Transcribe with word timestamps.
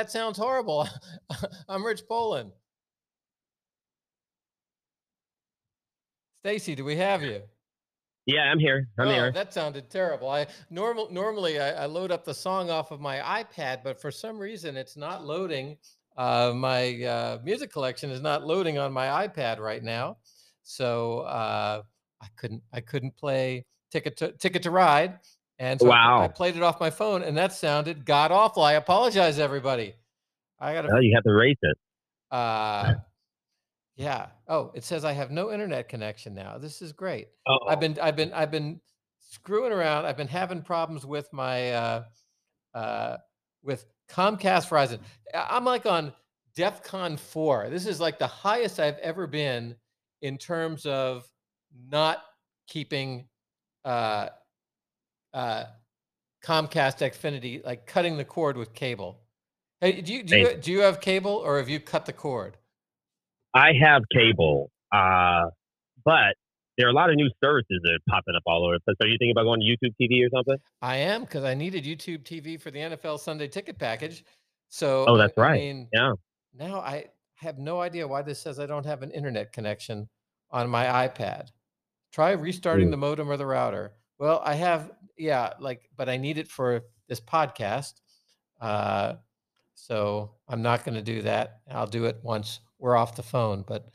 that 0.00 0.10
sounds 0.10 0.38
horrible. 0.38 0.88
I'm 1.68 1.84
Rich 1.84 2.04
Poland. 2.08 2.52
Stacy, 6.42 6.74
do 6.74 6.86
we 6.86 6.96
have 6.96 7.22
you? 7.22 7.42
Yeah, 8.24 8.44
I'm 8.44 8.58
here. 8.58 8.88
I'm 8.98 9.08
Oh, 9.08 9.12
here. 9.12 9.30
that 9.32 9.52
sounded 9.52 9.90
terrible. 9.90 10.30
I 10.30 10.46
normal 10.70 11.12
normally 11.12 11.60
I, 11.60 11.82
I 11.82 11.84
load 11.84 12.10
up 12.10 12.24
the 12.24 12.32
song 12.32 12.70
off 12.70 12.92
of 12.92 13.00
my 13.02 13.18
iPad, 13.18 13.82
but 13.84 14.00
for 14.00 14.10
some 14.10 14.38
reason 14.38 14.74
it's 14.74 14.96
not 14.96 15.26
loading. 15.26 15.76
Uh, 16.16 16.52
my 16.56 17.02
uh, 17.04 17.38
music 17.44 17.70
collection 17.70 18.08
is 18.10 18.22
not 18.22 18.46
loading 18.46 18.78
on 18.78 18.92
my 18.94 19.28
iPad 19.28 19.58
right 19.58 19.82
now, 19.82 20.16
so 20.62 21.20
uh, 21.20 21.82
I 22.22 22.26
couldn't 22.38 22.62
I 22.72 22.80
couldn't 22.80 23.14
play 23.18 23.66
Ticket 23.92 24.16
to 24.16 24.32
Ticket 24.32 24.62
to 24.62 24.70
Ride, 24.70 25.18
and 25.60 25.78
so 25.78 25.90
I, 25.90 26.24
I 26.24 26.28
played 26.28 26.56
it 26.56 26.62
off 26.62 26.80
my 26.80 26.88
phone, 26.88 27.22
and 27.22 27.36
that 27.36 27.52
sounded 27.52 28.06
god 28.06 28.32
awful. 28.32 28.62
I 28.62 28.72
apologize, 28.72 29.38
everybody. 29.38 29.94
I 30.58 30.72
gotta 30.72 30.88
Well, 30.90 31.02
you 31.02 31.14
have 31.14 31.24
to 31.24 31.34
raise 31.34 31.58
it. 31.60 31.76
uh, 32.30 32.94
yeah. 33.96 34.28
Oh, 34.48 34.72
it 34.74 34.84
says 34.84 35.04
I 35.04 35.12
have 35.12 35.30
no 35.30 35.52
internet 35.52 35.88
connection 35.88 36.34
now. 36.34 36.56
This 36.56 36.80
is 36.80 36.92
great. 36.92 37.28
Oh. 37.46 37.58
I've 37.68 37.78
been 37.78 37.98
I've 38.00 38.16
been 38.16 38.32
I've 38.32 38.50
been 38.50 38.80
screwing 39.20 39.70
around. 39.70 40.06
I've 40.06 40.16
been 40.16 40.26
having 40.28 40.62
problems 40.62 41.04
with 41.04 41.30
my 41.30 41.72
uh 41.72 42.04
uh 42.74 43.16
with 43.62 43.84
Comcast 44.08 44.68
Verizon. 44.68 44.98
I'm 45.34 45.66
like 45.66 45.84
on 45.84 46.12
DEFCON 46.56 47.18
4. 47.18 47.68
This 47.68 47.86
is 47.86 48.00
like 48.00 48.18
the 48.18 48.26
highest 48.26 48.80
I've 48.80 48.98
ever 48.98 49.26
been 49.26 49.76
in 50.22 50.38
terms 50.38 50.86
of 50.86 51.28
not 51.90 52.22
keeping 52.66 53.28
uh 53.84 54.30
uh 55.32 55.64
Comcast 56.44 56.98
Xfinity, 57.06 57.64
like 57.64 57.86
cutting 57.86 58.16
the 58.16 58.24
cord 58.24 58.56
with 58.56 58.72
cable. 58.74 59.20
Hey, 59.80 60.00
do 60.00 60.12
you 60.12 60.22
do 60.22 60.36
you 60.38 60.56
do 60.56 60.72
you 60.72 60.80
have 60.80 61.00
cable 61.00 61.32
or 61.32 61.58
have 61.58 61.68
you 61.68 61.80
cut 61.80 62.06
the 62.06 62.12
cord? 62.12 62.56
I 63.54 63.72
have 63.82 64.02
cable, 64.14 64.70
uh, 64.92 65.46
but 66.04 66.34
there 66.78 66.86
are 66.86 66.90
a 66.90 66.94
lot 66.94 67.10
of 67.10 67.16
new 67.16 67.28
services 67.42 67.80
that 67.82 67.92
are 67.92 67.98
popping 68.08 68.34
up 68.36 68.42
all 68.46 68.64
over 68.64 68.74
the 68.74 68.80
place. 68.80 68.96
Are 69.02 69.06
you 69.08 69.16
thinking 69.18 69.32
about 69.32 69.44
going 69.44 69.60
to 69.60 69.66
YouTube 69.66 69.94
TV 70.00 70.24
or 70.24 70.30
something? 70.34 70.56
I 70.80 70.96
am 70.96 71.22
because 71.22 71.44
I 71.44 71.54
needed 71.54 71.84
YouTube 71.84 72.22
TV 72.22 72.60
for 72.60 72.70
the 72.70 72.78
NFL 72.78 73.18
Sunday 73.20 73.48
ticket 73.48 73.78
package. 73.78 74.24
So 74.68 75.04
Oh, 75.06 75.16
that's 75.18 75.36
I 75.36 75.40
right. 75.42 75.60
mean, 75.60 75.88
Yeah. 75.92 76.12
now 76.54 76.78
I 76.80 77.06
have 77.34 77.58
no 77.58 77.80
idea 77.80 78.06
why 78.06 78.22
this 78.22 78.38
says 78.38 78.58
I 78.60 78.66
don't 78.66 78.86
have 78.86 79.02
an 79.02 79.10
internet 79.10 79.52
connection 79.52 80.08
on 80.50 80.70
my 80.70 80.86
iPad. 81.08 81.48
Try 82.12 82.30
restarting 82.32 82.88
Mm. 82.88 82.92
the 82.92 82.96
modem 82.98 83.30
or 83.30 83.36
the 83.36 83.46
router. 83.46 83.92
Well, 84.18 84.40
I 84.44 84.54
have, 84.54 84.92
yeah, 85.20 85.52
like, 85.60 85.88
but 85.96 86.08
I 86.08 86.16
need 86.16 86.38
it 86.38 86.48
for 86.48 86.82
this 87.08 87.20
podcast. 87.20 87.94
Uh, 88.60 89.14
so 89.74 90.32
I'm 90.48 90.62
not 90.62 90.84
going 90.84 90.94
to 90.94 91.02
do 91.02 91.22
that. 91.22 91.60
I'll 91.70 91.86
do 91.86 92.06
it 92.06 92.18
once 92.22 92.60
we're 92.78 92.96
off 92.96 93.16
the 93.16 93.22
phone. 93.22 93.64
But 93.66 93.88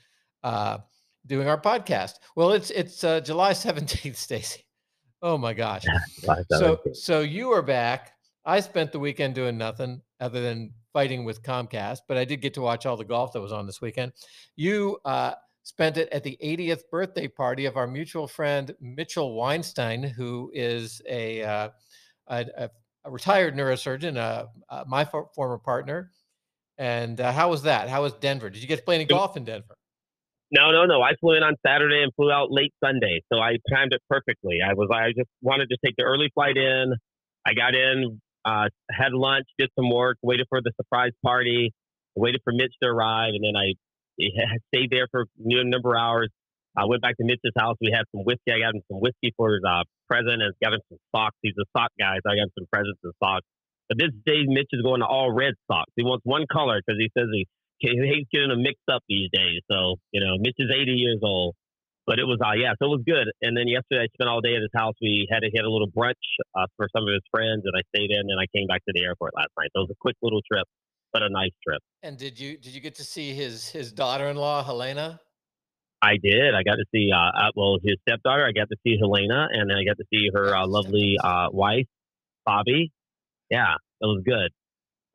uh, 0.44 0.80
doing 1.26 1.48
our 1.48 1.60
podcast. 1.60 2.14
Well, 2.36 2.52
it's 2.52 2.70
it's 2.72 3.04
uh, 3.04 3.20
July 3.20 3.52
17th, 3.54 4.16
Stacy. 4.16 4.66
Oh 5.22 5.38
my 5.38 5.54
gosh. 5.64 5.86
So 6.50 6.80
so 6.94 7.22
you 7.22 7.52
are 7.52 7.62
back. 7.62 8.14
I 8.46 8.60
spent 8.60 8.92
the 8.92 9.00
weekend 9.00 9.34
doing 9.34 9.58
nothing 9.58 10.02
other 10.20 10.40
than 10.40 10.72
fighting 10.94 11.26
with 11.26 11.42
Comcast, 11.42 12.00
but 12.08 12.18
I 12.18 12.26
did 12.26 12.42
get 12.42 12.54
to 12.54 12.62
watch 12.62 12.86
all 12.86 12.96
the 12.96 13.04
golf 13.04 13.34
that 13.34 13.42
was 13.42 13.52
on 13.52 13.66
this 13.66 13.82
weekend. 13.82 14.14
You 14.56 15.00
uh, 15.04 15.34
spent 15.66 15.98
it 15.98 16.08
at 16.10 16.24
the 16.24 16.38
80th 16.42 16.84
birthday 16.92 17.28
party 17.28 17.66
of 17.66 17.76
our 17.76 17.88
mutual 17.88 18.28
friend 18.28 18.74
Mitchell 18.80 19.34
Weinstein, 19.34 20.04
who 20.04 20.52
is 20.54 21.02
a 21.10 21.44
uh, 21.44 21.70
a, 22.28 22.46
a, 22.58 22.70
a 23.04 23.12
retired 23.12 23.56
neurosurgeon, 23.56 24.16
uh, 24.16 24.46
uh, 24.70 24.84
my 24.88 25.04
for- 25.04 25.30
former 25.36 25.58
partner. 25.58 26.12
And 26.78 27.20
uh, 27.20 27.32
how 27.32 27.50
was 27.50 27.64
that? 27.64 27.90
How 27.90 28.04
was 28.04 28.14
Denver? 28.14 28.50
Did 28.50 28.62
you 28.62 28.68
get 28.68 28.78
to 28.78 28.84
play 28.84 28.96
any 28.96 29.06
golf 29.06 29.38
in 29.38 29.44
Denver? 29.44 29.76
No, 30.52 30.72
no, 30.72 30.86
no. 30.86 31.02
I 31.02 31.14
flew 31.20 31.36
in 31.36 31.44
on 31.44 31.56
Saturday 31.66 32.04
and 32.04 32.14
flew 32.16 32.32
out 32.32 32.52
late 32.52 32.74
Sunday, 32.84 33.22
so 33.32 33.40
I 33.40 33.58
timed 33.72 33.94
it 33.94 34.02
perfectly. 34.10 34.60
I 34.66 34.74
was, 34.74 34.90
I 34.94 35.10
just 35.18 35.30
wanted 35.42 35.70
to 35.70 35.78
take 35.84 35.96
the 35.98 36.04
early 36.04 36.30
flight 36.34 36.58
in. 36.58 36.94
I 37.46 37.54
got 37.54 37.74
in, 37.74 38.22
uh, 38.44 38.70
had 38.92 39.14
lunch, 39.14 39.48
did 39.58 39.70
some 39.76 39.90
work, 39.90 40.18
waited 40.22 40.46
for 40.50 40.62
the 40.62 40.72
surprise 40.76 41.14
party, 41.24 41.74
waited 42.16 42.42
for 42.44 42.54
Mitch 42.54 42.74
to 42.84 42.90
arrive, 42.90 43.34
and 43.34 43.44
then 43.44 43.56
I 43.56 43.74
stayed 44.74 44.90
there 44.92 45.08
for 45.12 45.22
a 45.24 45.64
number 45.64 45.96
of 45.96 46.02
hours. 46.02 46.30
I 46.78 46.86
went 46.86 47.02
back 47.02 47.16
to 47.18 47.24
Mitch's 47.24 47.56
house. 47.58 47.78
We 47.80 47.92
had 47.92 48.04
some 48.12 48.26
whiskey. 48.26 48.52
I 48.52 48.60
got 48.60 48.76
him 48.76 48.84
some 48.92 49.00
whiskey 49.00 49.32
for 49.38 49.54
his 49.54 49.64
uh, 49.64 49.84
present 50.10 50.44
and 50.44 50.52
got 50.62 50.74
him 50.74 50.82
some 50.90 51.00
socks. 51.16 51.38
He's 51.42 51.56
a 51.56 51.64
sock 51.72 51.92
guy, 51.98 52.20
so 52.20 52.28
I 52.32 52.36
got 52.36 52.52
him 52.52 52.56
some 52.60 52.68
presents 52.72 53.00
and 53.04 53.14
socks. 53.24 53.48
But 53.88 53.98
this 54.00 54.12
day, 54.26 54.44
Mitch 54.44 54.70
is 54.74 54.82
going 54.82 55.00
to 55.00 55.08
all 55.08 55.32
red 55.32 55.54
socks. 55.72 55.92
He 55.96 56.04
wants 56.04 56.26
one 56.26 56.46
color 56.52 56.82
because 56.82 57.00
he 57.00 57.10
says 57.16 57.30
he, 57.32 57.48
he 57.80 57.96
hates 57.96 58.28
getting 58.34 58.50
them 58.50 58.64
mixed 58.64 58.90
up 58.92 59.04
these 59.08 59.30
days. 59.32 59.62
So, 59.72 60.02
you 60.12 60.20
know, 60.20 60.36
Mitch 60.40 60.58
is 60.58 60.68
80 60.74 60.92
years 60.92 61.20
old. 61.24 61.56
But 62.06 62.20
it 62.22 62.26
was, 62.30 62.38
uh, 62.38 62.54
yeah, 62.54 62.78
so 62.78 62.86
it 62.86 63.02
was 63.02 63.06
good. 63.06 63.26
And 63.42 63.58
then 63.58 63.66
yesterday, 63.66 64.06
I 64.06 64.10
spent 64.14 64.30
all 64.30 64.38
day 64.38 64.54
at 64.54 64.62
his 64.62 64.70
house. 64.78 64.94
We 65.02 65.26
had 65.26 65.42
a, 65.42 65.50
he 65.50 65.58
had 65.58 65.66
a 65.66 65.74
little 65.74 65.90
brunch 65.90 66.22
uh, 66.54 66.70
for 66.78 66.86
some 66.94 67.02
of 67.02 67.10
his 67.10 67.26
friends, 67.34 67.66
and 67.66 67.74
I 67.74 67.82
stayed 67.90 68.14
in, 68.14 68.30
and 68.30 68.38
I 68.38 68.46
came 68.54 68.70
back 68.70 68.86
to 68.86 68.94
the 68.94 69.02
airport 69.02 69.34
last 69.34 69.50
night. 69.58 69.74
So 69.74 69.82
it 69.82 69.90
was 69.90 69.98
a 69.98 70.02
quick 70.02 70.14
little 70.22 70.46
trip, 70.46 70.70
but 71.16 71.24
a 71.24 71.30
nice 71.30 71.52
trip. 71.66 71.82
And 72.04 72.18
did 72.18 72.38
you 72.38 72.58
did 72.58 72.76
you 72.76 72.82
get 72.82 72.96
to 72.96 73.04
see 73.04 73.34
his 73.34 73.70
his 73.70 73.94
daughter-in-law 73.94 74.66
Helena? 74.66 75.22
I 76.02 76.18
did. 76.22 76.54
I 76.54 76.62
got 76.62 76.76
to 76.76 76.86
see, 76.94 77.10
uh, 77.12 77.18
uh, 77.18 77.52
well, 77.56 77.78
his 77.82 77.96
stepdaughter. 78.08 78.46
I 78.46 78.52
got 78.52 78.70
to 78.70 78.76
see 78.86 78.98
Helena, 79.00 79.48
and 79.52 79.70
then 79.70 79.78
I 79.78 79.86
got 79.86 79.98
to 79.98 80.04
see 80.14 80.30
her 80.34 80.56
uh, 80.56 80.68
lovely 80.68 81.16
uh, 81.24 81.48
wife, 81.52 81.88
Bobby. 82.46 82.92
Yeah, 83.50 83.76
it 84.02 84.06
was 84.06 84.22
good. 84.26 84.52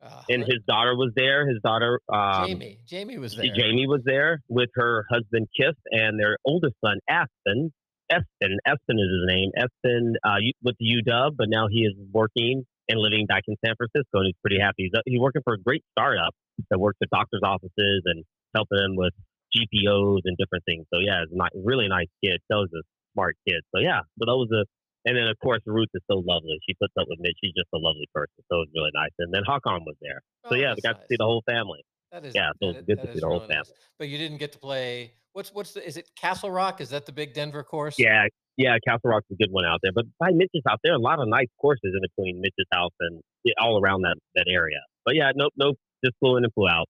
Uh, 0.03 0.23
And 0.31 0.43
his 0.43 0.61
daughter 0.67 0.97
was 0.97 1.13
there. 1.15 1.47
His 1.47 1.59
daughter, 1.63 2.01
um, 2.09 2.47
Jamie. 2.47 2.79
Jamie 2.87 3.19
was 3.19 3.37
there. 3.37 3.55
Jamie 3.55 3.87
was 3.87 4.01
there 4.05 4.41
with 4.49 4.71
her 4.75 5.05
husband 5.11 5.49
Kith 5.55 5.77
and 5.93 6.19
their 6.19 6.39
oldest 6.47 6.75
son 6.83 6.99
Aspen. 7.09 7.73
Espen, 8.11 8.57
Espen 8.67 8.97
is 8.99 9.11
his 9.13 9.27
name. 9.27 9.51
Espen 9.57 10.15
uh, 10.25 10.37
with 10.65 10.77
the 10.81 10.87
UW, 11.07 11.37
but 11.37 11.49
now 11.49 11.69
he 11.71 11.81
is 11.81 11.95
working 12.11 12.65
and 12.91 12.99
living 13.01 13.27
back 13.27 13.45
in 13.49 13.57
San 13.65 13.75
Francisco, 13.77 14.19
and 14.19 14.27
he's 14.27 14.41
pretty 14.43 14.59
happy. 14.61 14.91
He's, 14.91 14.95
uh, 14.95 15.01
he's 15.07 15.21
working 15.21 15.43
for 15.45 15.55
a 15.55 15.61
great 15.61 15.85
startup 15.97 16.35
that 16.71 16.79
works 16.79 16.99
at 17.03 17.09
doctors' 17.11 17.41
offices 17.45 18.03
and 18.05 18.25
helping 18.55 18.79
them 18.79 18.97
with 18.97 19.15
GPOs 19.55 20.21
and 20.25 20.37
different 20.37 20.65
things. 20.65 20.87
So 20.93 21.01
yeah, 21.01 21.23
it's 21.23 21.33
not 21.35 21.51
really 21.55 21.89
nice 21.89 22.11
kid. 22.23 22.41
So 22.51 22.63
he's 22.63 22.75
a 22.75 22.83
smart 23.15 23.37
kid. 23.47 23.63
So 23.75 23.81
yeah, 23.81 24.01
so 24.19 24.27
that 24.27 24.37
was 24.37 24.51
a. 24.53 24.65
And 25.09 25.17
then 25.17 25.29
of 25.29 25.39
course 25.43 25.61
Ruth 25.65 25.89
is 25.95 26.03
so 26.11 26.19
lovely. 26.27 26.59
She 26.69 26.75
puts 26.75 26.93
up 27.01 27.07
with 27.09 27.19
Mitch. 27.21 27.37
She's 27.43 27.55
just 27.57 27.69
a 27.73 27.79
lovely 27.79 28.07
person. 28.13 28.37
So 28.53 28.61
it 28.61 28.69
was 28.69 28.73
really 28.75 28.91
nice. 28.93 29.11
And 29.19 29.33
then 29.33 29.43
Hakon 29.47 29.85
was 29.87 29.97
there. 30.03 30.21
So 30.45 30.55
Oh, 30.55 30.59
yeah, 30.59 30.75
we 30.77 30.83
got 30.83 31.01
to 31.01 31.07
see 31.09 31.17
the 31.17 31.25
whole 31.25 31.43
family. 31.49 31.81
That 32.13 32.27
is 32.27 32.35
Yeah, 32.35 32.51
so 32.63 32.75
that 32.75 32.87
good 32.87 32.99
that 32.99 33.07
to 33.07 33.13
see 33.15 33.21
the 33.21 33.27
whole 33.27 33.41
really 33.41 33.55
nice. 33.55 33.69
family. 33.69 33.81
But 33.99 34.09
you 34.09 34.19
didn't 34.19 34.39
get 34.39 34.53
to 34.53 34.59
play. 34.59 35.15
What's 35.33 35.55
what's 35.55 35.73
the? 35.73 35.87
Is 35.87 35.97
it 35.97 36.11
Castle 36.17 36.51
Rock? 36.51 36.81
Is 36.81 36.91
that 36.91 37.07
the 37.07 37.13
big 37.13 37.33
Denver 37.33 37.63
course? 37.63 37.99
Yeah, 37.99 38.27
yeah, 38.57 38.77
Castle 38.87 39.11
Rock's 39.11 39.27
a 39.31 39.35
good 39.35 39.51
one 39.51 39.65
out 39.65 39.81
there. 39.83 39.93
But 39.95 40.07
by 40.19 40.31
Mitch's 40.33 40.63
house, 40.67 40.79
there 40.83 40.93
are 40.93 40.97
a 40.97 41.01
lot 41.01 41.21
of 41.21 41.29
nice 41.29 41.49
courses 41.61 41.93
in 41.95 42.01
between 42.01 42.41
Mitch's 42.41 42.67
house 42.73 42.93
and 43.01 43.23
all 43.61 43.81
around 43.81 44.03
that 44.03 44.17
that 44.35 44.47
area. 44.49 44.81
But 45.05 45.15
yeah, 45.15 45.33
no, 45.35 45.49
no, 45.57 45.75
just 46.05 46.17
flew 46.21 46.37
in 46.37 46.45
and 46.45 46.53
flew 46.53 46.69
out. 46.69 46.87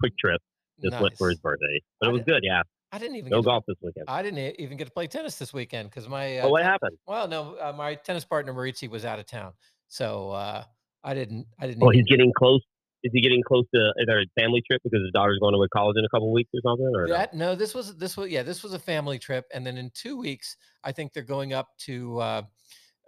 Quick 0.00 0.14
trip. 0.18 0.40
Just 0.82 1.00
went 1.00 1.16
for 1.16 1.28
his 1.28 1.38
birthday. 1.38 1.80
But 2.00 2.08
I 2.08 2.10
it 2.10 2.12
was 2.14 2.22
good. 2.22 2.40
Yeah, 2.42 2.62
I 2.90 2.98
didn't 2.98 3.16
even 3.16 3.30
no 3.30 3.38
get 3.38 3.42
to, 3.42 3.46
golf 3.46 3.64
this 3.68 3.76
weekend. 3.82 4.06
I 4.08 4.22
didn't 4.22 4.60
even 4.60 4.76
get 4.76 4.86
to 4.86 4.90
play 4.90 5.06
tennis 5.06 5.36
this 5.38 5.52
weekend 5.52 5.90
because 5.90 6.08
my 6.08 6.38
uh, 6.38 6.46
Oh, 6.46 6.50
what 6.50 6.64
happened? 6.64 6.98
well 7.06 7.28
no 7.28 7.56
uh, 7.60 7.72
my 7.76 7.94
tennis 7.94 8.24
partner 8.24 8.52
Maritzi 8.52 8.88
was 8.90 9.04
out 9.04 9.18
of 9.18 9.26
town, 9.26 9.52
so 9.88 10.30
uh, 10.30 10.64
I 11.04 11.14
didn't 11.14 11.46
I 11.58 11.66
didn't. 11.66 11.82
Oh, 11.82 11.86
even, 11.92 11.98
he's 11.98 12.06
getting 12.06 12.32
close. 12.36 12.60
Is 13.04 13.10
he 13.12 13.20
getting 13.20 13.42
close 13.42 13.64
to 13.74 13.92
is 13.98 14.06
there 14.06 14.20
a 14.20 14.26
family 14.40 14.62
trip 14.68 14.80
because 14.84 15.00
his 15.02 15.10
daughter's 15.12 15.38
going 15.40 15.54
to 15.54 15.68
college 15.74 15.96
in 15.98 16.04
a 16.04 16.08
couple 16.08 16.32
weeks 16.32 16.50
or 16.54 16.60
something? 16.64 16.90
Or 16.94 17.06
no? 17.08 17.14
That 17.14 17.34
no, 17.34 17.54
this 17.54 17.74
was 17.74 17.96
this 17.96 18.16
was 18.16 18.30
yeah, 18.30 18.42
this 18.42 18.62
was 18.62 18.74
a 18.74 18.78
family 18.78 19.18
trip, 19.18 19.46
and 19.52 19.66
then 19.66 19.76
in 19.76 19.90
two 19.94 20.16
weeks, 20.18 20.56
I 20.84 20.92
think 20.92 21.12
they're 21.12 21.22
going 21.24 21.52
up 21.52 21.68
to 21.80 22.18
uh, 22.20 22.42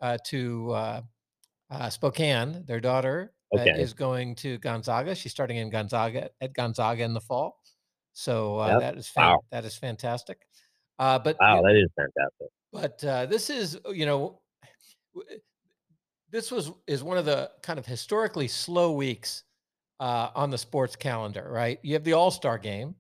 uh, 0.02 0.18
to 0.26 0.70
uh, 0.72 1.02
uh, 1.70 1.90
Spokane. 1.90 2.64
Their 2.66 2.80
daughter 2.80 3.34
uh, 3.52 3.60
Okay. 3.60 3.80
is 3.80 3.94
going 3.94 4.34
to 4.36 4.58
Gonzaga. 4.58 5.14
She's 5.14 5.32
starting 5.32 5.58
in 5.58 5.70
Gonzaga 5.70 6.30
at 6.40 6.54
Gonzaga 6.54 7.04
in 7.04 7.14
the 7.14 7.20
fall, 7.20 7.60
so 8.12 8.58
uh, 8.58 8.68
Yep. 8.72 8.80
that 8.80 8.96
is 8.98 9.08
fan- 9.08 9.22
Wow. 9.24 9.40
that 9.52 9.64
is 9.64 9.76
fantastic. 9.76 10.46
Uh, 10.98 11.18
but 11.18 11.36
Wow, 11.40 11.62
that 11.62 11.76
is 11.76 11.88
fantastic. 11.96 12.48
but 12.72 13.04
uh, 13.04 13.26
this 13.26 13.48
is 13.50 13.78
you 13.92 14.06
know 14.06 14.40
this 16.30 16.50
was 16.50 16.72
is 16.86 17.02
one 17.02 17.18
of 17.18 17.24
the 17.24 17.50
kind 17.62 17.78
of 17.78 17.86
historically 17.86 18.48
slow 18.48 18.92
weeks 18.92 19.44
uh, 20.00 20.30
on 20.34 20.50
the 20.50 20.58
sports 20.58 20.96
calendar 20.96 21.48
right 21.50 21.78
you 21.82 21.94
have 21.94 22.04
the 22.04 22.12
all-star 22.12 22.58
game 22.58 22.94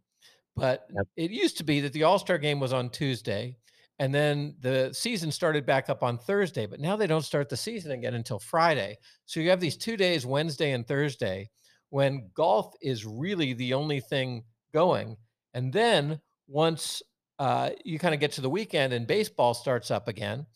but 0.56 0.86
Yep. 0.94 1.06
it 1.16 1.30
used 1.30 1.58
to 1.58 1.64
be 1.64 1.80
that 1.80 1.92
the 1.92 2.04
all-star 2.04 2.38
game 2.38 2.60
was 2.60 2.72
on 2.72 2.90
tuesday 2.90 3.56
and 3.98 4.12
then 4.14 4.56
the 4.60 4.92
season 4.92 5.30
started 5.30 5.66
back 5.66 5.88
up 5.88 6.02
on 6.02 6.18
thursday 6.18 6.66
but 6.66 6.80
now 6.80 6.96
they 6.96 7.06
don't 7.06 7.22
start 7.22 7.48
the 7.48 7.56
season 7.56 7.92
again 7.92 8.14
until 8.14 8.38
friday 8.38 8.96
so 9.26 9.40
you 9.40 9.50
have 9.50 9.60
these 9.60 9.76
two 9.76 9.96
days 9.96 10.24
wednesday 10.26 10.72
and 10.72 10.86
thursday 10.86 11.48
when 11.90 12.30
golf 12.34 12.74
is 12.82 13.04
really 13.06 13.52
the 13.52 13.74
only 13.74 14.00
thing 14.00 14.44
going 14.72 15.16
and 15.54 15.72
then 15.72 16.20
once 16.48 17.02
uh, 17.38 17.70
you 17.84 17.98
kind 17.98 18.14
of 18.14 18.20
get 18.20 18.32
to 18.32 18.40
the 18.40 18.50
weekend 18.50 18.92
and 18.92 19.06
baseball 19.06 19.54
starts 19.54 19.90
up 19.90 20.08
again, 20.08 20.46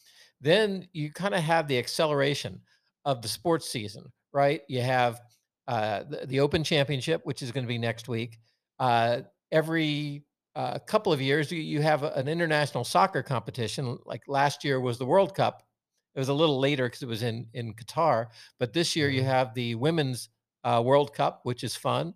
then 0.41 0.87
you 0.93 1.13
kind 1.13 1.35
of 1.35 1.43
have 1.43 1.67
the 1.67 1.79
acceleration 1.79 2.61
of 3.05 3.23
the 3.23 3.29
sports 3.29 3.69
season, 3.69 4.05
right? 4.33 4.63
You 4.69 4.81
have 4.83 5.21
uh, 5.69 6.05
the, 6.05 6.27
the 6.27 6.41
Open 6.41 6.65
Championship, 6.65 7.23
which 7.25 7.43
is 7.43 7.53
going 7.53 7.65
to 7.65 7.69
be 7.69 7.79
next 7.79 8.09
week. 8.09 8.41
Uh, 8.81 9.23
every 9.53 10.25
uh, 10.57 10.81
couple 10.81 11.13
of 11.13 11.21
years, 11.21 11.53
you, 11.53 11.61
you 11.61 11.83
have 11.83 12.03
an 12.03 12.29
international 12.29 12.85
soccer 12.85 13.23
competition. 13.23 13.99
Like 14.07 14.23
last 14.29 14.65
year 14.65 14.81
was 14.81 14.99
the 14.99 15.07
World 15.07 15.35
Cup. 15.37 15.63
It 16.17 16.19
was 16.19 16.31
a 16.31 16.35
little 16.35 16.59
later 16.59 16.87
because 16.87 17.03
it 17.03 17.09
was 17.09 17.23
in 17.23 17.49
in 17.55 17.75
Qatar, 17.75 18.29
but 18.59 18.73
this 18.73 18.97
year 18.97 19.11
you 19.11 19.23
Mhm. 19.23 19.27
have 19.27 19.55
the 19.55 19.77
Women's 19.77 20.31
uh, 20.65 20.83
World 20.85 21.15
Cup, 21.15 21.43
which 21.45 21.63
is 21.65 21.77
fun 21.77 22.15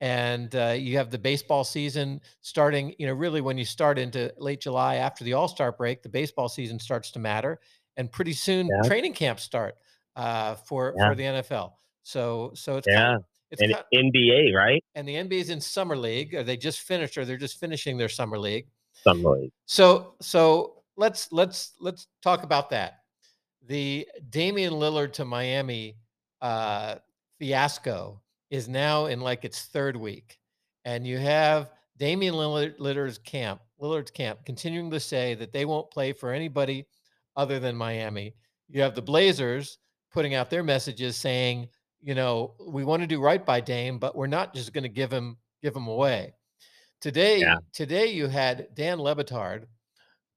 and 0.00 0.54
uh, 0.56 0.74
you 0.76 0.96
have 0.96 1.10
the 1.10 1.18
baseball 1.18 1.64
season 1.64 2.20
starting 2.40 2.94
you 2.98 3.06
know 3.06 3.12
really 3.12 3.40
when 3.40 3.58
you 3.58 3.64
start 3.64 3.98
into 3.98 4.32
late 4.38 4.60
july 4.60 4.96
after 4.96 5.24
the 5.24 5.32
all-star 5.34 5.72
break 5.72 6.02
the 6.02 6.08
baseball 6.08 6.48
season 6.48 6.78
starts 6.78 7.10
to 7.10 7.18
matter 7.18 7.60
and 7.96 8.10
pretty 8.10 8.32
soon 8.32 8.68
Yeah. 8.68 8.88
training 8.88 9.12
camps 9.12 9.42
start 9.42 9.76
uh, 10.16 10.54
for 10.54 10.94
Yeah. 10.98 11.08
for 11.10 11.14
the 11.14 11.24
nfl 11.24 11.72
so 12.02 12.52
so 12.54 12.76
it's 12.76 12.86
Yeah. 12.88 13.12
kind 13.12 13.24
it's 13.50 13.62
And 13.62 13.72
kind, 13.72 13.84
NBA, 13.92 14.54
right? 14.54 14.82
and 14.94 15.06
the 15.08 15.14
nba 15.14 15.32
is 15.32 15.50
in 15.50 15.60
summer 15.60 15.96
league 15.96 16.34
or 16.34 16.42
they 16.42 16.56
just 16.56 16.80
finished 16.80 17.18
or 17.18 17.24
they're 17.24 17.36
just 17.36 17.58
finishing 17.58 17.96
their 17.98 18.08
summer 18.08 18.38
league 18.38 18.66
Some 19.04 19.22
league. 19.24 19.50
so 19.66 20.14
so 20.20 20.82
let's 20.96 21.30
let's 21.32 21.74
let's 21.80 22.06
talk 22.22 22.42
about 22.44 22.70
that 22.70 22.98
the 23.66 24.06
Damian 24.30 24.72
Lillard 24.74 25.12
to 25.14 25.24
Miami 25.24 25.96
uh, 26.40 26.96
fiasco 27.38 28.20
is 28.50 28.68
now 28.68 29.06
in 29.06 29.20
like 29.20 29.44
its 29.44 29.66
third 29.66 29.96
week, 29.96 30.38
and 30.84 31.06
you 31.06 31.18
have 31.18 31.70
Damian 31.98 32.34
Lillard, 32.34 32.78
Lillard's 32.78 33.18
camp, 33.18 33.60
Lillard's 33.80 34.10
camp, 34.10 34.40
continuing 34.44 34.90
to 34.90 34.98
say 34.98 35.34
that 35.34 35.52
they 35.52 35.66
won't 35.66 35.90
play 35.90 36.12
for 36.12 36.32
anybody 36.32 36.86
other 37.36 37.60
than 37.60 37.76
Miami. 37.76 38.34
You 38.68 38.80
have 38.82 38.94
the 38.96 39.02
Blazers 39.02 39.78
putting 40.12 40.34
out 40.34 40.50
their 40.50 40.64
messages 40.64 41.16
saying, 41.16 41.68
you 42.02 42.14
know, 42.14 42.54
we 42.66 42.84
want 42.84 43.02
to 43.02 43.06
do 43.06 43.20
right 43.20 43.44
by 43.44 43.60
Dame, 43.60 43.98
but 43.98 44.16
we're 44.16 44.26
not 44.26 44.54
just 44.54 44.72
going 44.72 44.82
to 44.84 44.88
give 44.88 45.12
him 45.12 45.36
give 45.62 45.74
him 45.76 45.86
away. 45.86 46.34
Today, 47.00 47.38
Yeah. 47.40 47.56
today 47.72 48.06
you 48.06 48.26
had 48.26 48.68
Dan 48.74 48.98
Le 49.00 49.14
Batard 49.14 49.64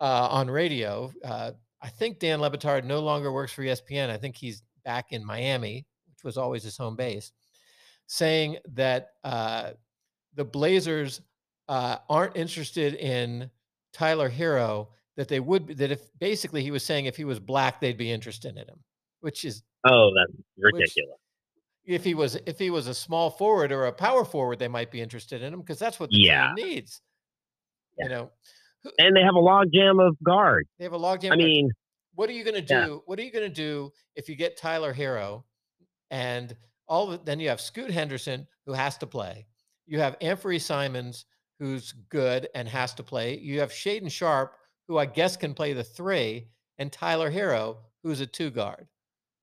uh, 0.01 0.27
on 0.31 0.49
radio. 0.49 1.11
Uh, 1.23 1.51
I 1.81 1.89
think 1.89 2.19
Dan 2.19 2.39
Le 2.41 2.49
Batard 2.51 2.83
no 2.85 2.99
longer 2.99 3.31
works 3.31 3.51
for 3.53 3.63
ESPN. 3.63 4.09
I 4.09 4.17
think 4.17 4.35
he's 4.35 4.63
back 4.85 5.11
in 5.11 5.23
Miami, 5.25 5.85
which 6.09 6.23
was 6.23 6.37
always 6.37 6.63
his 6.63 6.77
home 6.77 6.95
base, 6.95 7.31
saying 8.07 8.57
that 8.73 9.11
uh, 9.23 9.71
the 10.35 10.45
Blazers 10.45 11.21
uh, 11.69 11.97
aren't 12.09 12.35
interested 12.35 12.95
in 12.95 13.49
Tyler 13.93 14.29
Herro. 14.29 14.87
That 15.15 15.27
they 15.27 15.39
would 15.39 15.67
be- 15.67 15.73
that 15.75 15.91
if 15.91 16.01
basically 16.19 16.63
he 16.63 16.71
was 16.71 16.83
saying 16.83 17.05
if 17.05 17.15
he 17.15 17.23
was 17.23 17.39
black 17.39 17.79
they'd 17.79 17.97
be 17.97 18.11
interested 18.11 18.57
in 18.57 18.67
him, 18.67 18.79
which 19.21 19.45
is 19.45 19.61
Oh, 19.85 20.11
that's 20.15 20.41
ridiculous. 20.57 21.19
If 21.85 22.03
he 22.03 22.13
was 22.13 22.35
if 22.45 22.57
he 22.59 22.69
was 22.69 22.87
a 22.87 22.93
small 22.93 23.29
forward 23.29 23.71
or 23.71 23.85
a 23.85 23.91
power 23.91 24.23
forward 24.23 24.57
they 24.59 24.69
might 24.69 24.89
be 24.91 25.01
interested 25.01 25.41
in 25.41 25.53
him 25.53 25.59
because 25.59 25.79
that's 25.79 25.99
what 25.99 26.09
the 26.09 26.17
Yeah. 26.17 26.53
team 26.55 26.65
needs. 26.65 27.01
Yeah. 27.97 28.05
You 28.05 28.09
know, 28.09 28.31
and 28.99 29.15
they 29.15 29.21
have 29.21 29.35
a 29.35 29.39
log 29.39 29.67
jam 29.73 29.99
of 29.99 30.15
guards. 30.23 30.69
they 30.77 30.85
have 30.85 30.93
a 30.93 30.97
logjam. 30.99 31.25
I 31.25 31.35
guard. 31.35 31.39
mean, 31.39 31.71
what 32.15 32.29
are 32.29 32.33
you 32.33 32.43
going 32.43 32.63
to 32.65 32.73
Yeah. 32.73 32.85
do? 32.85 33.03
What 33.05 33.19
are 33.19 33.23
you 33.23 33.31
going 33.31 33.47
to 33.47 33.53
do 33.53 33.91
if 34.15 34.29
you 34.29 34.35
get 34.35 34.55
Tyler 34.57 34.93
Herro 34.93 35.43
and 36.11 36.55
all 36.87 37.11
of, 37.11 37.25
then 37.25 37.39
you 37.39 37.49
have 37.49 37.59
Scoot 37.61 37.91
Henderson 37.91 38.47
who 38.65 38.73
has 38.73 38.97
to 38.99 39.07
play. 39.07 39.45
You 39.85 39.99
have 39.99 40.15
Anthony 40.21 40.59
Simons 40.59 41.25
who's 41.59 41.91
good 41.91 42.47
and 42.55 42.67
has 42.67 42.93
to 42.95 43.03
play. 43.03 43.37
You 43.39 43.59
have 43.59 43.71
Shaedon 43.71 44.11
Sharpe 44.11 44.55
who 44.87 44.97
I 44.97 45.05
guess 45.05 45.35
can 45.37 45.53
play 45.53 45.73
the 45.73 45.83
three 45.83 46.49
and 46.77 46.91
Tyler 46.91 47.29
Herro 47.31 47.77
who's 48.03 48.21
a 48.21 48.25
two 48.27 48.49
guard. 48.51 48.87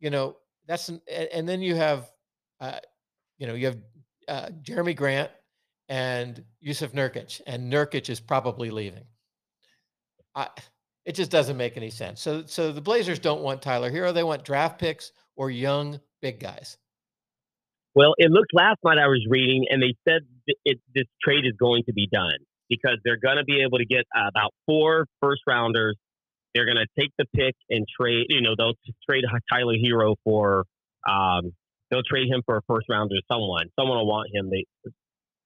You 0.00 0.10
know, 0.10 0.38
that's 0.66 0.88
an, 0.88 1.00
and 1.08 1.48
then 1.48 1.60
you 1.60 1.74
have 1.76 2.10
uh, 2.60 2.78
you 3.38 3.46
know, 3.46 3.54
you 3.54 3.66
have 3.66 3.78
uh, 4.28 4.48
Jerami 4.62 4.94
Grant 4.94 5.30
and 5.88 6.44
Jusuf 6.64 6.90
Nurkic 6.90 7.40
and 7.46 7.72
Nurkic 7.72 8.10
is 8.10 8.20
probably 8.20 8.70
leaving. 8.70 9.04
I, 10.34 10.48
it 11.04 11.14
just 11.14 11.30
doesn't 11.30 11.56
make 11.56 11.76
any 11.76 11.90
sense. 11.90 12.20
So, 12.20 12.44
so 12.46 12.70
the 12.72 12.80
Blazers 12.80 13.18
don't 13.18 13.40
want 13.42 13.62
Tyler 13.62 13.90
Herro. 13.90 14.12
They 14.12 14.22
want 14.22 14.44
draft 14.44 14.78
picks 14.78 15.12
or 15.36 15.50
young 15.50 16.00
big 16.20 16.38
guys. 16.38 16.76
well, 17.94 18.14
it 18.18 18.30
looked 18.30 18.52
last 18.52 18.78
night 18.84 18.98
I 18.98 19.08
was 19.08 19.24
reading, 19.28 19.64
and 19.70 19.82
they 19.82 19.94
said 20.06 20.22
it, 20.64 20.78
this 20.94 21.06
trade 21.22 21.46
is 21.46 21.54
going 21.58 21.82
to 21.86 21.92
be 21.92 22.06
done 22.12 22.38
because 22.68 22.98
they're 23.04 23.18
going 23.18 23.38
to 23.38 23.44
be 23.44 23.62
able 23.62 23.78
to 23.78 23.86
get 23.86 24.04
about 24.14 24.52
four 24.66 25.06
first 25.20 25.42
rounders. 25.46 25.96
They're 26.54 26.66
going 26.66 26.76
to 26.76 26.86
take 27.00 27.10
the 27.18 27.24
pick 27.34 27.56
and 27.68 27.86
trade. 28.00 28.26
You 28.28 28.42
know, 28.42 28.54
they'll 28.56 28.74
trade 29.08 29.24
Tyler 29.50 29.74
Herro 29.74 30.16
for. 30.24 30.64
Um, 31.08 31.52
they'll 31.90 32.02
trade 32.02 32.28
him 32.28 32.42
for 32.46 32.56
a 32.56 32.62
first 32.66 32.86
rounder 32.88 33.14
to 33.14 33.22
someone. 33.30 33.66
Someone 33.78 33.98
will 33.98 34.06
want 34.06 34.28
him. 34.32 34.50
They 34.50 34.64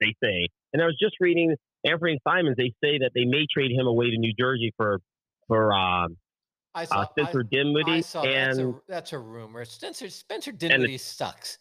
they 0.00 0.14
say. 0.22 0.48
And 0.72 0.82
I 0.82 0.86
was 0.86 0.96
just 1.00 1.16
reading 1.20 1.54
Anthony 1.84 2.18
Simons. 2.26 2.56
They 2.56 2.72
say 2.82 2.98
that 2.98 3.12
they 3.14 3.24
may 3.24 3.46
trade 3.52 3.70
him 3.70 3.86
away 3.86 4.10
to 4.10 4.18
New 4.18 4.32
Jersey 4.38 4.72
for 4.76 5.00
for 5.46 5.72
um, 5.72 6.16
I 6.74 6.84
saw, 6.84 7.00
uh, 7.00 7.06
Spencer 7.10 7.40
I, 7.40 7.42
I 7.42 7.62
Dinwiddie 7.62 8.02
saw 8.02 8.22
that's, 8.22 8.58
and 8.58 8.74
a, 8.74 8.80
that's 8.88 9.12
a 9.12 9.18
rumor. 9.18 9.64
Spencer 9.64 10.08
Spencer 10.08 10.52
Dinwiddie 10.52 10.98
sucks. 10.98 11.58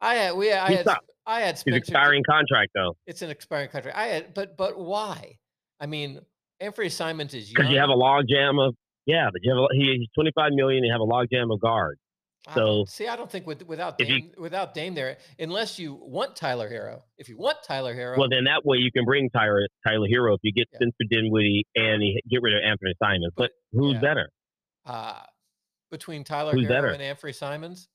I 0.00 0.14
had 0.14 0.36
we 0.36 0.52
I 0.52 0.72
had 0.72 0.84
sucks. 0.84 1.06
I 1.26 1.40
had 1.40 1.52
his 1.52 1.60
Spencer. 1.60 1.78
expiring 1.78 2.22
contract 2.28 2.72
though. 2.74 2.96
It's 3.06 3.22
an 3.22 3.30
expiring 3.30 3.68
contract. 3.68 3.96
I 3.96 4.06
had, 4.06 4.34
but 4.34 4.56
but 4.56 4.78
why? 4.78 5.38
I 5.80 5.86
mean, 5.86 6.20
Anthony 6.60 6.88
Simons 6.88 7.34
is 7.34 7.48
because 7.48 7.70
you 7.70 7.78
have 7.78 7.90
a 7.90 7.94
log 7.94 8.24
jam 8.28 8.58
of 8.58 8.74
yeah, 9.06 9.28
but 9.30 9.40
you 9.42 9.50
have 9.54 9.58
a, 9.58 9.66
he, 9.72 9.98
he's 9.98 10.08
twenty 10.14 10.32
five 10.34 10.52
million. 10.52 10.84
You 10.84 10.92
have 10.92 11.00
a 11.00 11.04
log 11.04 11.26
jam 11.30 11.50
of 11.50 11.60
guards. 11.60 12.00
I 12.46 12.54
So, 12.54 12.84
see, 12.86 13.06
I 13.08 13.16
don't 13.16 13.30
think 13.30 13.46
with, 13.46 13.66
without 13.66 13.98
if 14.00 14.08
you- 14.08 14.32
without 14.36 14.74
Dame 14.74 14.94
there, 14.94 15.16
unless 15.38 15.78
you 15.78 15.94
want 15.94 16.36
Tyler 16.36 16.68
Herro. 16.68 17.02
If 17.16 17.28
you 17.28 17.38
want 17.38 17.58
Tyler 17.66 17.94
Herro, 17.94 18.18
Well, 18.18 18.28
then 18.28 18.44
that 18.44 18.64
way 18.66 18.76
you 18.78 18.92
can 18.92 19.04
bring 19.06 19.30
Tyler 19.30 19.66
Tyler 19.86 20.06
Herro 20.08 20.34
if 20.34 20.40
you 20.42 20.52
get 20.52 20.68
Yeah. 20.72 20.78
Spencer 20.78 21.04
Dinwiddie 21.08 21.66
and 21.74 22.02
get 22.28 22.42
rid 22.42 22.54
of 22.54 22.62
Anthony 22.62 22.92
Simons. 23.02 23.32
But 23.36 23.52
who's 23.72 23.94
yeah. 23.94 24.00
better? 24.00 24.30
uh, 24.86 25.22
between 25.90 26.24
Tyler 26.24 26.52
Who's 26.52 26.62
Hero 26.66 26.74
better? 26.74 26.88
and 26.88 27.00
Anthony 27.00 27.32
Simons, 27.32 27.88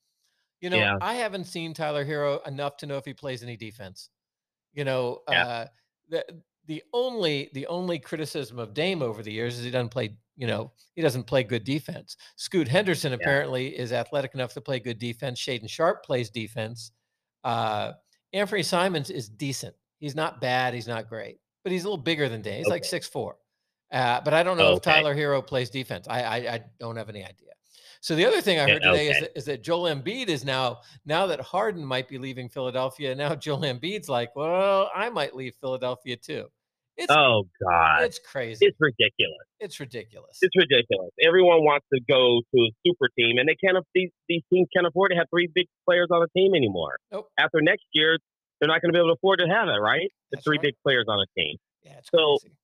you 0.60 0.70
know, 0.70 0.76
Yeah. 0.78 0.96
I 1.00 1.14
haven't 1.14 1.44
seen 1.44 1.72
Tyler 1.74 2.04
Herro 2.04 2.44
enough 2.46 2.78
to 2.78 2.86
know 2.86 2.96
if 2.96 3.04
he 3.04 3.12
plays 3.14 3.42
any 3.44 3.56
defense. 3.56 4.08
You 4.72 4.84
know, 4.84 5.20
uh, 5.28 5.66
the 6.08 6.24
the 6.66 6.82
only 6.92 7.50
the 7.54 7.66
only 7.68 7.98
criticism 8.00 8.58
of 8.58 8.74
Dame 8.74 9.02
over 9.02 9.22
the 9.22 9.30
years 9.32 9.58
is 9.58 9.64
he 9.64 9.70
doesn't 9.70 9.90
play. 9.90 10.16
You 10.40 10.46
know, 10.46 10.72
he 10.94 11.02
doesn't 11.02 11.24
play 11.24 11.42
good 11.42 11.64
defense. 11.64 12.16
Scoot 12.36 12.66
Henderson 12.66 13.12
apparently 13.12 13.78
is 13.78 13.92
athletic 13.92 14.32
enough 14.32 14.54
to 14.54 14.62
play 14.62 14.80
good 14.80 14.98
defense. 14.98 15.38
Shaedon 15.38 15.68
Sharpe 15.68 16.02
plays 16.02 16.30
defense. 16.30 16.92
Uh, 17.44 17.92
Anthony 18.32 18.62
Simons 18.62 19.10
is 19.10 19.28
decent. 19.28 19.74
He's 19.98 20.14
not 20.14 20.40
bad. 20.40 20.72
He's 20.72 20.88
not 20.88 21.10
great, 21.10 21.40
but 21.62 21.72
he's 21.72 21.84
a 21.84 21.88
little 21.90 22.02
bigger 22.02 22.26
than 22.30 22.40
Dame. 22.40 22.56
He's 22.56 22.70
like 22.70 22.86
six 22.86 23.06
four. 23.06 23.36
Uh, 23.92 24.22
but 24.22 24.32
I 24.32 24.42
don't 24.42 24.56
know 24.56 24.72
if 24.72 24.80
Tyler 24.80 25.14
Herro 25.14 25.46
plays 25.46 25.68
defense. 25.68 26.08
I, 26.08 26.22
I 26.22 26.36
I 26.54 26.60
don't 26.78 26.96
have 26.96 27.10
any 27.10 27.22
idea. 27.22 27.50
So 28.00 28.16
the 28.16 28.24
other 28.24 28.40
thing 28.40 28.58
I 28.58 28.66
Yeah, 28.66 28.74
heard 28.74 28.82
today 28.82 29.08
is, 29.08 29.20
that, 29.20 29.36
is 29.36 29.44
that 29.44 29.62
Joel 29.62 29.94
Embiid 29.94 30.28
is 30.28 30.42
now 30.42 30.80
now 31.04 31.26
that 31.26 31.40
Harden 31.42 31.84
might 31.84 32.08
be 32.08 32.16
leaving 32.16 32.48
Philadelphia. 32.48 33.14
Now 33.14 33.34
Joel 33.46 33.60
Embiid's 33.60 34.08
like, 34.08 34.34
well, 34.34 34.90
I 34.94 35.10
might 35.10 35.36
leave 35.36 35.54
Philadelphia 35.60 36.16
too. 36.16 36.46
It's 37.00 37.10
Oh 37.10 37.44
God, 37.62 38.02
it's 38.04 38.18
crazy. 38.18 38.66
it's 38.66 38.76
ridiculous. 38.78 39.46
It's 39.58 39.80
ridiculous. 39.80 40.38
It's 40.42 40.54
ridiculous. 40.56 41.10
Everyone 41.26 41.64
wants 41.64 41.86
to 41.94 42.00
go 42.08 42.40
to 42.54 42.58
a 42.62 42.70
super 42.86 43.08
team, 43.18 43.38
and 43.38 43.48
they 43.48 43.56
can't. 43.56 43.76
These 43.94 44.10
these 44.28 44.42
teams 44.52 44.68
can't 44.74 44.86
afford 44.86 45.10
to 45.12 45.16
have 45.16 45.26
three 45.30 45.48
big 45.52 45.66
players 45.88 46.08
on 46.10 46.22
a 46.22 46.28
team 46.38 46.54
anymore. 46.54 46.96
Nope. 47.10 47.28
After 47.38 47.60
next 47.62 47.84
year, 47.92 48.18
they're 48.60 48.68
not 48.68 48.82
going 48.82 48.92
to 48.92 48.96
be 48.96 49.00
able 49.00 49.08
to 49.10 49.14
afford 49.18 49.38
to 49.40 49.46
have 49.48 49.68
it, 49.68 49.80
right? 49.80 50.10
The 50.30 50.36
That's 50.36 50.44
three 50.44 50.58
right. 50.58 50.62
big 50.62 50.74
players 50.84 51.06
on 51.08 51.18
a 51.20 51.26
team. 51.40 51.56
yeah, 51.82 51.98
it's 51.98 52.08
so- 52.14 52.38
crazy. 52.40 52.54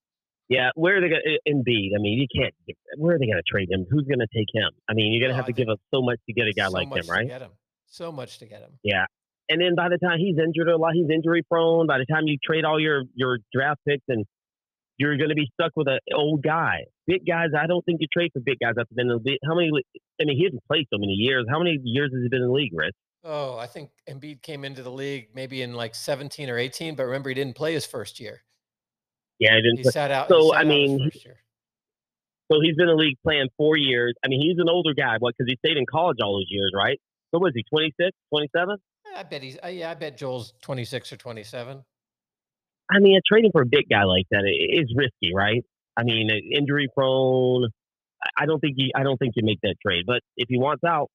Yeah, 0.48 0.70
where 0.76 0.98
are 0.98 1.00
they 1.00 1.08
going 1.08 1.22
to 1.24 1.40
Embiid? 1.52 1.90
I 1.96 1.98
mean, 1.98 2.20
you 2.20 2.28
can't. 2.32 2.54
Where 2.98 3.16
are 3.16 3.18
they 3.18 3.26
going 3.26 3.36
to 3.36 3.42
trade 3.50 3.68
him? 3.68 3.84
Who's 3.90 4.04
going 4.06 4.20
to 4.20 4.28
take 4.32 4.46
him? 4.54 4.70
I 4.88 4.94
mean, 4.94 5.12
you're 5.12 5.18
going 5.20 5.30
to 5.30 5.34
Oh, 5.34 5.42
have 5.42 5.46
I 5.46 5.48
to 5.48 5.52
give 5.52 5.68
up 5.68 5.80
so 5.92 6.02
much 6.02 6.20
to 6.28 6.32
get 6.32 6.46
a 6.46 6.52
guy 6.52 6.66
so 6.66 6.70
like 6.72 6.88
much 6.88 6.98
him, 7.00 7.06
to 7.06 7.10
right? 7.12 7.26
Get 7.26 7.42
him. 7.42 7.50
So 7.86 8.12
much 8.12 8.38
to 8.38 8.46
get 8.46 8.60
him. 8.60 8.78
And 9.48 9.60
then 9.60 9.74
by 9.76 9.88
the 9.88 9.98
time 9.98 10.18
he's 10.18 10.36
injured 10.38 10.68
a 10.68 10.76
lot, 10.76 10.92
he's 10.94 11.08
injury 11.08 11.42
prone. 11.48 11.86
By 11.86 11.98
the 11.98 12.06
time 12.06 12.26
you 12.26 12.36
trade 12.44 12.64
all 12.64 12.80
your 12.80 13.04
your 13.14 13.38
draft 13.52 13.80
picks, 13.86 14.04
and 14.08 14.24
you're 14.98 15.16
going 15.16 15.28
to 15.28 15.34
be 15.34 15.50
stuck 15.54 15.72
with 15.76 15.88
an 15.88 15.98
old 16.14 16.42
guy. 16.42 16.84
Big 17.06 17.26
guys, 17.26 17.50
I 17.56 17.66
don't 17.66 17.84
think 17.84 18.00
you 18.00 18.08
trade 18.12 18.30
for 18.32 18.40
big 18.40 18.58
guys 18.60 18.74
after 18.78 18.94
been 18.94 19.08
in 19.08 19.18
the 19.22 19.30
league. 19.30 19.38
How 19.46 19.54
many? 19.54 19.70
I 20.20 20.24
mean, 20.24 20.36
he 20.36 20.44
hasn't 20.44 20.64
played 20.66 20.86
so 20.92 20.98
many 20.98 21.12
years. 21.12 21.46
How 21.48 21.58
many 21.58 21.78
years 21.84 22.10
has 22.12 22.22
he 22.22 22.28
been 22.28 22.42
in 22.42 22.48
the 22.48 22.52
league, 22.52 22.72
Rich? 22.74 22.94
Oh, 23.24 23.58
I 23.58 23.66
think 23.66 23.90
Embiid 24.08 24.42
came 24.42 24.64
into 24.64 24.82
the 24.82 24.90
league 24.90 25.28
maybe 25.34 25.62
in 25.62 25.74
like 25.74 25.96
17 25.96 26.48
or 26.48 26.58
18, 26.58 26.94
but 26.94 27.04
remember 27.04 27.28
he 27.28 27.34
didn't 27.34 27.56
play 27.56 27.74
his 27.74 27.84
first 27.84 28.20
year. 28.20 28.42
Yeah, 29.38 29.56
he 29.56 29.62
didn't. 29.62 29.78
He 29.78 29.82
play. 29.82 29.92
sat 29.92 30.10
out. 30.10 30.28
So, 30.28 30.52
sat 30.52 30.60
I 30.60 30.64
mean. 30.64 31.10
So 32.50 32.60
he's 32.62 32.76
been 32.76 32.88
in 32.88 32.96
the 32.96 33.02
league 33.02 33.18
playing 33.24 33.48
four 33.56 33.76
years. 33.76 34.14
I 34.24 34.28
mean, 34.28 34.40
he's 34.40 34.58
an 34.60 34.68
older 34.68 34.94
guy, 34.94 35.16
what? 35.18 35.34
Because 35.36 35.50
he 35.50 35.56
stayed 35.64 35.76
in 35.76 35.84
college 35.84 36.18
all 36.22 36.34
those 36.34 36.46
years, 36.48 36.70
right? 36.74 37.00
So 37.34 37.40
was 37.40 37.52
he 37.54 37.64
26, 37.68 38.16
27? 38.30 38.76
I 39.16 39.22
bet 39.22 39.42
he's. 39.42 39.58
Uh, 39.62 39.68
yeah, 39.68 39.90
I 39.90 39.94
bet 39.94 40.16
Joel's 40.16 40.52
26 40.62 41.12
or 41.12 41.16
27. 41.16 41.82
I 42.90 42.98
mean, 43.00 43.20
trading 43.26 43.50
for 43.52 43.62
a 43.62 43.66
big 43.66 43.88
guy 43.90 44.04
like 44.04 44.26
that 44.30 44.44
is 44.46 44.92
risky, 44.96 45.34
right? 45.34 45.64
I 45.96 46.04
mean, 46.04 46.30
injury 46.54 46.88
prone. 46.94 47.68
I- 48.38 48.46
don't 48.46 48.60
think 48.60 48.74
you. 48.76 48.90
I 48.94 49.02
don't 49.02 49.16
think 49.18 49.34
you 49.36 49.44
make 49.44 49.60
that 49.62 49.76
trade. 49.84 50.04
But 50.06 50.20
if 50.36 50.48
he 50.48 50.58
wants 50.58 50.84
out, 50.84 51.10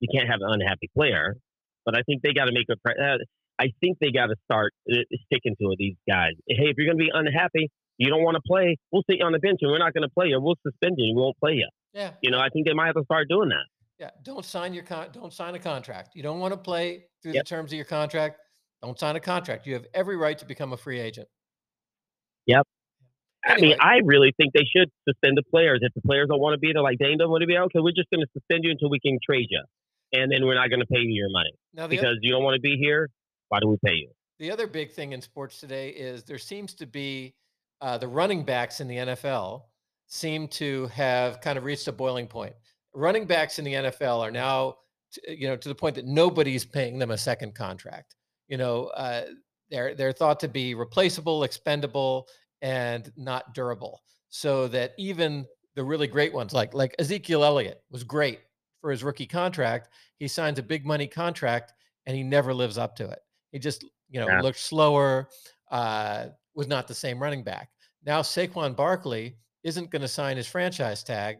you 0.00 0.08
can't 0.12 0.28
have 0.28 0.40
an 0.40 0.60
unhappy 0.60 0.90
player. 0.96 1.36
but 1.84 1.96
I 1.96 2.02
think 2.02 2.22
they 2.22 2.32
got 2.32 2.46
to 2.46 2.52
make 2.52 2.66
a. 2.68 2.76
Uh, 2.88 3.18
I 3.58 3.72
think 3.80 3.98
they 4.00 4.10
got 4.10 4.26
to 4.26 4.36
start 4.44 4.72
uh, 4.90 4.96
sticking 5.26 5.54
to 5.60 5.70
it. 5.72 5.76
These 5.78 5.96
guys. 6.08 6.32
Hey, 6.48 6.70
if 6.70 6.76
you're 6.76 6.86
going 6.86 6.98
to 6.98 7.04
be 7.04 7.10
unhappy, 7.12 7.70
you 7.98 8.08
don't 8.08 8.22
want 8.22 8.34
to 8.36 8.42
play, 8.46 8.76
we'll 8.90 9.02
sit 9.08 9.18
you 9.18 9.24
on 9.24 9.32
the 9.32 9.38
bench 9.38 9.58
and 9.62 9.70
we're 9.70 9.78
not 9.78 9.94
going 9.94 10.02
to 10.02 10.12
play 10.12 10.26
you. 10.28 10.40
We'll 10.40 10.56
suspend 10.66 10.94
you. 10.98 11.14
We 11.14 11.20
won't 11.20 11.38
play 11.38 11.52
you. 11.52 11.68
Yeah. 11.92 12.12
You 12.22 12.30
know, 12.30 12.38
I 12.38 12.48
think 12.48 12.66
they 12.66 12.72
might 12.72 12.86
have 12.86 12.96
to 12.96 13.04
start 13.04 13.28
doing 13.28 13.50
that. 13.50 13.66
Yeah. 13.98 14.10
Don't 14.24 14.44
sign 14.44 14.74
your 14.74 14.82
con. 14.82 15.08
Don't 15.12 15.32
sign 15.32 15.54
a 15.54 15.58
contract. 15.58 16.16
You 16.16 16.22
don't 16.22 16.40
want 16.40 16.52
to 16.52 16.58
play 16.58 17.04
through 17.22 17.32
yep. 17.32 17.44
the 17.44 17.48
terms 17.48 17.72
of 17.72 17.76
your 17.76 17.84
contract. 17.84 18.38
Don't 18.82 18.98
sign 18.98 19.16
a 19.16 19.20
contract. 19.20 19.66
You 19.66 19.74
have 19.74 19.86
every 19.94 20.16
right 20.16 20.36
to 20.38 20.44
become 20.44 20.72
a 20.72 20.76
free 20.76 20.98
agent. 20.98 21.28
Yep. 22.46 22.66
Anyway. 23.46 23.66
I 23.66 23.70
mean, 23.70 23.76
I 23.80 24.00
really 24.04 24.32
think 24.36 24.52
they 24.52 24.66
should 24.76 24.90
suspend 25.08 25.36
the 25.36 25.42
players. 25.50 25.80
If 25.82 25.92
the 25.94 26.00
players 26.00 26.28
don't 26.28 26.40
want 26.40 26.54
to 26.54 26.58
be 26.58 26.72
there, 26.72 26.82
like 26.82 26.98
Dame 26.98 27.18
don't 27.18 27.30
want 27.30 27.42
to 27.42 27.46
be, 27.46 27.54
there, 27.54 27.62
okay, 27.64 27.80
we're 27.80 27.92
just 27.92 28.10
going 28.10 28.20
to 28.20 28.30
suspend 28.32 28.64
you 28.64 28.70
until 28.70 28.90
we 28.90 29.00
can 29.00 29.18
trade 29.24 29.46
you, 29.50 29.62
and 30.12 30.30
then 30.30 30.44
we're 30.46 30.54
not 30.54 30.68
going 30.68 30.80
to 30.80 30.86
pay 30.86 31.00
you 31.00 31.12
your 31.12 31.30
money 31.30 31.50
because 31.88 32.04
other, 32.04 32.18
you 32.22 32.32
don't 32.32 32.44
want 32.44 32.54
to 32.54 32.60
be 32.60 32.76
here. 32.76 33.08
Why 33.48 33.58
do 33.60 33.68
we 33.68 33.76
pay 33.84 33.94
you? 33.94 34.10
The 34.38 34.50
other 34.50 34.66
big 34.66 34.92
thing 34.92 35.12
in 35.12 35.20
sports 35.20 35.60
today 35.60 35.90
is 35.90 36.24
there 36.24 36.38
seems 36.38 36.74
to 36.74 36.86
be 36.86 37.34
uh, 37.80 37.98
the 37.98 38.08
running 38.08 38.44
backs 38.44 38.80
in 38.80 38.88
the 38.88 38.96
NFL 38.96 39.62
seem 40.06 40.46
to 40.46 40.86
have 40.88 41.40
kind 41.40 41.58
of 41.58 41.64
reached 41.64 41.88
a 41.88 41.92
boiling 41.92 42.26
point. 42.26 42.54
Running 42.94 43.26
backs 43.26 43.58
in 43.58 43.64
the 43.64 43.72
NFL 43.72 44.20
are 44.20 44.30
now, 44.30 44.76
you 45.26 45.48
know, 45.48 45.56
to 45.56 45.68
the 45.68 45.74
point 45.74 45.94
that 45.96 46.06
nobody's 46.06 46.64
paying 46.64 46.98
them 46.98 47.10
a 47.10 47.18
second 47.18 47.54
contract. 47.54 48.16
You 48.48 48.56
know, 48.56 48.86
uh, 48.88 49.26
they're 49.70 49.94
they're 49.94 50.12
thought 50.12 50.40
to 50.40 50.48
be 50.48 50.74
replaceable, 50.74 51.44
expendable, 51.44 52.28
and 52.60 53.10
not 53.16 53.54
durable. 53.54 54.02
So 54.28 54.68
that 54.68 54.92
even 54.98 55.46
the 55.74 55.84
really 55.84 56.06
great 56.06 56.32
ones, 56.32 56.52
like 56.52 56.74
like 56.74 56.94
Ezekiel 56.98 57.44
Elliott, 57.44 57.82
was 57.90 58.04
great 58.04 58.40
for 58.80 58.90
his 58.90 59.02
rookie 59.04 59.26
contract. 59.26 59.88
He 60.18 60.28
signs 60.28 60.58
a 60.58 60.62
big 60.62 60.84
money 60.84 61.06
contract, 61.06 61.72
and 62.06 62.16
he 62.16 62.22
never 62.22 62.52
lives 62.52 62.78
up 62.78 62.94
to 62.96 63.08
it. 63.08 63.20
He 63.52 63.58
just 63.58 63.84
you 64.10 64.20
know 64.20 64.28
yeah. 64.28 64.40
looked 64.40 64.60
slower. 64.60 65.28
Uh, 65.70 66.26
was 66.54 66.68
not 66.68 66.86
the 66.86 66.94
same 66.94 67.22
running 67.22 67.42
back. 67.42 67.70
Now 68.04 68.20
Saquon 68.20 68.76
Barkley 68.76 69.36
isn't 69.64 69.90
going 69.90 70.02
to 70.02 70.08
sign 70.08 70.36
his 70.36 70.46
franchise 70.46 71.02
tag 71.02 71.38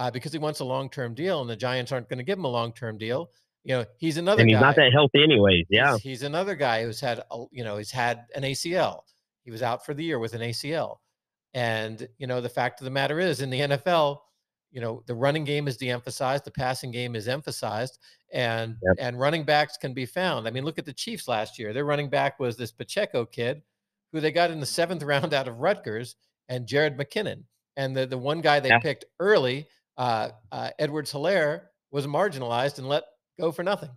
uh, 0.00 0.10
because 0.10 0.32
he 0.32 0.38
wants 0.38 0.60
a 0.60 0.64
long-term 0.64 1.14
deal, 1.14 1.42
and 1.42 1.50
the 1.50 1.54
Giants 1.54 1.92
aren't 1.92 2.08
going 2.08 2.18
to 2.18 2.24
give 2.24 2.38
him 2.38 2.46
a 2.46 2.50
long-term 2.50 2.96
deal. 2.96 3.30
You 3.64 3.76
know, 3.76 3.84
he's 3.98 4.16
another. 4.16 4.40
And 4.40 4.48
he's 4.48 4.58
guy. 4.58 4.62
not 4.62 4.76
that 4.76 4.92
healthy, 4.92 5.22
anyways. 5.22 5.66
Yeah, 5.68 5.92
he's, 5.92 6.02
he's, 6.02 6.22
another 6.22 6.54
guy 6.54 6.82
who's 6.82 6.98
had, 6.98 7.22
a, 7.30 7.44
you 7.52 7.62
know, 7.62 7.76
he's 7.76 7.90
had 7.90 8.24
an 8.34 8.42
ACL. 8.42 9.02
He 9.44 9.50
was 9.50 9.62
out 9.62 9.84
for 9.84 9.92
the 9.92 10.02
year 10.02 10.18
with 10.18 10.32
an 10.32 10.40
ACL, 10.40 10.96
and 11.52 12.08
you 12.16 12.26
know, 12.26 12.40
the 12.40 12.48
fact 12.48 12.80
of 12.80 12.86
the 12.86 12.90
matter 12.90 13.20
is, 13.20 13.42
in 13.42 13.50
the 13.50 13.60
NFL, 13.60 14.20
you 14.72 14.80
know, 14.80 15.02
the 15.06 15.14
running 15.14 15.44
game 15.44 15.68
is 15.68 15.76
de-emphasized, 15.76 16.44
the 16.46 16.50
passing 16.50 16.90
game 16.90 17.14
is 17.14 17.28
emphasized, 17.28 17.98
and 18.32 18.76
yep. 18.82 18.96
and 18.98 19.20
running 19.20 19.44
backs 19.44 19.76
can 19.76 19.92
be 19.92 20.06
found. 20.06 20.48
I 20.48 20.50
mean, 20.50 20.64
look 20.64 20.78
at 20.78 20.86
the 20.86 20.94
Chiefs 20.94 21.28
last 21.28 21.58
year. 21.58 21.74
Their 21.74 21.84
running 21.84 22.08
back 22.08 22.40
was 22.40 22.56
this 22.56 22.72
Pacheco 22.72 23.26
kid, 23.26 23.60
who 24.12 24.20
they 24.20 24.32
got 24.32 24.50
in 24.50 24.60
the 24.60 24.66
seventh 24.66 25.02
round 25.02 25.34
out 25.34 25.46
of 25.46 25.58
Rutgers, 25.58 26.16
and 26.48 26.66
Jerick 26.66 26.96
McKinnon. 26.96 27.44
And 27.76 27.94
the, 27.94 28.06
the 28.06 28.18
one 28.18 28.40
guy 28.40 28.60
they 28.60 28.70
yeah. 28.70 28.78
picked 28.78 29.04
early, 29.20 29.66
uh, 29.96 30.30
uh, 30.50 30.70
Edwards 30.78 31.12
Helaire, 31.12 31.62
was 31.90 32.06
marginalized 32.06 32.78
and 32.78 32.88
let 32.88 33.04
go 33.38 33.52
for 33.52 33.62
nothing. 33.62 33.90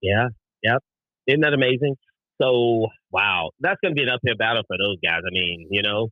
Yeah. 0.00 0.28
Yep. 0.62 0.78
Isn't 1.26 1.40
that 1.40 1.54
amazing? 1.54 1.96
So, 2.40 2.86
wow, 3.10 3.50
that's 3.60 3.78
going 3.82 3.94
to 3.94 4.00
be 4.00 4.04
an 4.04 4.08
uphill 4.08 4.36
battle 4.38 4.62
for 4.66 4.76
those 4.78 4.96
guys. 5.04 5.20
I 5.26 5.30
mean, 5.32 5.66
you 5.70 5.82
know, 5.82 6.08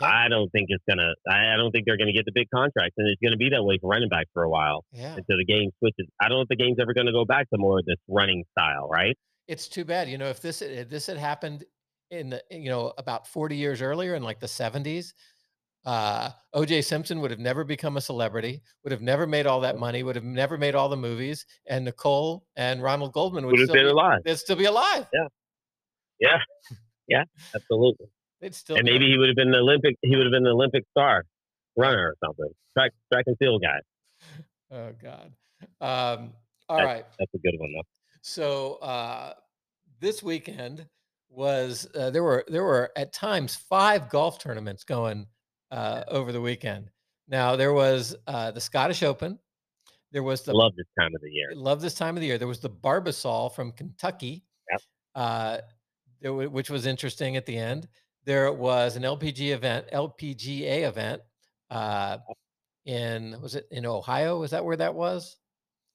yeah. 0.00 0.08
I 0.08 0.28
don't 0.28 0.50
think 0.50 0.66
it's 0.68 0.82
gonna. 0.88 1.14
I 1.26 1.56
don't 1.56 1.70
think 1.70 1.86
they're 1.86 1.96
gonna 1.96 2.12
get 2.12 2.26
the 2.26 2.32
big 2.34 2.48
contracts, 2.54 2.94
and 2.98 3.08
it's 3.08 3.20
gonna 3.22 3.38
be 3.38 3.48
that 3.50 3.62
way 3.62 3.78
for 3.80 3.88
running 3.88 4.10
back 4.10 4.26
for 4.34 4.42
a 4.42 4.50
while 4.50 4.84
yeah. 4.92 5.14
until 5.16 5.38
the 5.38 5.44
game 5.44 5.70
switches. 5.78 6.06
I 6.20 6.28
don't 6.28 6.38
know 6.38 6.42
if 6.42 6.48
the 6.48 6.56
game's 6.56 6.76
ever 6.80 6.92
gonna 6.92 7.12
go 7.12 7.24
back 7.24 7.48
to 7.50 7.58
more 7.58 7.78
of 7.78 7.86
this 7.86 7.96
running 8.06 8.44
style, 8.52 8.88
right? 8.90 9.16
It's 9.48 9.68
too 9.68 9.86
bad. 9.86 10.10
You 10.10 10.18
know, 10.18 10.26
if 10.26 10.40
this 10.40 10.60
if 10.60 10.90
this 10.90 11.06
had 11.06 11.16
happened 11.16 11.64
in 12.10 12.30
the 12.30 12.42
you 12.50 12.68
know 12.68 12.92
about 12.98 13.26
40 13.26 13.56
years 13.56 13.80
earlier 13.80 14.14
in 14.14 14.22
like 14.22 14.38
the 14.38 14.46
70s 14.46 15.12
uh, 15.86 16.30
OJ 16.54 16.84
Simpson 16.84 17.20
would 17.20 17.30
have 17.30 17.38
never 17.38 17.62
become 17.62 17.96
a 17.96 18.00
celebrity, 18.00 18.60
would 18.82 18.90
have 18.90 19.02
never 19.02 19.24
made 19.26 19.46
all 19.46 19.60
that 19.60 19.78
money, 19.78 20.02
would 20.02 20.16
have 20.16 20.24
never 20.24 20.58
made 20.58 20.74
all 20.74 20.88
the 20.88 20.96
movies, 20.96 21.46
and 21.66 21.84
Nicole 21.84 22.44
and 22.56 22.82
Ronald 22.82 23.12
Goldman 23.12 23.46
would, 23.46 23.52
would 23.52 23.60
have 23.60 23.68
been 23.72 23.86
be, 23.86 23.90
alive. 23.90 24.20
They'd 24.24 24.36
still 24.36 24.56
be 24.56 24.64
alive. 24.64 25.06
Yeah, 25.14 25.28
yeah, 26.18 26.38
yeah, 27.06 27.24
absolutely. 27.54 28.06
They'd 28.40 28.54
still, 28.54 28.76
and 28.76 28.84
maybe 28.84 29.06
he 29.06 29.16
would 29.16 29.28
have 29.28 29.36
been 29.36 29.48
an 29.48 29.54
Olympic. 29.54 29.96
He 30.02 30.16
would 30.16 30.26
have 30.26 30.32
been 30.32 30.44
an 30.44 30.52
Olympic 30.52 30.84
star 30.90 31.24
runner 31.76 32.08
or 32.08 32.16
something, 32.22 32.50
track 32.76 32.90
track 33.12 33.24
and 33.26 33.38
field 33.38 33.62
guy. 33.62 33.78
Oh 34.68 34.90
God. 35.00 35.32
Um, 35.80 36.32
all 36.68 36.78
that's, 36.78 36.84
right. 36.84 37.04
that's, 37.20 37.32
a 37.32 37.38
good 37.38 37.54
one 37.56 37.72
though. 37.72 37.84
So 38.20 38.74
uh, 38.82 39.34
this 40.00 40.24
weekend 40.24 40.88
was 41.28 41.86
uh, 41.94 42.10
there 42.10 42.24
were 42.24 42.44
there 42.48 42.64
were 42.64 42.90
at 42.96 43.12
times 43.12 43.54
five 43.54 44.08
golf 44.08 44.40
tournaments 44.40 44.82
going 44.82 45.28
uh, 45.70 46.04
over 46.08 46.32
the 46.32 46.40
weekend. 46.40 46.90
Now 47.28 47.56
there 47.56 47.72
was 47.72 48.14
uh, 48.26 48.50
the 48.50 48.60
Scottish 48.60 49.02
Open. 49.02 49.38
There 50.12 50.22
was 50.22 50.42
the 50.42 50.54
love 50.54 50.72
this 50.76 50.86
time 50.98 51.12
of 51.14 51.20
the 51.20 51.30
year. 51.30 51.48
Love 51.54 51.80
this 51.80 51.94
time 51.94 52.16
of 52.16 52.20
the 52.20 52.26
year. 52.26 52.38
There 52.38 52.48
was 52.48 52.60
the 52.60 52.70
Barbasol 52.70 53.54
from 53.54 53.72
Kentucky, 53.72 54.44
yep. 54.70 54.80
uh, 55.14 55.58
w- 56.22 56.48
which 56.48 56.70
was 56.70 56.86
interesting 56.86 57.36
at 57.36 57.44
the 57.44 57.56
end. 57.56 57.88
There 58.24 58.52
was 58.52 58.96
an 58.96 59.02
LPG 59.02 59.50
event, 59.50 59.86
LPGA 59.92 60.88
event, 60.88 61.22
uh, 61.70 62.18
in 62.86 63.36
was 63.42 63.56
it 63.56 63.66
in 63.70 63.84
Ohio? 63.84 64.42
Is 64.42 64.52
that 64.52 64.64
where 64.64 64.76
that 64.76 64.94
was? 64.94 65.36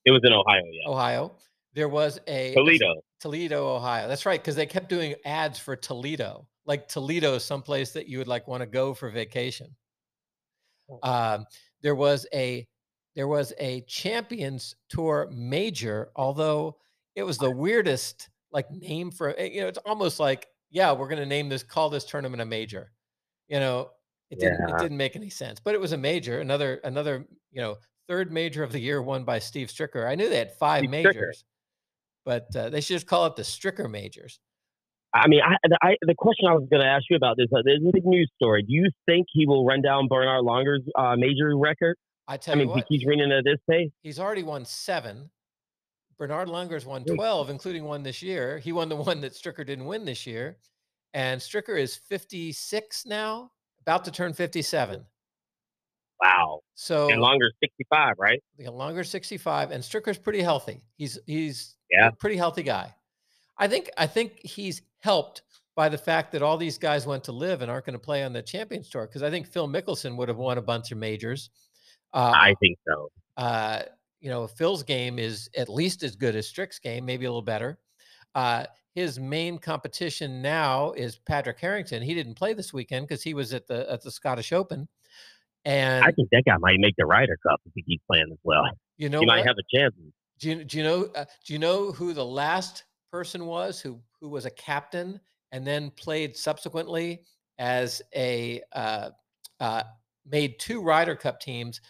It 0.05 0.11
was 0.11 0.21
in 0.23 0.33
Ohio. 0.33 0.61
Yeah, 0.71 0.91
Ohio. 0.91 1.35
There 1.73 1.89
was 1.89 2.19
a 2.27 2.53
Toledo. 2.53 3.01
Toledo, 3.21 3.75
Ohio. 3.75 4.07
That's 4.07 4.25
right, 4.25 4.39
because 4.39 4.55
they 4.55 4.65
kept 4.65 4.89
doing 4.89 5.15
ads 5.25 5.57
for 5.57 5.75
Toledo, 5.75 6.47
like 6.71 6.87
Toledo, 6.87 7.37
someplace 7.37 7.91
that 7.91 8.07
you 8.07 8.17
would 8.17 8.29
like 8.29 8.47
want 8.47 8.61
to 8.61 8.65
go 8.65 8.93
for 8.93 9.09
vacation. 9.09 9.75
Oh. 10.89 10.99
Um, 11.03 11.45
there 11.81 11.95
was 11.95 12.25
a 12.33 12.65
there 13.13 13.27
was 13.27 13.51
a 13.59 13.81
Champions 13.81 14.77
Tour 14.87 15.29
major, 15.33 16.11
although 16.15 16.77
it 17.17 17.23
was 17.23 17.37
the 17.37 17.51
weirdest 17.51 18.29
like 18.53 18.71
name 18.71 19.11
for 19.11 19.37
eh, 19.37 19.49
you 19.51 19.59
know 19.61 19.67
it's 19.67 19.79
almost 19.79 20.17
like 20.17 20.47
yeah 20.69 20.93
we're 20.93 21.09
going 21.09 21.19
to 21.19 21.25
name 21.25 21.49
this 21.49 21.61
call 21.61 21.89
this 21.89 22.05
tournament 22.05 22.41
a 22.41 22.45
major, 22.45 22.93
you 23.49 23.59
know 23.59 23.89
it 24.29 24.39
didn't 24.39 24.59
yeah. 24.65 24.73
it 24.73 24.79
didn't 24.79 24.97
make 24.97 25.17
any 25.17 25.29
sense, 25.29 25.59
but 25.59 25.75
it 25.75 25.81
was 25.81 25.91
a 25.91 25.97
major, 25.97 26.39
another 26.39 26.79
another 26.85 27.25
you 27.51 27.59
know 27.59 27.75
third 28.07 28.31
major 28.31 28.63
of 28.63 28.71
the 28.71 28.79
year 28.79 29.01
won 29.01 29.25
by 29.25 29.39
Steve 29.39 29.67
Stricker. 29.67 30.07
I 30.07 30.15
knew 30.15 30.29
they 30.29 30.37
had 30.37 30.53
five 30.53 30.79
Steve 30.79 30.89
majors. 30.89 31.43
Stricker 31.43 31.51
but 32.25 32.55
uh, 32.55 32.69
they 32.69 32.81
should 32.81 32.93
just 32.93 33.07
call 33.07 33.25
it 33.25 33.35
the 33.35 33.41
Stricker 33.41 33.89
majors. 33.89 34.39
I 35.13 35.27
mean, 35.27 35.41
I, 35.41 35.55
I, 35.81 35.95
the 36.01 36.15
question 36.15 36.47
I 36.47 36.53
was 36.53 36.67
going 36.69 36.81
to 36.81 36.87
ask 36.87 37.03
you 37.09 37.17
about 37.17 37.35
this, 37.37 37.47
uh, 37.53 37.61
there's 37.65 37.81
a 37.85 37.91
big 37.91 38.05
news 38.05 38.31
story. 38.35 38.63
Do 38.63 38.73
you 38.73 38.89
think 39.05 39.27
he 39.29 39.45
will 39.45 39.65
run 39.65 39.81
down 39.81 40.07
Bernhard 40.07 40.45
Langer's 40.45 40.83
uh, 40.95 41.15
major 41.17 41.57
record? 41.57 41.97
I 42.27 42.37
tell 42.37 42.55
I 42.55 42.57
mean, 42.57 42.69
you 42.69 42.75
what, 42.75 42.85
he's 42.87 43.05
running 43.05 43.31
at 43.31 43.43
this 43.43 43.59
pace. 43.69 43.89
He's 44.03 44.19
already 44.19 44.43
won 44.43 44.63
seven. 44.63 45.29
Bernhard 46.17 46.47
Langer's 46.47 46.85
won 46.85 47.03
12, 47.03 47.49
including 47.49 47.83
one 47.83 48.03
this 48.03 48.21
year. 48.21 48.59
He 48.59 48.71
won 48.71 48.87
the 48.89 48.95
one 48.95 49.21
that 49.21 49.33
Stricker 49.33 49.65
didn't 49.65 49.85
win 49.85 50.05
this 50.05 50.25
year. 50.25 50.57
And 51.13 51.41
Stricker 51.41 51.77
is 51.77 51.95
56 51.95 53.05
now, 53.05 53.51
about 53.81 54.05
to 54.05 54.11
turn 54.11 54.31
57. 54.31 55.03
Wow. 56.23 56.61
So 56.75 57.09
and 57.09 57.21
Langer 57.21 57.49
65, 57.61 58.15
right? 58.19 58.41
Langer 58.59 59.05
65, 59.05 59.71
and 59.71 59.83
Stricker's 59.83 60.19
pretty 60.19 60.41
healthy. 60.41 60.83
He's 60.97 61.17
he's 61.25 61.75
yeah. 61.89 62.09
a 62.09 62.11
pretty 62.11 62.37
healthy 62.37 62.63
guy. 62.63 62.93
I 63.57 63.67
think 63.67 63.89
I 63.97 64.07
think 64.07 64.39
he's 64.43 64.81
helped 64.99 65.43
by 65.75 65.89
the 65.89 65.97
fact 65.97 66.31
that 66.33 66.41
all 66.41 66.57
these 66.57 66.77
guys 66.77 67.05
went 67.05 67.23
to 67.25 67.31
LIV 67.31 67.61
and 67.61 67.71
aren't 67.71 67.85
going 67.85 67.93
to 67.93 67.99
play 67.99 68.23
on 68.23 68.33
the 68.33 68.41
Champions 68.41 68.89
Tour 68.89 69.07
because 69.07 69.23
I 69.23 69.29
think 69.29 69.47
Phil 69.47 69.67
Mickelson 69.67 70.17
would 70.17 70.27
have 70.27 70.37
won 70.37 70.57
a 70.57 70.61
bunch 70.61 70.91
of 70.91 70.97
majors. 70.97 71.49
Uh, 72.13 72.33
I 72.35 72.55
think 72.59 72.77
so. 72.87 73.09
Uh, 73.37 73.83
you 74.19 74.29
know, 74.29 74.47
Phil's 74.47 74.83
game 74.83 75.17
is 75.17 75.49
at 75.55 75.69
least 75.69 76.03
as 76.03 76.15
good 76.15 76.35
as 76.35 76.47
Strick's 76.47 76.79
game, 76.79 77.05
maybe 77.05 77.25
a 77.25 77.29
little 77.29 77.41
better. 77.41 77.79
Uh, 78.35 78.65
his 78.93 79.19
main 79.19 79.57
competition 79.57 80.41
now 80.41 80.91
is 80.91 81.17
Padraig 81.17 81.57
Harrington. 81.59 82.03
He 82.03 82.13
didn't 82.13 82.35
play 82.35 82.53
this 82.53 82.73
weekend 82.73 83.07
because 83.07 83.23
he 83.23 83.33
was 83.33 83.53
at 83.53 83.67
the 83.67 83.89
at 83.91 84.01
the 84.01 84.11
Scottish 84.11 84.51
Open. 84.51 84.87
And 85.63 86.03
I 86.03 86.11
think 86.11 86.29
that 86.31 86.43
guy 86.45 86.57
might 86.59 86.79
make 86.79 86.95
the 86.97 87.05
Ryder 87.05 87.37
Cup 87.47 87.61
if 87.65 87.73
he 87.75 87.83
keeps 87.83 88.03
playing 88.09 88.27
as 88.31 88.39
well. 88.43 88.63
You 88.97 89.09
know, 89.09 89.19
he 89.19 89.25
what? 89.25 89.37
might 89.37 89.45
have 89.45 89.55
a 89.57 89.77
chance. 89.77 89.93
Do 90.39 90.49
you, 90.49 90.63
do 90.63 90.77
you 90.77 90.83
know? 90.83 91.09
Uh, 91.15 91.25
do 91.45 91.53
you 91.53 91.59
know 91.59 91.91
who 91.91 92.13
the 92.13 92.25
last 92.25 92.83
person 93.11 93.45
was 93.45 93.79
who 93.81 93.99
who 94.19 94.29
was 94.29 94.45
a 94.45 94.51
captain 94.51 95.19
and 95.51 95.65
then 95.65 95.91
played 95.91 96.35
subsequently 96.35 97.23
as 97.59 98.01
a 98.15 98.61
uh, 98.73 99.09
uh, 99.59 99.83
made 100.25 100.59
two 100.59 100.81
Ryder 100.81 101.15
Cup 101.15 101.39
teams, 101.39 101.81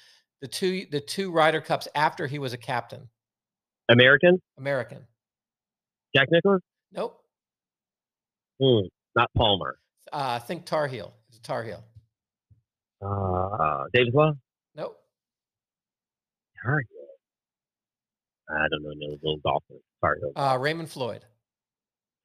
the 0.41 0.47
two 0.47 0.85
the 0.91 0.99
two 0.99 1.31
Ryder 1.31 1.61
Cups 1.61 1.87
after 1.95 2.27
he 2.27 2.39
was 2.39 2.53
a 2.53 2.57
captain. 2.57 3.07
American. 3.89 4.41
American. 4.57 5.05
Jack 6.15 6.27
Nicklaus. 6.31 6.61
Nope. 6.91 7.17
Hmm, 8.61 8.87
not 9.15 9.29
Palmer. 9.35 9.77
Uh, 10.11 10.37
I 10.37 10.39
think 10.39 10.65
Tar 10.65 10.87
Heel. 10.87 11.13
It's 11.29 11.37
a 11.37 11.41
Tar 11.41 11.63
Heel. 11.63 11.83
Uh, 13.01 13.85
Davis 13.93 14.13
Love. 14.13 14.37
Nope. 14.75 14.97
Tar 16.63 16.79
Heel. 16.89 17.00
I 18.53 18.67
don't 18.70 18.84
know, 18.84 18.91
no 18.96 19.17
little 19.22 19.38
golfer. 19.43 19.75
Sorry. 20.00 20.20
Uh, 20.36 20.58
Raymond 20.60 20.89
Floyd. 20.89 21.25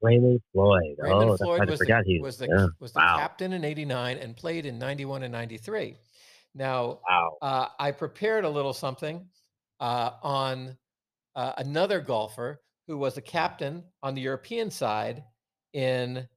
Raymond 0.01 0.41
Floyd. 0.53 0.95
Raymond 0.97 1.31
oh, 1.31 1.37
Floyd 1.37 1.61
I 1.61 1.65
was 1.65 1.79
forgot 1.79 2.03
the, 2.05 2.13
he 2.13 2.19
was 2.19 2.37
the, 2.37 2.47
yeah. 2.47 2.67
was 2.79 2.91
the 2.91 2.99
Wow. 2.99 3.17
captain 3.17 3.53
in 3.53 3.63
89 3.63 4.17
and 4.17 4.35
played 4.35 4.65
in 4.65 4.77
91 4.77 5.23
and 5.23 5.31
93. 5.31 5.97
Now, 6.53 6.99
Wow. 7.09 7.37
uh, 7.41 7.67
I 7.79 7.91
prepared 7.91 8.45
a 8.45 8.49
little 8.49 8.73
something 8.73 9.27
uh, 9.79 10.11
on 10.21 10.77
uh, 11.35 11.53
another 11.57 11.99
golfer 11.99 12.61
who 12.87 12.97
was 12.97 13.17
a 13.17 13.21
captain 13.21 13.83
on 14.01 14.15
the 14.15 14.21
European 14.21 14.71
side 14.71 15.23
in. 15.73 16.27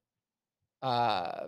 Uh, 0.81 1.47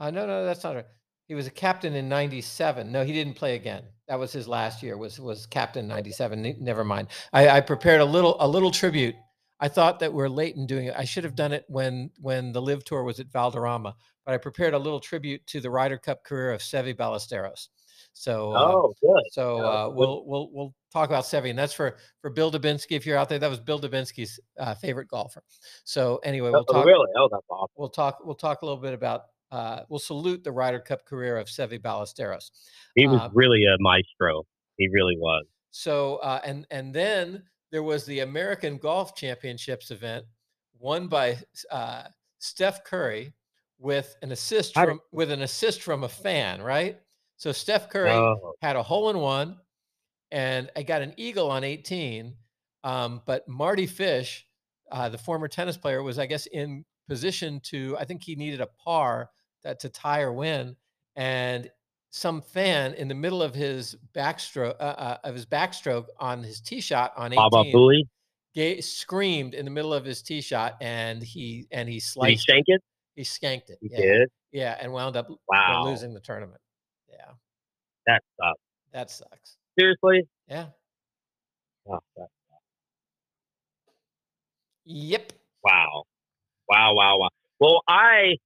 uh, 0.00 0.10
no, 0.10 0.26
no, 0.26 0.44
that's 0.44 0.62
not 0.62 0.76
right. 0.76 0.86
He 1.28 1.34
was 1.34 1.46
a 1.46 1.50
captain 1.50 1.94
in 1.94 2.08
'97. 2.08 2.90
No, 2.90 3.04
he 3.04 3.12
didn't 3.12 3.34
play 3.34 3.54
again. 3.54 3.84
That 4.08 4.18
was 4.18 4.32
his 4.32 4.48
last 4.48 4.82
year. 4.82 4.96
Was 4.96 5.20
was 5.20 5.46
captain 5.46 5.86
'97. 5.86 6.56
Never 6.58 6.84
mind. 6.84 7.08
I, 7.32 7.48
I 7.48 7.60
prepared 7.60 8.00
a 8.00 8.04
little 8.04 8.36
a 8.40 8.48
little 8.48 8.70
tribute. 8.70 9.14
I 9.60 9.68
thought 9.68 9.98
that 10.00 10.12
we're 10.12 10.28
late 10.28 10.56
in 10.56 10.66
doing 10.66 10.86
it. 10.86 10.94
I 10.96 11.04
should 11.04 11.24
have 11.24 11.34
done 11.34 11.52
it 11.52 11.64
when 11.68 12.10
when 12.18 12.52
the 12.52 12.62
LIV 12.62 12.84
Tour 12.84 13.02
was 13.02 13.20
at 13.20 13.30
Valderrama. 13.30 13.94
But 14.24 14.34
I 14.34 14.38
prepared 14.38 14.74
a 14.74 14.78
little 14.78 15.00
tribute 15.00 15.46
to 15.46 15.60
the 15.60 15.70
Ryder 15.70 15.98
Cup 15.98 16.24
career 16.24 16.52
of 16.52 16.60
Seve 16.60 16.96
Ballesteros. 16.96 17.68
So 18.12 18.52
uh, 18.52 18.72
oh, 18.72 18.94
good. 19.00 19.22
so 19.30 19.64
uh, 19.64 19.88
we'll 19.94 20.24
we'll 20.26 20.50
we'll 20.52 20.74
talk 20.92 21.08
about 21.08 21.24
Seve, 21.24 21.50
and 21.50 21.58
that's 21.58 21.72
for 21.72 21.96
for 22.20 22.30
Bill 22.30 22.50
Dubinsky. 22.50 22.92
If 22.92 23.06
you're 23.06 23.16
out 23.16 23.28
there, 23.28 23.38
that 23.38 23.50
was 23.50 23.60
Bill 23.60 23.80
Dubinsky's 23.80 24.40
uh, 24.58 24.74
favorite 24.74 25.08
golfer. 25.08 25.42
So 25.84 26.20
anyway, 26.24 26.50
we'll 26.50 26.64
oh, 26.68 26.72
talk. 26.72 26.86
really? 26.86 27.06
Oh, 27.16 27.28
that's 27.30 27.46
awesome. 27.48 27.74
We'll 27.76 27.90
talk. 27.90 28.18
We'll 28.24 28.34
talk 28.34 28.62
a 28.62 28.66
little 28.66 28.80
bit 28.80 28.94
about. 28.94 29.22
Uh, 29.50 29.80
we'll 29.88 29.98
salute 29.98 30.44
the 30.44 30.52
Ryder 30.52 30.80
Cup 30.80 31.04
career 31.06 31.36
of 31.38 31.46
Seve 31.48 31.80
Ballesteros. 31.80 32.50
He 32.94 33.06
was 33.06 33.20
Uh, 33.20 33.28
really 33.32 33.64
a 33.64 33.76
maestro. 33.80 34.44
He 34.76 34.88
really 34.92 35.16
was. 35.18 35.46
So 35.70 36.16
uh, 36.16 36.40
and 36.44 36.66
and 36.70 36.94
then 36.94 37.44
there 37.70 37.82
was 37.82 38.04
the 38.06 38.20
American 38.20 38.78
Golf 38.78 39.14
Championships 39.14 39.90
event, 39.90 40.24
won 40.78 41.08
by 41.08 41.38
uh, 41.70 42.04
Steph 42.38 42.84
Curry 42.84 43.34
with 43.78 44.16
an 44.22 44.32
assist 44.32 44.74
from 44.74 45.00
with 45.12 45.30
an 45.30 45.42
assist 45.42 45.82
from 45.82 46.04
a 46.04 46.08
fan, 46.08 46.60
right? 46.62 47.00
So 47.36 47.52
Steph 47.52 47.88
Curry 47.88 48.10
Oh, 48.10 48.54
had 48.62 48.76
a 48.76 48.82
hole 48.82 49.10
in 49.10 49.18
one, 49.18 49.58
and 50.30 50.70
I 50.76 50.82
got 50.82 51.02
an 51.02 51.14
eagle 51.16 51.50
on 51.50 51.64
18. 51.64 52.34
Um, 52.84 53.22
but 53.26 53.46
Mardy 53.48 53.86
Fish, 53.86 54.46
uh, 54.90 55.08
the 55.08 55.18
former 55.18 55.48
tennis 55.48 55.76
player, 55.76 56.02
was 56.02 56.18
I 56.18 56.26
guess 56.26 56.46
in 56.46 56.84
position 57.08 57.60
to. 57.64 57.96
I 57.98 58.04
think 58.04 58.22
he 58.24 58.34
needed 58.36 58.60
a 58.60 58.66
par 58.66 59.30
that 59.62 59.80
to 59.80 59.88
tie 59.88 60.20
or 60.20 60.32
win, 60.32 60.76
and 61.16 61.70
some 62.10 62.40
fan 62.40 62.94
in 62.94 63.06
the 63.08 63.14
middle 63.14 63.42
of 63.42 63.54
his 63.54 63.96
backstroke 64.14 64.76
uh, 64.80 64.82
uh, 64.82 65.18
of 65.24 65.34
his 65.34 65.44
backstroke 65.46 66.06
on 66.18 66.42
his 66.42 66.60
tee 66.60 66.80
shot 66.80 67.12
on 67.16 67.32
18 67.32 67.36
Baba 67.50 67.64
Booey. 67.72 68.82
screamed 68.82 69.54
in 69.54 69.64
the 69.64 69.70
middle 69.70 69.92
of 69.92 70.04
his 70.04 70.22
tee 70.22 70.40
shot, 70.40 70.76
and 70.80 71.22
he 71.22 71.66
and 71.70 71.88
he 71.88 71.94
Did 71.94 71.96
he 71.96 72.00
sliced. 72.00 72.46
shank 72.46 72.64
it? 72.68 72.82
he 73.14 73.22
skanked 73.22 73.68
it. 73.70 73.78
He 73.80 73.88
yeah, 73.90 73.96
did. 73.96 74.28
yeah, 74.52 74.78
and 74.80 74.92
wound 74.92 75.16
up 75.16 75.28
Wow. 75.48 75.84
losing 75.84 76.14
the 76.14 76.20
tournament. 76.20 76.60
Yeah, 77.10 77.32
That 78.06 78.22
sucks. 78.40 78.60
that 78.92 79.10
sucks. 79.10 79.56
Seriously? 79.78 80.26
Yeah. 80.48 80.66
Oh, 81.90 81.98
that- 82.16 82.28
Yep. 84.84 85.32
wow. 85.62 86.04
Wow, 86.68 86.94
wow, 86.94 87.18
wow. 87.18 87.28
Well, 87.60 87.82
I, 87.88 88.36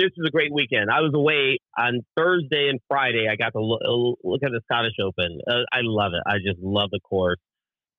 this 0.00 0.12
is 0.16 0.24
a 0.26 0.30
great 0.30 0.52
weekend. 0.52 0.90
I 0.90 1.00
was 1.00 1.12
away 1.14 1.58
on 1.78 2.00
Thursday 2.16 2.68
and 2.70 2.80
Friday. 2.88 3.28
I 3.30 3.36
got 3.36 3.52
to 3.52 3.60
look, 3.60 3.82
look 4.24 4.40
at 4.42 4.50
the 4.50 4.62
Scottish 4.64 4.96
Open. 5.02 5.40
Uh, 5.46 5.68
I 5.72 5.80
love 5.82 6.12
it. 6.14 6.22
I 6.26 6.38
just 6.38 6.58
love 6.60 6.88
the 6.90 7.00
course. 7.00 7.38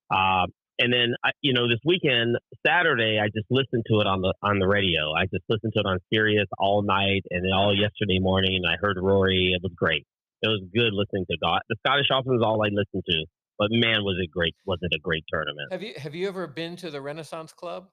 Um, 0.10 0.50
and 0.80 0.92
then, 0.92 1.14
I, 1.24 1.30
you 1.42 1.54
know, 1.54 1.70
this 1.70 1.78
weekend, 1.86 2.38
Saturday, 2.66 3.20
I 3.22 3.28
just 3.28 3.46
listened 3.52 3.86
to 3.92 4.02
it 4.02 4.08
on 4.08 4.22
the 4.22 4.34
on 4.42 4.58
the 4.58 4.68
radio. 4.68 5.14
I 5.14 5.26
just 5.26 5.46
listened 5.48 5.74
to 5.76 5.82
it 5.82 5.86
on 5.86 6.00
Sirius 6.12 6.48
all 6.58 6.82
night 6.82 7.22
and 7.30 7.46
then 7.46 7.54
all 7.54 7.76
yesterday 7.76 8.18
morning. 8.20 8.64
I 8.66 8.78
heard 8.82 8.98
Rory. 9.00 9.54
It 9.56 9.62
was 9.62 9.72
great. 9.76 10.08
It 10.42 10.48
was 10.48 10.64
good 10.74 10.94
listening 10.94 11.26
to 11.30 11.38
God. 11.38 11.62
The 11.70 11.76
Scottish 11.86 12.08
Open 12.12 12.36
is 12.36 12.42
all 12.44 12.66
I 12.66 12.70
listened 12.74 13.04
to. 13.08 13.26
But 13.60 13.70
man, 13.70 14.04
was 14.04 14.18
it 14.20 14.32
great! 14.32 14.56
Was 14.66 14.80
it 14.82 14.92
a 14.96 14.98
great 14.98 15.24
tournament? 15.32 15.72
Have 15.72 15.84
you 15.84 15.94
have 15.98 16.16
you 16.16 16.28
ever 16.28 16.48
been 16.48 16.76
to 16.78 16.90
the 16.90 17.00
Renaissance 17.00 17.54
Club? 17.54 17.90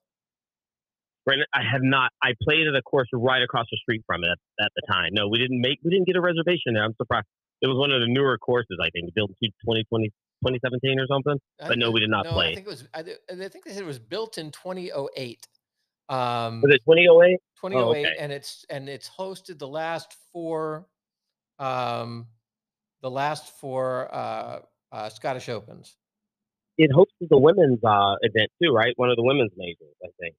I 1.54 1.62
have 1.70 1.82
not. 1.82 2.10
I 2.22 2.32
played 2.42 2.66
at 2.66 2.74
a 2.74 2.82
course 2.82 3.08
right 3.12 3.42
across 3.42 3.66
the 3.70 3.76
street 3.78 4.02
from 4.06 4.24
it 4.24 4.28
at, 4.30 4.64
at 4.64 4.72
the 4.76 4.82
time. 4.90 5.10
No, 5.12 5.28
we 5.28 5.38
didn't 5.38 5.60
make. 5.60 5.78
We 5.84 5.90
didn't 5.90 6.06
get 6.06 6.16
a 6.16 6.20
reservation 6.20 6.74
there. 6.74 6.84
I'm 6.84 6.94
surprised. 6.96 7.26
It 7.60 7.66
was 7.66 7.76
one 7.76 7.90
of 7.90 8.00
the 8.00 8.06
newer 8.06 8.38
courses, 8.38 8.78
I 8.80 8.88
think, 8.90 9.12
built 9.14 9.30
in 9.42 9.50
2020, 9.66 10.08
2017 10.44 11.00
or 11.00 11.06
something. 11.06 11.38
I- 11.60 11.68
But 11.68 11.78
no, 11.78 11.90
we 11.90 12.00
did 12.00 12.10
not 12.10 12.24
no, 12.24 12.30
I 12.30 12.34
play. 12.34 12.54
think 12.54 12.66
it 12.66 12.70
was. 12.70 12.84
I, 12.94 13.00
I 13.00 13.48
think 13.48 13.64
they 13.64 13.72
said 13.72 13.82
it 13.82 13.86
was 13.86 13.98
built 13.98 14.38
in 14.38 14.50
2008. 14.52 15.46
Um, 16.10 16.62
Was 16.62 16.72
it 16.74 16.80
2008? 16.86 17.38
2008, 17.60 18.06
okay. 18.06 18.16
and 18.18 18.32
it's 18.32 18.64
and 18.70 18.88
it's 18.88 19.10
hosted 19.10 19.58
the 19.58 19.68
last 19.68 20.14
four, 20.32 20.86
um, 21.58 22.28
the 23.02 23.10
last 23.10 23.58
four 23.58 24.08
uh, 24.14 24.60
uh, 24.92 25.08
Scottish 25.10 25.48
Opens. 25.48 25.96
It 26.78 26.90
hosted 26.92 27.28
the 27.28 27.38
women's 27.38 27.82
uh, 27.84 28.14
event 28.22 28.50
too, 28.62 28.72
right? 28.72 28.92
One 28.96 29.10
of 29.10 29.16
the 29.16 29.24
women's 29.24 29.50
majors, 29.56 29.94
I 30.02 30.08
think. 30.20 30.36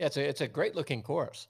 Yeah, 0.00 0.06
it's 0.06 0.16
a 0.16 0.28
it's 0.28 0.40
a 0.40 0.48
great 0.48 0.74
looking 0.74 1.02
course. 1.02 1.46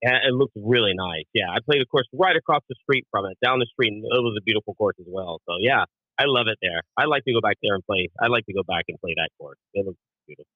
Yeah, 0.00 0.18
it 0.24 0.32
looked 0.32 0.52
really 0.54 0.92
nice. 0.94 1.24
Yeah, 1.34 1.50
I 1.50 1.58
played 1.58 1.82
a 1.82 1.86
course 1.86 2.06
right 2.12 2.36
across 2.36 2.62
the 2.68 2.76
street 2.80 3.04
from 3.10 3.26
it, 3.26 3.36
down 3.42 3.58
the 3.58 3.66
street, 3.66 3.92
and 3.92 4.04
it 4.04 4.22
was 4.22 4.36
a 4.38 4.42
beautiful 4.42 4.74
course 4.74 4.94
as 5.00 5.06
well. 5.08 5.40
So 5.48 5.56
yeah, 5.58 5.84
I 6.16 6.24
love 6.26 6.46
it 6.46 6.58
there. 6.62 6.80
I 6.96 7.06
like 7.06 7.24
to 7.24 7.32
go 7.32 7.40
back 7.40 7.56
there 7.64 7.74
and 7.74 7.84
play. 7.84 8.08
I 8.22 8.28
like 8.28 8.46
to 8.46 8.52
go 8.52 8.62
back 8.62 8.84
and 8.88 8.96
play 9.00 9.14
that 9.16 9.30
course. 9.38 9.58
It 9.74 9.84
looks 9.84 9.98
beautiful. 10.28 10.46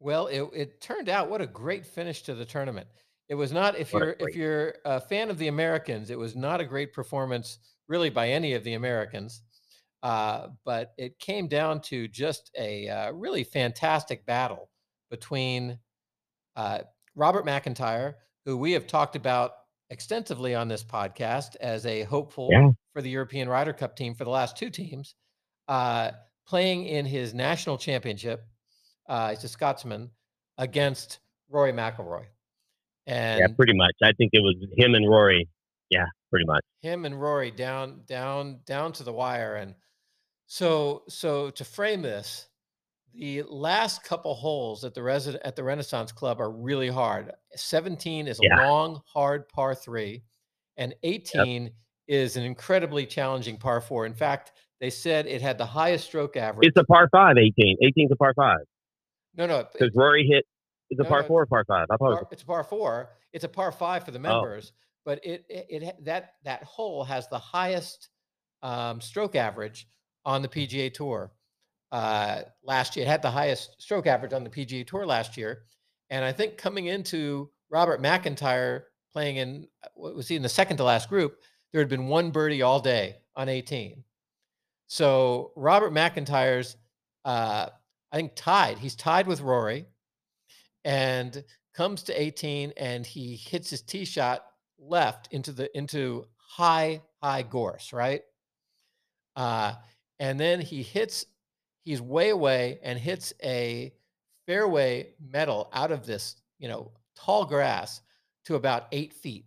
Well, 0.00 0.26
it, 0.26 0.42
it 0.54 0.80
turned 0.82 1.08
out 1.08 1.30
what 1.30 1.40
a 1.40 1.46
great 1.46 1.86
finish 1.86 2.22
to 2.24 2.34
the 2.34 2.44
tournament. 2.44 2.88
It 3.30 3.34
was 3.34 3.50
not 3.50 3.78
if 3.78 3.94
What 3.94 4.02
you're 4.02 4.16
if 4.18 4.36
you're 4.36 4.74
a 4.84 5.00
fan 5.00 5.30
of 5.30 5.38
the 5.38 5.48
Americans, 5.48 6.10
it 6.10 6.18
was 6.18 6.36
not 6.36 6.60
a 6.60 6.64
great 6.64 6.92
performance 6.92 7.58
really 7.88 8.10
by 8.10 8.28
any 8.28 8.52
of 8.52 8.64
the 8.64 8.74
Americans. 8.74 9.42
Uh, 10.02 10.48
but 10.66 10.92
it 10.98 11.18
came 11.18 11.48
down 11.48 11.80
to 11.80 12.06
just 12.06 12.50
a 12.56 12.86
uh, 12.88 13.12
really 13.12 13.44
fantastic 13.44 14.26
battle 14.26 14.68
between 15.10 15.78
uh, 16.58 16.80
Robert 17.14 17.46
McIntyre, 17.46 18.14
who 18.44 18.56
we 18.56 18.72
have 18.72 18.86
talked 18.86 19.14
about 19.16 19.52
extensively 19.90 20.54
on 20.54 20.68
this 20.68 20.82
podcast 20.84 21.56
as 21.60 21.86
a 21.86 22.02
hopeful 22.02 22.48
Yeah. 22.52 22.70
for 22.92 23.00
the 23.00 23.08
European 23.10 23.48
Ryder 23.48 23.72
Cup 23.72 23.96
team 23.96 24.14
for 24.14 24.24
the 24.24 24.30
last 24.30 24.56
two 24.56 24.68
teams, 24.70 25.14
uh, 25.68 26.10
playing 26.46 26.84
in 26.84 27.06
his 27.06 27.32
national 27.32 27.78
championship. 27.78 28.44
Uh, 29.08 29.30
he's 29.30 29.44
a 29.44 29.48
Scotsman 29.48 30.10
against 30.58 31.20
Rory 31.48 31.72
McIlroy, 31.72 32.26
and 33.06 33.38
yeah, 33.40 33.46
pretty 33.56 33.74
much. 33.76 33.94
I 34.02 34.12
think 34.12 34.30
it 34.32 34.40
was 34.42 34.56
him 34.76 34.94
and 34.94 35.08
Rory. 35.08 35.48
Yeah, 35.90 36.06
pretty 36.30 36.44
much. 36.44 36.62
him 36.82 37.04
and 37.06 37.18
Rory 37.18 37.50
down, 37.50 38.02
down, 38.06 38.60
down 38.66 38.92
to 38.94 39.04
the 39.04 39.12
wire. 39.12 39.54
And 39.54 39.74
so, 40.46 41.04
so 41.08 41.50
to 41.50 41.64
frame 41.64 42.02
this, 42.02 42.47
the 43.18 43.42
last 43.42 44.04
couple 44.04 44.32
holes 44.34 44.84
at 44.84 44.94
the 44.94 45.02
resident 45.02 45.42
at 45.44 45.56
the 45.56 45.64
Renaissance 45.64 46.12
Club 46.12 46.40
are 46.40 46.50
really 46.50 46.88
hard. 46.88 47.32
17 47.56 48.28
is 48.28 48.38
a 48.38 48.44
Yeah. 48.44 48.64
long, 48.64 49.02
hard 49.06 49.48
par 49.48 49.74
three, 49.74 50.22
and 50.76 50.94
18 51.02 51.72
is 52.06 52.36
an 52.36 52.44
incredibly 52.44 53.04
challenging 53.06 53.58
par 53.58 53.80
four. 53.80 54.06
In 54.06 54.14
fact, 54.14 54.52
they 54.80 54.88
said 54.90 55.26
it 55.26 55.42
had 55.42 55.58
the 55.58 55.66
highest 55.66 56.06
stroke 56.06 56.36
average. 56.36 56.68
It's 56.68 56.76
a 56.78 56.84
par 56.84 57.08
five, 57.10 57.36
18. 57.36 57.76
18's 57.82 58.12
a 58.12 58.16
par 58.16 58.32
five. 58.34 58.60
no, 59.34 59.46
no, 59.46 59.64
Because 59.72 59.90
Rory 59.94 60.24
hit, 60.24 60.46
it's 60.90 61.00
a 61.00 61.02
No, 61.02 61.08
par 61.08 61.22
no, 61.22 61.26
four 61.28 61.42
or 61.42 61.46
par 61.46 61.64
five? 61.66 61.86
I 61.90 61.96
thought 61.96 62.12
it 62.12 62.14
was 62.20 62.26
it's 62.30 62.42
a 62.42 62.46
par 62.46 62.62
four. 62.62 63.10
It's 63.32 63.44
a 63.44 63.48
par 63.48 63.72
five 63.72 64.04
for 64.04 64.12
the 64.12 64.18
Oh. 64.20 64.22
members, 64.22 64.72
but 65.04 65.24
it, 65.24 65.44
it 65.48 65.66
it 65.82 66.04
that 66.04 66.34
that 66.44 66.62
hole 66.62 67.02
has 67.02 67.28
the 67.28 67.38
highest 67.38 68.10
um, 68.62 69.00
stroke 69.00 69.34
average 69.34 69.88
on 70.24 70.40
the 70.42 70.48
PGA 70.48 70.92
Tour 70.92 71.32
uh, 71.92 72.42
last 72.62 72.96
year. 72.96 73.06
It 73.06 73.08
had 73.08 73.22
the 73.22 73.30
highest 73.30 73.80
stroke 73.80 74.06
average 74.06 74.32
on 74.32 74.44
the 74.44 74.50
PGA 74.50 74.86
Tour 74.86 75.06
last 75.06 75.36
year, 75.36 75.62
and 76.10 76.24
I 76.24 76.32
think 76.32 76.56
coming 76.56 76.86
into 76.86 77.50
Robert 77.70 78.02
McIntyre 78.02 78.82
playing 79.12 79.36
in 79.36 79.68
what 79.94 80.14
was 80.14 80.28
he 80.28 80.36
in 80.36 80.42
the 80.42 80.48
second 80.48 80.76
to 80.78 80.84
last 80.84 81.08
group, 81.08 81.38
there 81.72 81.80
had 81.80 81.88
been 81.88 82.06
one 82.06 82.30
birdie 82.30 82.62
all 82.62 82.80
day 82.80 83.16
on 83.36 83.48
18. 83.48 84.02
So 84.86 85.52
Robert 85.56 85.92
McIntyre's, 85.92 86.76
uh, 87.24 87.66
I 88.10 88.16
think 88.16 88.32
tied. 88.36 88.78
He's 88.78 88.96
tied 88.96 89.26
with 89.26 89.40
Rory, 89.40 89.86
and 90.84 91.44
comes 91.78 92.02
to 92.02 92.20
18 92.20 92.72
and 92.76 93.06
he 93.06 93.36
hits 93.36 93.70
his 93.70 93.82
tee 93.82 94.04
shot 94.04 94.44
left 94.80 95.28
into 95.32 95.52
the 95.52 95.76
into 95.78 96.26
high 96.36 97.00
high 97.22 97.42
gorse 97.42 97.92
right 97.92 98.22
uh 99.36 99.72
and 100.18 100.40
then 100.40 100.60
he 100.60 100.82
hits 100.82 101.26
he's 101.88 102.02
way 102.02 102.28
away 102.28 102.78
and 102.82 102.98
hits 102.98 103.32
a 103.42 103.92
fairway 104.46 105.08
metal 105.18 105.70
out 105.72 105.90
of 105.90 106.04
this 106.04 106.36
you 106.58 106.68
know 106.68 106.90
tall 107.16 107.44
grass 107.46 108.02
to 108.44 108.54
about 108.56 108.86
eight 108.92 109.12
feet 109.14 109.46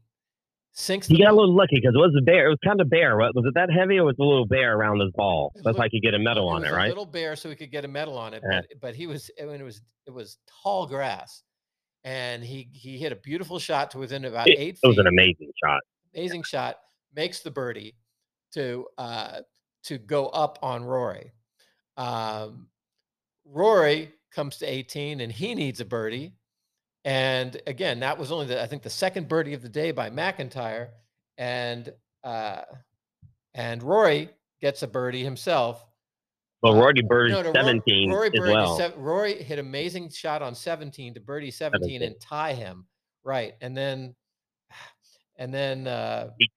sinks. 0.74 1.08
He 1.08 1.18
got 1.22 1.32
a 1.32 1.36
little 1.36 1.56
lucky 1.56 1.76
because 1.76 1.94
it 1.94 1.98
was 2.00 2.16
a 2.20 2.24
bear. 2.24 2.48
It 2.48 2.50
was 2.50 2.58
kind 2.64 2.82
of 2.82 2.90
bare. 2.90 3.16
Was 3.16 3.32
was 3.36 3.46
it 3.46 3.54
that 3.54 3.70
heavy 3.72 3.98
or 4.00 4.06
was 4.06 4.16
it 4.18 4.24
a 4.24 4.26
little 4.26 4.48
bare 4.48 4.76
around 4.76 5.00
his 5.00 5.12
ball? 5.16 5.52
That's 5.64 5.78
a 5.78 5.80
like 5.80 5.92
he 5.92 6.00
could 6.00 6.06
get 6.08 6.14
a 6.16 6.20
medal 6.20 6.48
on 6.50 6.64
it, 6.64 6.70
a 6.70 6.74
right? 6.74 6.90
little 6.90 7.06
bare, 7.06 7.36
so 7.36 7.50
he 7.50 7.56
could 7.56 7.72
get 7.72 7.86
a 7.86 7.88
medal 7.88 8.18
on 8.18 8.34
it. 8.34 8.42
Yeah. 8.50 8.62
But 8.72 8.82
but 8.82 8.96
he 8.96 9.06
was 9.08 9.30
I 9.40 9.46
mean, 9.46 9.62
it 9.62 9.64
was 9.64 9.82
it 10.08 10.12
was 10.12 10.38
tall 10.64 10.88
grass, 10.88 11.44
and 12.04 12.44
he 12.44 12.70
he 12.74 12.98
hit 12.98 13.12
a 13.12 13.18
beautiful 13.18 13.60
shot 13.60 13.92
to 13.92 14.00
within 14.00 14.26
about 14.26 14.48
It, 14.48 14.58
eight 14.58 14.80
it 14.82 14.88
was 14.88 14.98
an 14.98 15.08
amazing 15.08 15.52
shot. 15.64 15.82
amazing 16.16 16.44
shot, 16.44 16.78
makes 17.16 17.42
the 17.42 17.52
birdie 17.52 17.96
to 18.54 18.88
uh, 18.98 19.42
to 19.84 19.98
go 20.00 20.28
up 20.28 20.58
on 20.64 20.84
Rory. 20.84 21.32
Um, 21.98 22.68
Rory 23.46 24.12
comes 24.34 24.58
to 24.58 24.66
18 24.66 25.20
and 25.22 25.32
he 25.32 25.56
needs 25.56 25.80
a 25.80 25.86
birdie. 25.86 26.34
And 27.04 27.60
again, 27.68 28.00
that 28.02 28.18
was 28.18 28.32
only 28.32 28.46
the 28.46 28.62
I 28.62 28.68
think 28.68 28.84
the 28.84 28.90
second 28.90 29.28
birdie 29.28 29.54
of 29.56 29.62
the 29.64 29.70
day 29.70 29.92
by 29.92 30.10
McIntyre, 30.12 30.90
and 31.38 31.92
uh, 32.24 32.62
and 33.56 33.82
Rory 33.82 34.30
gets 34.62 34.84
a 34.84 34.88
birdie 34.88 35.24
himself. 35.24 35.84
Well, 36.62 36.74
Uh, 36.78 36.82
Rory 36.82 37.02
Bird 37.02 37.32
No, 37.32 37.42
no, 37.42 37.54
17 37.54 38.12
Rory 38.12 38.28
as 38.28 38.40
well. 38.40 38.78
sev- 38.78 38.96
Rory 38.98 39.42
hit 39.42 39.58
amazing 39.58 40.10
shot 40.12 40.44
on 40.44 40.54
17 40.54 41.16
to 41.16 41.20
birdie 41.20 41.50
17 41.50 42.04
and 42.04 42.16
tie 42.22 42.54
him. 42.54 42.86
Right. 43.24 43.56
And 43.62 43.76
then 43.76 44.14
and 45.40 45.52
then 45.52 45.88
uh 45.88 46.30
he 46.38 46.50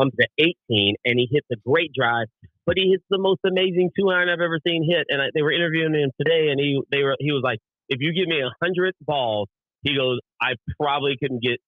Comes 0.00 0.14
to 0.18 0.26
18 0.38 0.94
and 1.04 1.18
he 1.18 1.28
hits 1.30 1.46
a 1.52 1.56
great 1.68 1.92
drive, 1.92 2.28
but 2.66 2.76
he 2.76 2.90
hits 2.90 3.04
the 3.10 3.18
most 3.18 3.40
amazing 3.46 3.90
two 3.98 4.08
iron 4.10 4.28
I've 4.28 4.40
ever 4.40 4.58
seen 4.66 4.86
hit. 4.88 5.06
And 5.08 5.20
I, 5.20 5.26
they 5.34 5.42
were 5.42 5.52
interviewing 5.52 5.94
him 5.94 6.10
today, 6.20 6.48
and 6.50 6.60
he 6.60 6.80
they 6.90 7.02
were 7.02 7.16
he 7.18 7.32
was 7.32 7.42
like, 7.44 7.58
if 7.88 8.00
you 8.00 8.12
give 8.12 8.28
me 8.28 8.40
a 8.40 8.50
hundred 8.62 8.94
balls, 9.00 9.48
he 9.82 9.96
goes, 9.96 10.18
I 10.40 10.54
probably 10.80 11.16
couldn't 11.20 11.42
get 11.42 11.58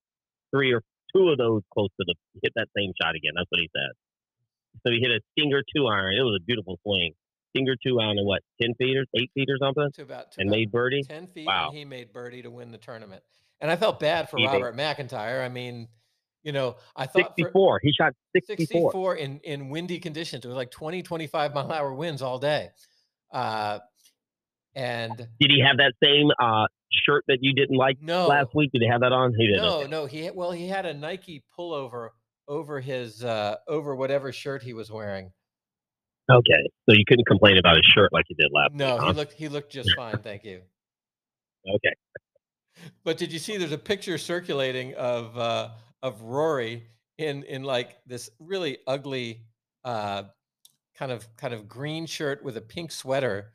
three 0.54 0.72
or 0.72 0.83
two 1.14 1.28
of 1.30 1.38
those 1.38 1.62
close 1.72 1.90
to 2.00 2.04
the 2.07 2.14
hit 2.42 2.52
that 2.57 2.68
same 2.76 2.92
shot 3.00 3.14
again. 3.14 3.33
That's 3.37 3.50
what 3.50 3.61
he 3.61 3.68
said. 3.74 3.92
So 4.87 4.90
he 4.92 5.00
hit 5.00 5.11
a 5.11 5.20
stinger 5.33 5.62
two 5.74 5.87
iron. 5.87 6.14
It 6.14 6.22
was 6.22 6.38
a 6.40 6.44
beautiful 6.44 6.78
swing. 6.83 7.12
Finger 7.54 7.74
two 7.80 8.00
iron 8.00 8.18
and 8.18 8.26
what, 8.26 8.42
ten 8.61 8.74
feet 8.74 8.96
or 8.96 9.04
eight 9.16 9.30
feet 9.35 9.48
or 9.48 9.59
something, 9.62 9.88
to 9.94 10.02
about 10.02 10.33
to 10.33 10.40
and 10.40 10.50
about 10.50 10.57
made 10.57 10.72
birdie. 10.72 11.02
10 11.04 11.28
feet 11.28 11.46
Wow. 11.46 11.68
and 11.68 11.76
he 11.78 11.85
made 11.85 12.12
birdie 12.12 12.42
to 12.42 12.50
win 12.50 12.72
the 12.72 12.78
tournament. 12.78 13.22
And 13.61 13.70
I 13.70 13.76
felt 13.76 14.00
bad 14.00 14.28
for 14.28 14.38
He 14.38 14.46
Robert 14.46 14.76
McIntyre. 14.76 15.44
I 15.44 15.48
mean, 15.48 15.87
you 16.44 16.52
know, 16.52 16.76
I 16.94 17.07
thought 17.07 17.33
for 17.37 17.44
64. 17.44 17.80
He 17.83 17.92
shot 17.92 18.12
64. 18.37 18.92
64 18.92 19.16
in 19.16 19.40
in 19.40 19.68
windy 19.70 19.98
conditions. 19.98 20.44
It 20.44 20.48
was 20.48 20.57
like 20.57 20.70
20 20.70 21.02
25 21.02 21.54
mile 21.54 21.64
an 21.66 21.72
hour 21.72 21.92
winds 21.92 22.22
all 22.22 22.38
day. 22.38 22.68
Uh 23.33 23.80
and 24.76 25.16
Did 25.16 25.50
he 25.50 25.62
have 25.66 25.76
that 25.78 25.92
same 26.02 26.28
uh, 26.42 26.66
shirt 26.90 27.24
that 27.28 27.38
you 27.40 27.54
didn't 27.54 27.76
like 27.76 27.96
no 28.00 28.26
last 28.26 28.48
week? 28.54 28.72
Did 28.72 28.83
he 28.83 28.88
have 28.88 29.00
that 29.02 29.12
on? 29.12 29.33
He 29.37 29.46
didn't. 29.46 29.62
No, 29.62 29.78
okay. 29.80 29.88
no, 29.88 30.07
he 30.07 30.30
well 30.30 30.52
he 30.52 30.68
had 30.68 30.85
a 30.87 30.94
Nike 30.94 31.42
pullover 31.59 32.11
over 32.46 32.80
his 32.80 33.24
uh 33.24 33.57
over 33.66 33.94
whatever 33.96 34.33
shirt 34.33 34.62
he 34.62 34.74
was 34.74 34.90
wearing. 34.90 35.33
Okay, 36.30 36.62
so 36.88 36.94
you 36.94 37.04
couldn't 37.07 37.26
complain 37.26 37.59
about 37.59 37.76
his 37.76 37.85
shirt 37.94 38.11
like 38.12 38.24
you 38.28 38.37
did 38.37 38.50
last 38.52 38.74
No, 38.74 38.96
week. 38.96 39.07
he 39.07 39.12
looked 39.12 39.33
he 39.33 39.48
looked 39.48 39.72
just 39.72 39.90
fine, 39.96 40.18
thank 40.18 40.44
you. 40.44 40.61
Okay. 41.66 41.94
But 43.04 43.16
did 43.16 43.33
you 43.33 43.38
see 43.38 43.57
there's 43.57 43.72
a 43.72 43.78
picture 43.78 44.18
circulating 44.18 44.92
of 44.96 45.38
uh 45.38 45.70
of 46.04 46.22
Rory 46.22 46.86
in 47.18 47.42
in 47.44 47.64
like 47.64 47.96
this 48.06 48.30
really 48.38 48.78
ugly 48.86 49.42
uh 49.84 50.24
kind 50.96 51.10
of 51.10 51.26
kind 51.36 51.52
of 51.52 51.68
green 51.68 52.06
shirt 52.06 52.44
with 52.44 52.56
a 52.56 52.60
pink 52.60 52.92
sweater 52.92 53.52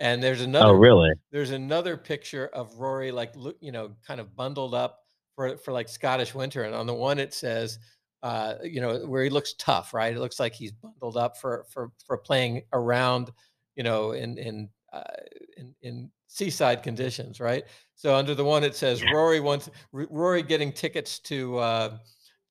and 0.00 0.22
there's 0.22 0.40
another 0.40 0.70
Oh, 0.70 0.72
really? 0.74 1.12
there's 1.32 1.50
another 1.50 1.96
picture 1.96 2.46
of 2.52 2.78
Rory 2.78 3.10
like 3.10 3.34
you 3.60 3.72
know, 3.72 3.96
kind 4.06 4.20
of 4.20 4.34
bundled 4.36 4.74
up 4.74 5.00
for 5.34 5.56
for 5.58 5.72
like 5.72 5.88
Scottish 5.88 6.34
winter, 6.34 6.62
and 6.64 6.74
on 6.74 6.86
the 6.86 6.94
one 6.94 7.18
it 7.18 7.34
says, 7.34 7.78
uh, 8.22 8.54
you 8.62 8.80
know, 8.80 9.06
where 9.06 9.24
he 9.24 9.30
looks 9.30 9.54
tough, 9.58 9.92
right? 9.94 10.14
It 10.14 10.20
looks 10.20 10.38
like 10.38 10.54
he's 10.54 10.72
bundled 10.72 11.16
up 11.16 11.36
for 11.36 11.64
for 11.70 11.90
for 12.06 12.16
playing 12.16 12.62
around, 12.72 13.32
you 13.74 13.82
know, 13.82 14.12
in 14.12 14.38
in 14.38 14.68
uh, 14.92 15.02
in, 15.56 15.74
in 15.82 16.10
seaside 16.28 16.82
conditions, 16.82 17.40
right? 17.40 17.64
So 17.96 18.14
under 18.14 18.34
the 18.34 18.44
one 18.44 18.62
it 18.62 18.76
says 18.76 19.02
Rory 19.12 19.40
wants 19.40 19.68
Rory 19.92 20.42
getting 20.42 20.72
tickets 20.72 21.18
to 21.20 21.58
uh, 21.58 21.98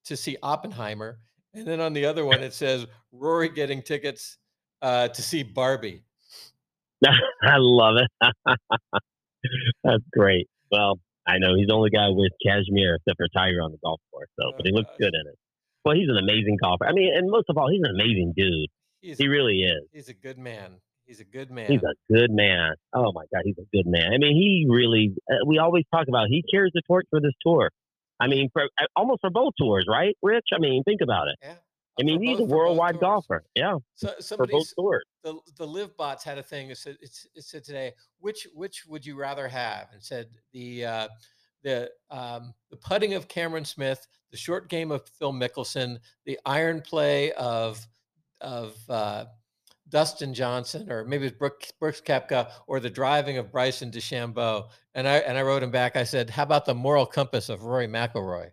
to 0.06 0.18
see 0.18 0.36
Oppenheimer, 0.44 1.20
and 1.54 1.66
then 1.66 1.80
on 1.80 1.94
the 1.94 2.06
other 2.06 2.26
one 2.26 2.42
it 2.44 2.54
says 2.54 2.86
Rory 3.14 3.50
getting 3.50 3.82
tickets 3.82 4.38
uh, 4.82 5.08
to 5.08 5.22
see 5.22 5.44
Barbie. 5.44 6.04
I 7.06 7.58
love 7.58 7.96
it. 7.98 8.34
That's 9.84 10.04
great. 10.12 10.48
Well, 10.72 11.00
I 11.28 11.38
know 11.38 11.56
he's 11.56 11.68
the 11.68 11.74
only 11.74 11.92
guy 11.92 12.10
with 12.10 12.32
cashmere 12.46 12.96
except 12.96 13.18
for 13.18 13.28
Tiger 13.34 13.62
on 13.62 13.72
the 13.72 13.78
golf 13.84 14.02
course, 14.12 14.30
so 14.40 14.52
but 14.58 14.66
he 14.66 14.74
looks 14.74 14.90
gosh. 14.90 14.98
good 15.00 15.14
in 15.14 15.28
it. 15.32 15.38
Well, 15.86 15.96
he's 15.96 16.10
an 16.10 16.18
amazing 16.18 16.58
golfer. 16.62 16.86
I 16.86 16.92
mean, 16.92 17.14
and 17.16 17.30
most 17.30 17.46
of 17.50 17.58
all, 17.58 17.70
he's 17.70 17.82
an 17.84 17.92
amazing 17.96 18.34
dude. 18.36 18.68
He's 19.00 19.18
He 19.18 19.28
really 19.28 19.62
is. 19.62 19.84
he's 19.94 20.10
a 20.10 20.14
good 20.14 20.38
man. 20.38 20.82
He's 21.08 21.22
a 21.22 21.24
good 21.24 21.50
man. 21.50 21.72
He's 21.72 21.82
a 21.82 22.14
good 22.14 22.32
man. 22.32 22.74
Oh 22.94 23.12
my 23.14 23.24
God, 23.34 23.44
he's 23.46 23.58
a 23.58 23.66
good 23.76 23.88
man. 23.88 24.14
I 24.14 24.18
mean, 24.18 24.36
he 24.36 24.66
really. 24.70 25.16
Uh, 25.32 25.36
we 25.46 25.58
always 25.58 25.86
talk 25.92 26.08
about 26.10 26.28
he 26.28 26.44
carries 26.52 26.74
the 26.74 26.82
torch 26.86 27.06
for 27.10 27.22
this 27.22 27.32
tour. 27.42 27.72
I 28.20 28.28
mean, 28.28 28.50
for 28.52 28.64
uh, 28.64 28.86
almost 28.96 29.22
for 29.22 29.30
both 29.30 29.54
tours, 29.58 29.86
right, 29.90 30.16
Rich? 30.22 30.48
I 30.54 30.60
mean, 30.60 30.84
think 30.84 31.02
about 31.02 31.30
it. 31.30 31.36
yeah. 31.42 31.56
I 32.00 32.04
mean, 32.04 32.22
he's 32.22 32.38
both- 32.38 32.50
a 32.52 32.54
worldwide 32.54 33.00
golfer. 33.00 33.44
Yeah, 33.56 33.78
So 33.96 34.14
for 34.36 34.46
both 34.46 34.68
tours. 34.78 35.04
the 35.24 35.40
the 35.58 35.66
LIV 35.66 35.96
Bots 35.98 36.24
had 36.24 36.38
a 36.38 36.44
thing. 36.44 36.70
It 36.70 36.78
said 36.78 36.98
it's, 37.02 37.26
it 37.34 37.44
said 37.44 37.64
today 37.64 37.94
which 38.20 38.46
which 38.54 38.86
would 38.88 39.06
you 39.06 39.16
rather 39.16 39.48
have? 39.48 39.88
And 39.94 40.04
said 40.04 40.28
the 40.52 40.86
uh, 40.86 41.08
the 41.64 41.90
um, 42.12 42.54
the 42.70 42.78
putting 42.78 43.14
of 43.14 43.28
Cameron 43.30 43.66
Smith, 43.66 44.06
the 44.32 44.38
short 44.38 44.70
game 44.70 44.92
of 44.92 45.08
Phil 45.18 45.34
Mickelson, 45.34 46.00
the 46.26 46.38
iron 46.46 46.82
play 46.82 47.32
of 47.32 47.80
of 48.42 48.76
uh, 48.90 49.26
Dustin 49.90 50.34
Johnson, 50.34 50.92
or 50.92 51.06
maybe 51.06 51.28
it's 51.28 51.38
Brooks, 51.38 51.72
Brooks 51.80 52.02
Koepka, 52.02 52.50
or 52.68 52.80
the 52.80 52.90
driving 52.90 53.38
of 53.38 53.52
Bryson 53.52 53.92
DeChambeau. 53.92 54.70
And 54.94 55.08
I 55.08 55.18
and 55.18 55.38
I 55.38 55.42
wrote 55.42 55.64
him 55.64 55.72
back. 55.72 55.96
I 55.96 56.04
said, 56.04 56.30
"How 56.30 56.44
about 56.44 56.66
the 56.66 56.76
moral 56.76 57.06
compass 57.06 57.50
of 57.50 57.64
Rory 57.64 57.88
McIlroy?" 57.88 58.50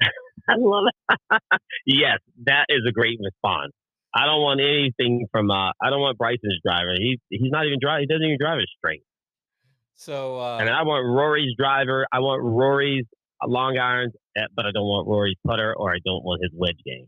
I 0.48 0.54
love 0.56 0.84
it. 0.88 1.40
yes, 1.86 2.18
that 2.44 2.66
is 2.68 2.80
a 2.88 2.92
great 2.92 3.18
response. 3.22 3.72
I 4.14 4.26
don't 4.26 4.40
want 4.40 4.60
anything 4.60 5.26
from. 5.30 5.50
Uh, 5.50 5.70
I 5.82 5.90
don't 5.90 6.00
want 6.00 6.18
Bryson's 6.18 6.60
driver. 6.64 6.94
He's 6.98 7.18
he's 7.28 7.50
not 7.50 7.66
even 7.66 7.78
drive. 7.80 8.00
He 8.00 8.06
doesn't 8.06 8.24
even 8.24 8.38
drive 8.40 8.58
it 8.58 8.68
straight. 8.78 9.02
So 9.94 10.38
uh, 10.38 10.58
and 10.60 10.70
I 10.70 10.82
want 10.82 11.06
Rory's 11.06 11.54
driver. 11.58 12.06
I 12.12 12.20
want 12.20 12.42
Rory's 12.42 13.04
long 13.46 13.78
irons, 13.78 14.14
eh, 14.36 14.42
but 14.54 14.66
I 14.66 14.72
don't 14.72 14.84
want 14.84 15.06
Rory's 15.06 15.36
putter, 15.46 15.74
or 15.76 15.92
I 15.92 15.98
don't 16.04 16.24
want 16.24 16.42
his 16.42 16.52
wedge 16.54 16.78
game. 16.84 17.06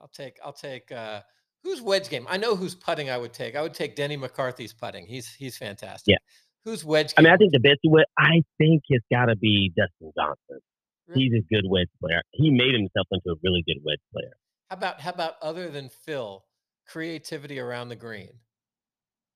I'll 0.00 0.08
take 0.08 0.38
I'll 0.44 0.52
take 0.52 0.90
uh 0.92 1.20
who's 1.62 1.80
wedge 1.80 2.08
game? 2.08 2.26
I 2.28 2.36
know 2.36 2.56
who's 2.56 2.74
putting 2.74 3.10
I 3.10 3.18
would 3.18 3.32
take. 3.32 3.56
I 3.56 3.62
would 3.62 3.74
take 3.74 3.96
Denny 3.96 4.16
McCarthy's 4.16 4.72
putting. 4.72 5.06
He's 5.06 5.28
he's 5.34 5.56
fantastic. 5.56 6.12
Yeah. 6.12 6.18
Who's 6.64 6.84
wedge 6.84 7.14
I 7.16 7.22
mean, 7.22 7.32
I 7.32 7.36
think 7.36 7.52
the 7.52 7.58
best 7.60 7.80
way. 7.84 8.04
I 8.18 8.42
think 8.58 8.82
it's 8.88 9.04
got 9.10 9.26
to 9.26 9.36
be 9.36 9.72
Dustin 9.76 10.12
Johnson. 10.16 10.60
Really? 11.08 11.22
He's 11.22 11.32
a 11.34 11.54
good 11.54 11.64
wedge 11.68 11.88
player. 12.00 12.20
He 12.32 12.50
made 12.50 12.74
himself 12.74 13.06
into 13.10 13.30
a 13.30 13.34
really 13.42 13.64
good 13.66 13.78
wedge 13.84 14.00
player. 14.12 14.32
how 14.68 14.76
about 14.76 15.00
how 15.00 15.10
about 15.10 15.34
other 15.42 15.68
than 15.70 15.88
Phil, 15.88 16.44
creativity 16.86 17.58
around 17.58 17.88
the 17.88 17.96
green? 17.96 18.30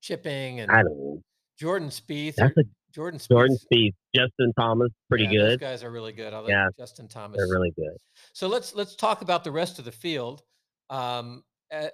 Chipping 0.02 0.60
and 0.60 0.70
I 0.70 0.82
don't 0.82 0.96
know. 0.98 1.22
Jordan 1.58 1.88
Spieth. 1.88 2.34
That's 2.36 2.56
or- 2.56 2.60
a 2.60 2.64
Jordan 2.94 3.18
Spieth. 3.18 3.28
Jordan 3.28 3.56
Spieth, 3.72 3.94
Justin 4.14 4.52
Thomas, 4.56 4.90
pretty 5.08 5.24
yeah, 5.24 5.40
Those 5.40 5.48
good. 5.54 5.60
guys 5.60 5.82
are 5.82 5.90
really 5.90 6.12
good. 6.12 6.32
I 6.32 6.38
like 6.38 6.50
Yeah, 6.50 6.68
Justin 6.78 7.08
Thomas. 7.08 7.38
They're 7.38 7.48
really 7.48 7.72
good. 7.74 7.96
So 8.34 8.46
let's 8.48 8.74
let's 8.74 8.94
talk 8.94 9.22
about 9.22 9.42
the 9.44 9.50
rest 9.50 9.78
of 9.80 9.84
the 9.84 9.90
field. 9.92 10.42
Um, 10.90 11.42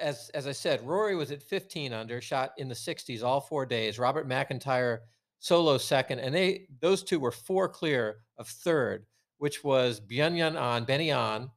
as 0.01 0.31
as 0.35 0.47
I 0.47 0.53
said, 0.53 0.87
Rory 0.87 1.17
was 1.17 1.31
at 1.31 1.43
15 1.43 1.93
under, 1.93 2.21
shot 2.21 2.53
in 2.59 2.69
the 2.69 2.75
60s 2.75 3.23
all 3.23 3.41
four 3.41 3.67
days. 3.67 3.99
Robert 3.99 4.29
McIntyre 4.29 5.01
solo 5.39 5.79
second, 5.79 6.21
and 6.21 6.35
they 6.35 6.67
those 6.81 7.03
two 7.03 7.19
were 7.19 7.33
four 7.33 7.69
clear 7.69 8.19
of 8.39 8.47
third, 8.47 9.07
which 9.39 9.65
was 9.65 10.01
Byeong 10.01 10.41
Hun 10.41 10.57
An 10.57 10.85
Benny 10.85 11.11
An, 11.11 11.51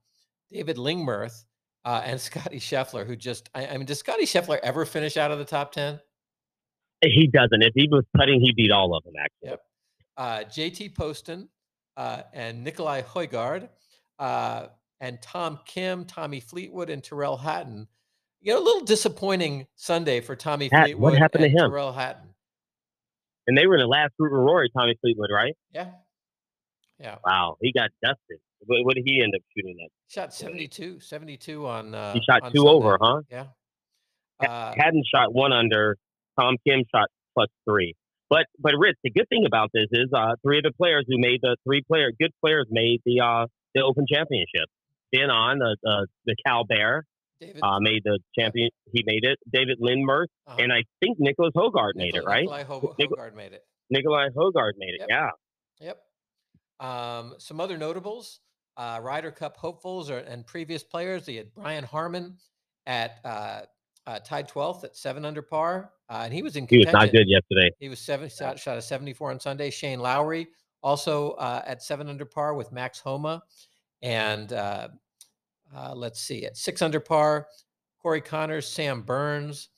David 0.52 0.78
Lingmerth, 0.78 1.44
uh, 1.86 2.02
and 2.04 2.20
Scotty 2.22 2.60
Scheffler, 2.60 3.06
who 3.06 3.16
just 3.16 3.50
I, 3.54 3.68
I 3.68 3.78
mean, 3.78 3.86
does 3.86 4.00
Scotty 4.00 4.26
Scheffler 4.26 4.60
ever 4.64 4.86
finish 4.86 5.18
out 5.18 5.32
of 5.32 5.40
the 5.40 5.46
top 5.46 5.72
10? 5.72 6.00
He 7.02 7.28
doesn't. 7.28 7.62
If 7.62 7.74
he 7.76 7.88
was 7.92 8.06
putting, 8.16 8.40
he 8.40 8.54
beat 8.54 8.72
all 8.72 8.96
of 8.96 9.04
them. 9.04 9.14
Actually, 9.20 9.50
Yep. 9.50 9.62
Uh, 10.16 10.44
JT 10.46 10.96
Poston 10.96 11.50
uh, 11.98 12.22
and 12.34 12.64
Nicolai 12.64 13.02
Hojgaard 13.02 13.68
uh, 14.20 14.68
and 15.02 15.22
Tom 15.22 15.60
Kim, 15.66 16.06
Tommy 16.06 16.40
Fleetwood, 16.40 16.90
and 16.90 17.04
Tyrrell 17.04 17.38
Hatton. 17.38 17.88
You 18.44 18.54
know, 18.54 18.60
a 18.60 18.64
little 18.64 18.84
disappointing 18.86 19.68
Sunday 19.76 20.20
for 20.22 20.36
Tommy 20.36 20.66
Hat- 20.72 20.82
what 21.00 21.12
Fleetwood. 21.12 21.18
happened 21.18 21.44
to 21.44 21.50
him? 21.50 21.70
Tyrrell 21.72 21.94
Hatton. 21.94 22.30
and 23.48 23.58
they 23.58 23.66
were 23.68 23.76
in 23.76 23.82
the 23.82 23.88
last 23.88 24.12
group 24.20 24.34
with 24.34 24.42
Rory, 24.42 24.70
Tommy 24.78 24.96
Fleetwood, 25.02 25.30
right? 25.34 25.56
Yeah. 25.72 25.92
Yeah. 27.00 27.18
Wow, 27.26 27.58
he 27.62 27.72
got 27.72 27.90
dusted. 28.04 28.40
What, 28.66 28.86
what 28.86 28.96
did 28.96 29.04
he 29.06 29.22
end 29.24 29.34
up 29.36 29.42
shooting 29.56 29.78
at? 29.84 29.90
Shot 30.14 30.34
72, 30.34 31.00
72 31.00 31.66
on. 31.68 31.96
Uh, 31.96 32.14
He 32.14 32.22
shot 32.22 32.44
on 32.44 32.52
two 32.52 32.60
Sunday. 32.60 32.70
over, 32.72 32.98
huh? 33.02 33.22
Yeah. 33.32 33.46
Uh, 34.40 34.74
Hatton 34.78 35.04
shot 35.14 35.34
one 35.34 35.52
under. 35.54 35.98
Tom 36.40 36.58
Kim 36.68 36.84
shot 36.94 37.08
plus 37.34 37.48
three. 37.70 37.94
But 38.30 38.48
but 38.60 38.74
Rich, 38.78 38.98
the 39.04 39.12
good 39.12 39.30
thing 39.30 39.44
about 39.46 39.70
this 39.74 39.88
is 39.92 40.10
uh, 40.14 40.36
three 40.42 40.58
of 40.58 40.64
the 40.64 40.72
players 40.74 41.06
who 41.08 41.18
made 41.20 41.40
the 41.42 41.56
three 41.66 41.82
player 41.84 42.12
good 42.20 42.32
players 42.44 42.66
made 42.72 43.02
the 43.06 43.22
uh, 43.22 43.46
the 43.76 43.82
Open 43.84 44.06
Championship. 44.12 44.68
Ben 45.12 45.30
An 45.30 45.60
the 45.60 45.78
the, 45.84 46.08
the 46.26 46.36
Cal 46.46 46.64
Bear 46.66 47.06
David, 47.48 47.62
uh, 47.64 47.80
made 47.80 48.02
the 48.04 48.20
champion. 48.38 48.70
He 48.92 49.04
made 49.06 49.24
it. 49.24 49.38
David 49.52 49.80
Lingmerth 49.82 50.28
uh-huh. 50.48 50.58
and 50.60 50.72
I 50.72 50.84
think 51.00 51.20
Nicholas 51.20 51.52
Hojgaard 51.56 51.96
made 51.96 52.16
it. 52.16 52.24
Right? 52.26 52.48
Ho- 52.48 52.96
Nico- 52.98 53.16
Hogard 53.16 53.36
made 53.36 53.54
it. 53.54 53.64
Nicolai 53.90 54.30
Hojgaard 54.36 54.74
made 54.78 54.96
it. 54.96 55.02
Yep. 55.02 55.10
Yeah. 55.10 55.30
Yep. 55.82 56.00
Um, 56.80 57.36
some 57.38 57.60
other 57.60 57.78
notables, 57.78 58.40
uh, 58.78 59.00
Ryder 59.02 59.32
Cup 59.32 59.58
hopefuls 59.58 60.10
or, 60.10 60.20
and 60.20 60.46
previous 60.46 60.84
players. 60.84 61.26
They 61.26 61.36
had 61.36 61.54
Brian 61.54 61.84
Harman 61.84 62.38
at 62.86 63.20
uh, 63.24 63.62
uh, 64.08 64.20
tied 64.20 64.50
12th 64.50 64.84
at 64.84 64.96
seven 64.96 65.26
under 65.26 65.42
par, 65.42 65.92
uh, 66.10 66.22
and 66.26 66.34
he 66.34 66.42
was 66.42 66.56
in 66.56 66.68
Contention. 66.68 66.90
He 66.90 66.96
was 66.96 67.06
not 67.06 67.12
good 67.12 67.30
yesterday. 67.30 67.72
He 67.80 67.90
was 67.90 68.00
seven 68.00 68.30
shot, 68.30 68.60
shot 68.60 68.78
a 68.78 68.82
74 68.82 69.32
on 69.32 69.40
Sunday. 69.40 69.70
Shane 69.70 70.00
Lowry 70.00 70.48
also 70.82 71.32
uh, 71.32 71.62
at 71.66 71.82
seven 71.82 72.10
under 72.10 72.26
par 72.26 72.54
with 72.54 72.72
Max 72.72 73.00
Homa, 73.00 73.44
and 74.02 74.52
uh, 74.52 74.90
uh, 75.76 75.94
let's 75.96 76.22
see 76.22 76.46
at 76.46 76.58
six 76.58 76.82
under 76.82 77.00
par, 77.00 77.48
Corey 78.02 78.22
Conners, 78.22 78.68
Sam 78.68 79.02
Burns, 79.02 79.70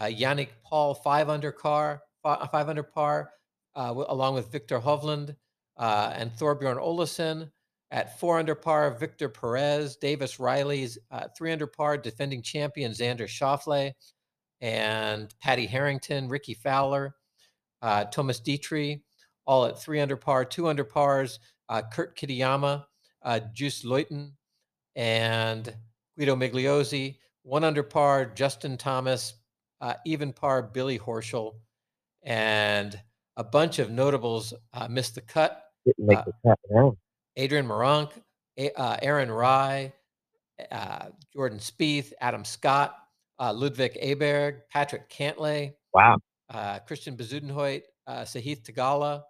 uh, 0.00 0.04
Yannick 0.04 0.50
Paul 0.64 0.94
five 0.94 1.28
under 1.28 1.52
car, 1.52 2.02
five 2.22 2.68
under 2.68 2.82
par, 2.82 3.30
uh, 3.74 3.94
along 4.08 4.34
with 4.34 4.52
Viktor 4.52 4.80
Hovland 4.80 5.36
uh, 5.76 6.12
and 6.14 6.30
Thorbjorn 6.32 6.78
Olesen. 6.78 7.50
At 7.90 8.18
four 8.18 8.38
under 8.38 8.54
par, 8.54 8.90
Victor 8.92 9.28
Perez, 9.28 9.96
Davis 9.96 10.40
Riley's 10.40 10.96
uh, 11.10 11.28
three 11.36 11.52
under 11.52 11.66
par, 11.66 11.98
defending 11.98 12.40
champion 12.40 12.92
Xander 12.92 13.28
Schauffele, 13.28 13.92
and 14.62 15.34
Paddy 15.42 15.66
Harrington, 15.66 16.28
Rickie 16.28 16.54
Fowler, 16.54 17.14
uh, 17.82 18.04
Thomas 18.06 18.40
Detry, 18.40 19.02
all 19.44 19.66
at 19.66 19.78
three 19.78 20.00
under 20.00 20.16
par, 20.16 20.46
two 20.46 20.68
under 20.68 20.84
pars, 20.84 21.38
Kurt 21.92 22.16
Kitayama, 22.16 22.84
Joost 23.52 23.84
Luiten, 23.84 24.32
and 24.96 25.74
Guido 26.16 26.36
Migliozzi, 26.36 27.16
one 27.42 27.64
under 27.64 27.82
par, 27.82 28.26
Justin 28.26 28.76
Thomas, 28.76 29.34
uh, 29.80 29.94
even 30.06 30.32
par, 30.32 30.62
Billy 30.62 30.98
Horschel, 30.98 31.54
and 32.22 32.98
a 33.36 33.44
bunch 33.44 33.78
of 33.78 33.90
notables 33.90 34.54
uh, 34.74 34.88
missed 34.88 35.14
the 35.14 35.20
cut. 35.22 35.64
Didn't 35.86 36.06
make 36.06 36.18
Uh, 36.18 36.24
the 36.44 36.56
cut. 36.72 36.94
Adrian 37.36 37.66
Meronk, 37.66 38.12
uh, 38.76 38.96
Aaron 39.02 39.30
Rai, 39.30 39.92
uh, 40.70 41.06
Jordan 41.32 41.58
Spieth, 41.58 42.12
Adam 42.20 42.44
Scott, 42.44 42.94
uh, 43.40 43.52
Ludvig 43.52 43.94
Aberg, 44.02 44.60
Patrick 44.70 45.08
Cantlay, 45.08 45.72
Wow. 45.94 46.18
uh, 46.50 46.78
Christiaan 46.80 47.16
Bezuidenhout, 47.16 47.82
uh, 48.06 48.22
Sahith 48.22 48.62
Theegala, 48.64 49.22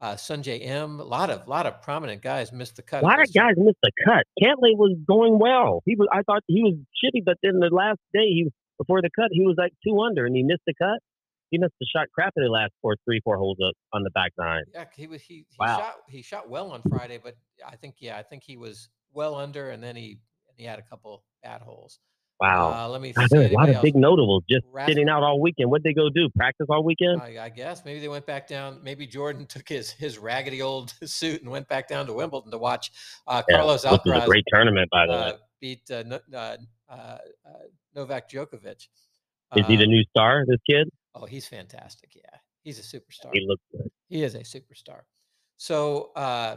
uh, 0.00 0.14
Sungjae 0.14 0.60
Im. 0.62 1.00
A 1.00 1.04
lot 1.04 1.30
of 1.30 1.46
lot 1.48 1.66
of 1.66 1.82
prominent 1.82 2.22
guys 2.22 2.52
missed 2.52 2.76
the 2.76 2.82
cut. 2.82 3.02
A 3.02 3.06
lot 3.06 3.20
of 3.20 3.32
guys 3.32 3.54
missed 3.56 3.78
the 3.82 3.92
cut. 4.04 4.24
Cantlay 4.42 4.76
was 4.76 4.96
going 5.06 5.38
well. 5.38 5.82
He 5.84 5.96
was. 5.96 6.08
I 6.12 6.22
thought 6.22 6.42
he 6.46 6.62
was 6.62 6.74
shitty, 6.74 7.24
but 7.24 7.36
then 7.42 7.60
the 7.60 7.68
last 7.74 7.98
day, 8.12 8.26
he 8.26 8.50
before 8.78 9.02
the 9.02 9.10
cut, 9.14 9.28
he 9.32 9.42
was 9.42 9.56
like 9.58 9.72
two 9.86 10.00
under, 10.00 10.24
and 10.26 10.34
he 10.34 10.42
missed 10.42 10.62
the 10.66 10.74
cut. 10.74 11.00
He 11.50 11.58
missed 11.58 11.74
the 11.80 11.86
shot 11.94 12.06
crap 12.14 12.32
in 12.36 12.44
the 12.44 12.48
last 12.48 12.72
four, 12.80 12.94
three, 13.04 13.20
four 13.24 13.36
holes 13.36 13.58
up 13.66 13.74
on 13.92 14.04
the 14.04 14.10
back 14.10 14.30
nine. 14.38 14.62
Yeah, 14.72 14.84
he 14.94 15.06
was 15.08 15.20
he, 15.20 15.44
he 15.48 15.56
Wow. 15.58 15.78
shot 15.78 15.94
he 16.08 16.22
shot 16.22 16.48
well 16.48 16.70
on 16.70 16.82
Friday, 16.88 17.18
but 17.22 17.36
I 17.66 17.76
think 17.76 17.96
yeah, 17.98 18.16
I 18.16 18.22
think 18.22 18.42
he 18.44 18.56
was 18.56 18.88
well 19.12 19.34
under, 19.34 19.70
and 19.70 19.82
then 19.82 19.96
he 19.96 20.18
he 20.56 20.64
had 20.64 20.78
a 20.78 20.82
couple 20.82 21.24
bad 21.42 21.60
holes. 21.60 21.98
Wow. 22.40 22.72
Uh, 22.72 22.88
let 22.88 23.00
me 23.02 23.12
there's 23.12 23.30
a 23.32 23.36
lot 23.36 23.44
anybody 23.68 23.74
of 23.74 23.82
big 23.82 23.94
else. 23.96 24.00
notables 24.00 24.44
just 24.48 24.64
sitting 24.86 25.08
out 25.10 25.22
all 25.22 25.40
weekend. 25.40 25.70
What'd 25.70 25.84
they 25.84 25.92
go 25.92 26.08
do? 26.08 26.28
Practice 26.36 26.66
all 26.70 26.82
weekend? 26.82 27.20
I, 27.20 27.44
I 27.44 27.48
guess 27.50 27.84
maybe 27.84 28.00
they 28.00 28.08
went 28.08 28.24
back 28.26 28.48
down. 28.48 28.80
Maybe 28.82 29.06
Jordan 29.06 29.44
took 29.48 29.68
his 29.68 29.90
his 29.90 30.18
raggedy 30.18 30.62
old 30.62 30.94
suit 31.04 31.42
and 31.42 31.50
went 31.50 31.68
back 31.68 31.86
down 31.88 32.06
to 32.06 32.12
Wimbledon 32.14 32.50
to 32.52 32.58
watch 32.58 32.90
uh, 33.26 33.42
Yeah, 33.48 33.56
Carlos 33.56 33.82
This 33.82 33.92
Alcaraz 33.92 34.22
a 34.24 34.26
great 34.26 34.44
tournament, 34.52 34.88
by 34.90 35.06
the 35.06 35.12
way. 35.12 35.18
uh, 35.18 35.32
beat 35.60 35.90
uh, 35.90 36.02
uh, 36.34 36.56
uh, 36.88 37.18
Novak 37.94 38.30
Djokovic. 38.30 38.88
Is 39.56 39.66
he 39.66 39.76
the 39.76 39.84
Um, 39.84 39.90
new 39.90 40.02
star? 40.04 40.44
This 40.46 40.60
kid? 40.68 40.88
Oh, 41.14 41.26
he's 41.26 41.46
fantastic. 41.46 42.12
Yeah, 42.14 42.22
he's 42.62 42.78
a 42.78 42.82
superstar. 42.82 43.30
He 43.34 43.44
looks 43.46 43.62
good. 43.72 43.90
He 44.08 44.22
is 44.22 44.34
a 44.34 44.40
superstar. 44.40 45.00
So 45.58 46.12
uh, 46.16 46.56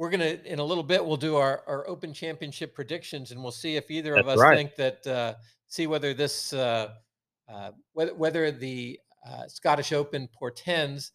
we're 0.00 0.08
gonna 0.08 0.38
in 0.46 0.58
a 0.58 0.64
little 0.64 0.82
bit 0.82 1.04
we'll 1.04 1.18
do 1.18 1.36
our, 1.36 1.62
our 1.66 1.86
Open 1.86 2.14
Championship 2.14 2.74
predictions, 2.74 3.32
and 3.32 3.42
we'll 3.42 3.52
see 3.52 3.76
if 3.76 3.90
either 3.90 4.16
of 4.16 4.28
us 4.28 4.38
right. 4.38 4.56
think 4.56 4.74
that 4.76 5.06
uh, 5.06 5.34
see 5.68 5.86
whether 5.86 6.14
this 6.14 6.54
uh, 6.54 6.88
uh, 7.52 7.72
whether 7.92 8.14
whether 8.14 8.50
the 8.50 8.98
uh, 9.28 9.46
Scottish 9.46 9.92
Open 9.92 10.26
portends 10.32 11.12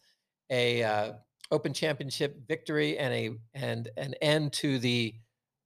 a 0.52 0.84
uh, 0.84 1.13
Open 1.50 1.74
Championship 1.74 2.48
victory 2.48 3.00
and 3.00 3.12
a 3.12 3.32
and 3.56 3.89
an 3.98 4.13
end 4.21 4.54
to 4.54 4.78
the 4.78 5.15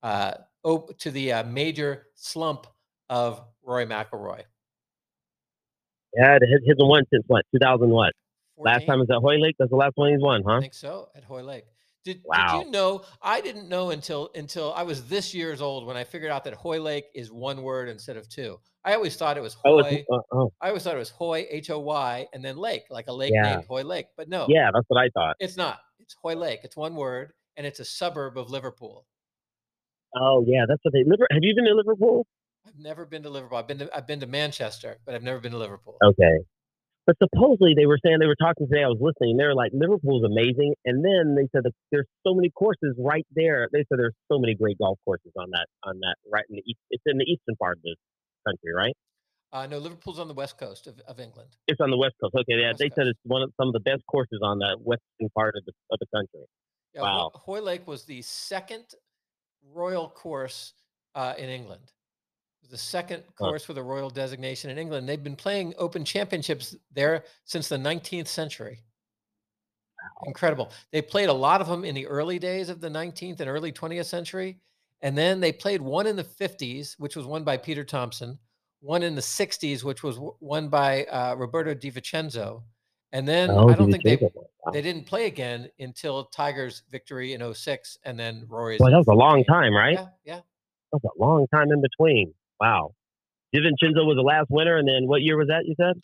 uh, 0.02 0.32
op- 0.64 0.98
to 1.00 1.12
the 1.12 1.34
uh, 1.34 1.44
major 1.44 2.08
slump 2.16 2.68
of 3.10 3.42
Roy 3.62 3.86
McIlroy. 3.86 4.44
Yeah, 6.16 6.38
it 6.38 6.42
has- 6.42 6.62
hasn't 6.66 6.88
won 6.88 7.04
since 7.12 7.26
what? 7.28 7.44
2000 7.52 7.90
what? 7.90 8.14
Last 8.56 8.86
time 8.86 9.00
was 9.00 9.10
at 9.10 9.18
Hoylake. 9.18 9.56
That's 9.60 9.72
the 9.72 9.78
last 9.78 9.94
one 9.96 10.12
he's 10.12 10.22
won, 10.22 10.42
huh? 10.46 10.56
I 10.56 10.62
think 10.62 10.74
so 10.74 11.10
at 11.16 11.26
Hoylake. 11.26 11.66
Did, 12.14 12.22
Wow. 12.26 12.48
did 12.60 12.66
you 12.66 12.72
know? 12.72 13.04
I 13.22 13.40
didn't 13.40 13.70
know 13.70 13.92
until 13.92 14.32
until 14.34 14.74
I 14.74 14.82
was 14.82 15.08
this 15.08 15.32
years 15.34 15.62
old 15.62 15.86
when 15.86 15.96
I 15.96 16.04
figured 16.04 16.32
out 16.32 16.44
that 16.46 16.56
Hoylake 16.56 17.06
is 17.14 17.32
one 17.32 17.62
word 17.62 17.88
instead 17.88 18.18
of 18.18 18.28
two. 18.28 18.60
I 18.84 18.96
always 18.96 19.16
thought 19.16 19.38
it 19.38 19.42
was 19.44 19.56
Oh, 19.64 19.84
Hoy. 19.84 20.04
uh, 20.12 20.18
oh, 20.32 20.52
I 20.60 20.70
always 20.70 20.84
thought 20.84 20.96
it 20.96 21.00
was 21.00 21.12
Hoy 21.12 21.46
H 21.52 21.70
O 21.70 21.78
Y 21.80 22.28
and 22.34 22.44
then 22.44 22.58
Lake, 22.58 22.86
like 22.90 23.08
a 23.10 23.14
lake 23.14 23.32
Yeah. 23.34 23.44
named 23.58 23.66
Hoy 23.66 23.84
Lake. 23.84 24.08
But 24.18 24.28
no, 24.28 24.48
yeah, 24.50 24.72
that's 24.74 24.86
what 24.88 25.00
I 25.00 25.10
thought. 25.10 25.36
it's 25.40 25.56
not. 25.56 25.80
It's 26.00 26.16
Hoylake. 26.24 26.62
It's 26.64 26.76
one 26.76 26.96
word 26.96 27.34
and 27.58 27.68
it's 27.68 27.80
a 27.80 27.86
suburb 27.86 28.38
of 28.40 28.50
Liverpool. 28.50 29.06
Oh, 30.16 30.44
yeah, 30.48 30.66
that's 30.68 30.84
what 30.84 30.92
they. 30.94 31.04
Have 31.32 31.44
you 31.44 31.54
been 31.54 31.66
to 31.66 31.76
Liverpool? 31.76 32.26
I've 32.66 32.80
never 32.80 33.06
been 33.06 33.22
to 33.24 33.30
Liverpool. 33.30 33.60
I've 33.60 33.68
been 33.68 33.78
to 33.80 33.96
I've 33.96 34.08
been 34.08 34.20
to 34.22 34.28
Manchester, 34.28 34.98
but 35.06 35.14
I've 35.14 35.22
never 35.24 35.40
been 35.40 35.52
to 35.52 35.58
Liverpool. 35.60 35.98
Okay. 36.04 36.40
But 37.10 37.18
supposedly 37.18 37.74
they 37.76 37.88
were 37.88 37.98
saying 38.06 38.20
they 38.20 38.28
were 38.28 38.38
talking 38.38 38.68
today. 38.68 38.84
I 38.84 38.88
was 38.88 39.02
listening. 39.02 39.36
They 39.36 39.46
were 39.46 39.56
like, 39.56 39.72
Liverpool's 39.74 40.24
amazing, 40.24 40.76
and 40.86 41.04
then 41.04 41.34
they 41.34 41.50
said 41.50 41.66
that 41.66 41.74
there's 41.90 42.06
so 42.22 42.36
many 42.36 42.52
courses 42.52 42.94
right 43.00 43.26
there. 43.34 43.68
They 43.74 43.80
said 43.90 43.98
there's 43.98 44.14
so 44.32 44.38
many 44.38 44.54
great 44.54 44.78
golf 44.78 45.00
courses 45.04 45.32
on 45.36 45.50
that 45.50 45.66
on 45.82 45.98
that 46.02 46.18
right 46.32 46.46
in 46.52 46.58
the 46.58 46.64
east. 46.70 46.78
It's 46.92 47.02
in 47.08 47.18
the 47.18 47.26
eastern 47.26 47.56
part 47.56 47.78
of 47.78 47.82
the 47.82 47.96
country, 48.46 48.76
right? 48.78 48.94
Uh, 49.52 49.66
no, 49.66 49.80
Liverpool's 49.80 50.20
on 50.20 50.28
the 50.28 50.36
west 50.36 50.60
coast 50.60 50.86
of, 50.86 51.02
of 51.08 51.20
England. 51.20 51.50
It's 51.68 51.82
on 51.82 51.90
the 51.90 51.98
west 51.98 52.14
coast. 52.22 52.36
Okay, 52.36 52.62
yeah, 52.62 52.68
West 52.68 52.78
they 52.78 52.90
said 52.90 53.08
it's 53.08 53.20
one 53.24 53.42
of 53.42 53.52
some 53.60 53.70
of 53.70 53.74
the 53.74 53.80
best 53.80 54.04
courses 54.06 54.42
on 54.44 54.60
that 54.60 54.78
western 54.80 55.30
part 55.34 55.56
of 55.58 55.66
the 55.66 55.74
of 55.90 55.98
the 55.98 56.06
country. 56.16 56.46
Yeah, 56.94 57.02
Wow. 57.02 57.32
Hoylake 57.34 57.88
was 57.88 58.04
the 58.04 58.22
second 58.22 58.86
royal 59.74 60.10
course 60.10 60.74
uh, 61.16 61.34
in 61.40 61.50
England. 61.50 61.92
The 62.70 62.78
second 62.78 63.24
course 63.36 63.68
with 63.68 63.78
a 63.78 63.84
royal 63.84 64.10
designation 64.10 64.70
in 64.70 64.78
England. 64.78 65.10
They've 65.10 65.24
been 65.24 65.36
playing 65.36 65.74
Open 65.78 66.06
Championships 66.06 66.76
there 66.94 67.24
since 67.46 67.68
the 67.68 67.78
19th 67.78 68.28
century. 68.28 68.84
Incredible. 70.26 70.72
They 70.92 71.02
played 71.02 71.30
a 71.30 71.34
lot 71.34 71.62
of 71.62 71.68
them 71.68 71.84
in 71.84 71.96
the 71.96 72.06
early 72.08 72.40
days 72.40 72.70
of 72.70 72.80
the 72.80 72.90
19th 72.90 73.40
and 73.40 73.50
early 73.50 73.72
20th 73.72 74.06
century. 74.06 74.60
And 75.02 75.18
then 75.18 75.40
they 75.40 75.52
played 75.52 75.82
one 75.82 76.08
in 76.08 76.16
the 76.16 76.24
50s, 76.24 76.94
which 77.00 77.16
was 77.16 77.26
won 77.26 77.44
by 77.44 77.58
Peter 77.58 77.84
Thomson, 77.84 78.38
one 78.82 79.02
in 79.02 79.16
the 79.16 79.22
60s, 79.22 79.84
which 79.84 80.04
was 80.04 80.20
won 80.40 80.68
by 80.70 81.06
uh, 81.06 81.36
Roberto 81.38 81.74
De 81.74 81.90
Vicenzo. 81.90 82.64
And 83.12 83.28
then 83.28 83.50
Oh, 83.50 83.70
I 83.70 83.76
don't 83.76 83.92
think 83.92 84.04
they? 84.04 84.20
They 84.74 84.82
didn't 84.82 85.08
play 85.08 85.26
again 85.26 85.70
until 85.80 86.26
Tiger's 86.26 86.84
victory 86.92 87.34
in 87.34 87.54
06 87.54 87.98
and 88.04 88.20
then 88.20 88.46
Rory's. 88.48 88.80
In 88.80 88.92
that 88.92 88.98
was 88.98 89.08
a 89.08 89.14
long 89.14 89.44
time, 89.46 89.74
right? 89.74 89.96
Yeah, 89.96 90.08
yeah. 90.24 90.40
That 90.92 91.00
was 91.02 91.12
a 91.18 91.24
long 91.24 91.48
time 91.48 91.72
in 91.72 91.82
between. 91.82 92.34
Wow. 92.60 92.92
De 93.54 93.60
Vicenzo 93.60 94.04
was 94.06 94.16
the 94.16 94.22
last 94.22 94.48
winner, 94.50 94.78
and 94.78 94.88
then 94.88 95.08
what 95.08 95.22
year 95.22 95.38
was 95.38 95.48
that? 95.48 95.64
You 95.66 95.76
said? 95.80 96.00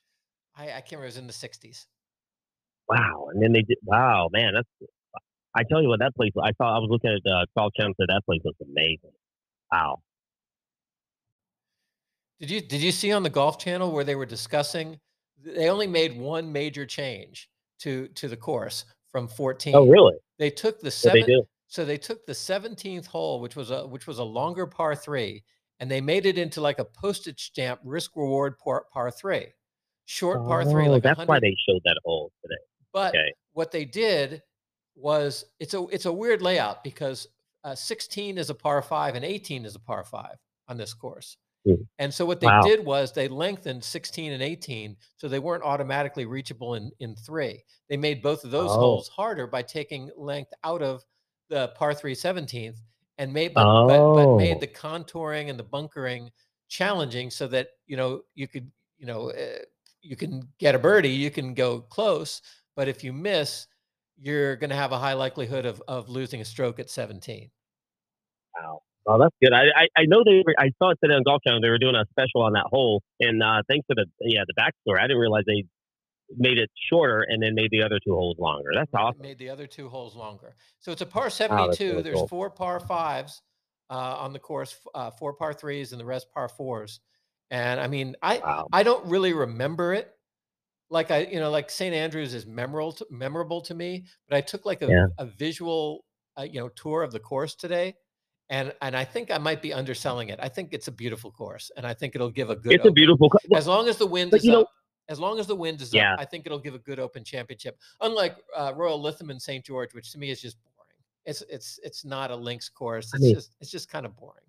I, 0.55 0.63
I 0.63 0.81
can't 0.81 0.93
remember. 0.93 1.05
It 1.05 1.07
was 1.07 1.17
in 1.17 1.27
the 1.27 1.33
60s. 1.33 1.85
Wow. 2.89 3.27
And 3.33 3.41
then 3.41 3.51
they 3.51 3.61
did. 3.61 3.77
Wow, 3.83 4.29
man, 4.31 4.53
that's. 4.53 4.91
I 5.57 5.63
tell 5.63 5.81
you 5.81 5.87
what, 5.87 5.99
that 5.99 6.15
place. 6.15 6.31
I 6.41 6.51
saw. 6.57 6.75
I 6.75 6.79
was 6.79 6.89
looking 6.89 7.11
at 7.11 7.31
uh, 7.31 7.45
Golf 7.57 7.71
Channel. 7.77 7.93
Said 7.99 8.07
that 8.09 8.21
place 8.25 8.41
was 8.43 8.55
amazing. 8.61 9.11
Wow. 9.71 9.99
Did 12.39 12.51
you 12.51 12.61
did 12.61 12.81
you 12.81 12.91
see 12.91 13.11
on 13.11 13.23
the 13.23 13.29
Golf 13.29 13.57
Channel 13.57 13.91
where 13.91 14.03
they 14.03 14.15
were 14.15 14.25
discussing? 14.25 14.99
They 15.41 15.69
only 15.69 15.87
made 15.87 16.17
one 16.17 16.51
major 16.51 16.85
change 16.85 17.49
to 17.79 18.07
to 18.09 18.27
the 18.27 18.35
course 18.35 18.85
from 19.11 19.27
14. 19.27 19.75
Oh, 19.75 19.87
really? 19.87 20.15
They 20.37 20.49
took 20.49 20.79
the 20.79 20.87
What 20.87 21.13
they 21.13 21.21
seven. 21.21 21.41
So 21.67 21.83
they 21.83 21.97
took 21.97 22.25
the 22.25 22.33
17th 22.33 23.07
hole, 23.07 23.39
which 23.41 23.55
was 23.55 23.71
a 23.71 23.87
which 23.87 24.07
was 24.07 24.19
a 24.19 24.23
longer 24.23 24.67
par 24.67 24.95
three, 24.95 25.43
and 25.79 25.89
they 25.91 26.01
made 26.01 26.25
it 26.25 26.38
into 26.38 26.61
like 26.61 26.79
a 26.79 26.85
postage 26.85 27.45
stamp 27.47 27.79
risk 27.83 28.15
reward 28.15 28.57
par, 28.59 28.85
par 28.91 29.11
three, 29.11 29.47
short 30.05 30.45
par 30.47 30.63
three. 30.63 30.88
Oh, 30.88 30.91
Like 30.91 31.03
that's 31.03 31.17
100, 31.19 31.29
why 31.29 31.39
they 31.39 31.55
showed 31.67 31.81
that 31.85 31.99
hole 32.05 32.31
today. 32.41 32.61
But 32.93 33.15
Okay. 33.15 33.33
what 33.53 33.71
they 33.71 33.85
did 33.85 34.41
was 34.95 35.45
it's 35.59 35.73
a 35.73 35.85
it's 35.88 36.05
a 36.05 36.13
weird 36.13 36.41
layout 36.41 36.83
because 36.83 37.27
uh, 37.63 37.75
16 37.75 38.38
is 38.38 38.49
a 38.49 38.55
par 38.55 38.81
five 38.81 39.15
and 39.15 39.25
18 39.25 39.65
is 39.65 39.75
a 39.75 39.79
par 39.79 40.03
five 40.03 40.38
on 40.67 40.77
this 40.77 40.93
course. 40.93 41.38
Hmm. 41.65 41.81
And 41.99 42.13
so 42.13 42.25
what 42.25 42.39
they 42.39 42.47
Wow. 42.47 42.61
did 42.61 42.85
was 42.85 43.11
they 43.11 43.27
lengthened 43.27 43.83
16 43.83 44.31
and 44.33 44.43
18 44.43 44.97
so 45.17 45.27
they 45.27 45.39
weren't 45.39 45.63
automatically 45.63 46.25
reachable 46.25 46.75
in 46.75 46.91
in 46.99 47.15
three. 47.15 47.63
They 47.89 47.97
made 47.97 48.21
both 48.21 48.43
of 48.45 48.51
those 48.51 48.71
Oh. 48.71 48.77
holes 48.79 49.09
harder 49.09 49.47
by 49.47 49.61
taking 49.63 50.11
length 50.15 50.53
out 50.63 50.81
of 50.81 51.03
the 51.49 51.69
par 51.69 51.93
three 51.93 52.15
17th 52.15 52.77
and 53.17 53.34
made 53.34 53.54
but, 53.54 53.88
but, 53.88 54.13
but 54.13 54.38
made 54.38 54.58
Oh, 54.58 54.60
the 54.60 54.67
contouring 54.67 55.49
and 55.49 55.60
the 55.60 55.63
bunkering 55.63 56.32
challenging 56.67 57.30
so 57.30 57.47
that 57.47 57.69
you 57.86 57.97
know 57.97 58.21
you 58.34 58.47
could 58.47 58.69
you 58.97 59.06
know 59.06 59.32
uh, 59.32 59.63
you 60.01 60.15
can 60.15 60.47
get 60.60 60.75
a 60.75 60.80
birdie, 60.80 61.10
you 61.10 61.32
can 61.32 61.54
go 61.54 61.82
close, 61.82 62.41
but 62.75 62.88
if 62.88 63.04
you 63.04 63.12
miss, 63.12 63.67
you're 64.17 64.56
going 64.56 64.69
to 64.69 64.75
have 64.75 64.91
a 64.91 64.99
high 64.99 65.13
likelihood 65.13 65.65
of 65.65 65.82
of 65.88 66.10
losing 66.10 66.41
a 66.41 66.45
stroke 66.45 66.80
at 66.80 66.89
17. 66.89 67.49
wow. 68.60 68.82
Well, 69.06 69.19
that's 69.19 69.36
good. 69.39 69.54
I, 69.54 69.65
I 69.75 69.88
I 69.97 70.06
know 70.08 70.23
they 70.23 70.41
were. 70.45 70.56
I 70.58 70.71
saw 70.82 70.89
it 70.89 70.97
today 71.04 71.13
on 71.13 71.21
Golf 71.23 71.43
Channel. 71.45 71.62
They 71.62 71.69
were 71.69 71.78
doing 71.78 71.95
a 71.95 72.06
special 72.10 72.41
on 72.41 72.54
that 72.54 72.65
hole, 72.65 73.04
and 73.19 73.43
uh, 73.43 73.62
thanks 73.69 73.86
to 73.88 73.95
the 73.95 74.06
yeah 74.21 74.41
the 74.47 74.56
backstory, 74.60 74.99
I 74.99 75.04
didn't 75.04 75.19
realize 75.19 75.43
they 75.45 75.63
made 76.38 76.57
it 76.57 76.69
shorter 76.89 77.25
and 77.29 77.41
then 77.41 77.53
made 77.55 77.69
the 77.71 77.81
other 77.83 77.99
two 78.05 78.13
holes 78.13 78.38
longer. 78.39 78.69
That's 78.73 78.91
awesome. 78.93 79.21
Made 79.21 79.38
the 79.38 79.49
other 79.49 79.67
two 79.67 79.89
holes 79.89 80.15
longer. 80.15 80.55
So 80.79 80.91
it's 80.91 81.01
a 81.01 81.05
par 81.05 81.23
Wow, 81.23 81.25
that's 81.25 81.38
72. 81.77 81.89
really 81.91 82.01
There's 82.03 82.15
cool. 82.17 82.27
four 82.27 82.49
par 82.49 82.79
fives 82.79 83.41
uh, 83.89 83.93
on 84.19 84.33
the 84.33 84.39
course, 84.39 84.75
uh, 84.95 85.11
four 85.11 85.33
par 85.33 85.53
threes, 85.53 85.91
and 85.91 85.99
the 86.01 86.05
rest 86.05 86.27
par 86.33 86.49
fours. 86.49 86.99
And 87.51 87.79
I 87.79 87.88
mean, 87.88 88.15
I 88.21 88.39
Wow. 88.39 88.67
I 88.73 88.83
don't 88.83 89.05
really 89.05 89.33
remember 89.33 89.93
it 89.93 90.11
like 90.89 91.11
I 91.11 91.19
you 91.25 91.39
know 91.39 91.51
like 91.51 91.69
St 91.69 91.93
Andrews 91.93 92.33
is 92.33 92.45
memorable 92.45 92.91
to, 92.93 93.05
memorable 93.11 93.61
to 93.61 93.73
me, 93.75 94.05
but 94.27 94.38
I 94.38 94.41
took 94.41 94.65
like 94.65 94.81
a, 94.81 94.88
Yeah. 94.88 95.05
a 95.19 95.25
visual 95.25 96.05
uh, 96.39 96.43
you 96.43 96.59
know 96.59 96.69
tour 96.69 97.03
of 97.03 97.11
the 97.11 97.19
course 97.19 97.55
today. 97.55 97.95
And, 98.47 98.71
and 98.83 98.95
I 98.95 99.03
think 99.03 99.31
I 99.31 99.39
might 99.39 99.59
be 99.59 99.73
underselling 99.73 100.29
it. 100.29 100.38
I 100.39 100.49
think 100.49 100.69
it's 100.71 100.88
a 100.88 100.91
beautiful 100.91 101.31
course, 101.31 101.71
and 101.75 101.83
I 101.88 101.95
think 101.95 102.13
it'll 102.13 102.29
give 102.29 102.51
a 102.51 102.55
good. 102.55 102.73
It's 102.73 102.85
a 102.85 102.91
beautiful. 102.91 103.31
As 103.55 103.65
long 103.65 103.88
as 103.88 103.97
the 103.97 104.05
wind 104.05 104.29
but 104.29 104.41
is 104.41 104.45
you 104.45 104.51
know- 104.51 104.61
up, 104.61 104.69
as 105.09 105.19
long 105.19 105.39
as 105.39 105.47
the 105.47 105.55
wind 105.55 105.81
is 105.81 105.93
Yeah. 105.93 106.13
up, 106.13 106.19
I 106.19 106.25
think 106.25 106.45
it'll 106.45 106.59
give 106.59 106.75
a 106.75 106.79
good 106.79 106.99
Open 106.99 107.23
Championship. 107.23 107.77
Unlike 108.01 108.37
uh, 108.55 108.73
Royal 108.75 108.99
Lytham 109.01 109.29
and 109.29 109.41
St 109.41 109.63
George, 109.63 109.93
which 109.93 110.11
to 110.11 110.17
me 110.19 110.29
is 110.31 110.41
just 110.41 110.57
boring. 110.63 110.99
It's 111.25 111.41
it's 111.49 111.79
it's 111.83 112.05
not 112.05 112.31
a 112.31 112.35
links 112.35 112.69
course. 112.69 113.11
I 113.13 113.17
It's 113.17 113.23
mean- 113.23 113.35
just 113.35 113.55
it's 113.61 113.71
just 113.71 113.89
kind 113.89 114.05
of 114.05 114.15
boring. 114.17 114.41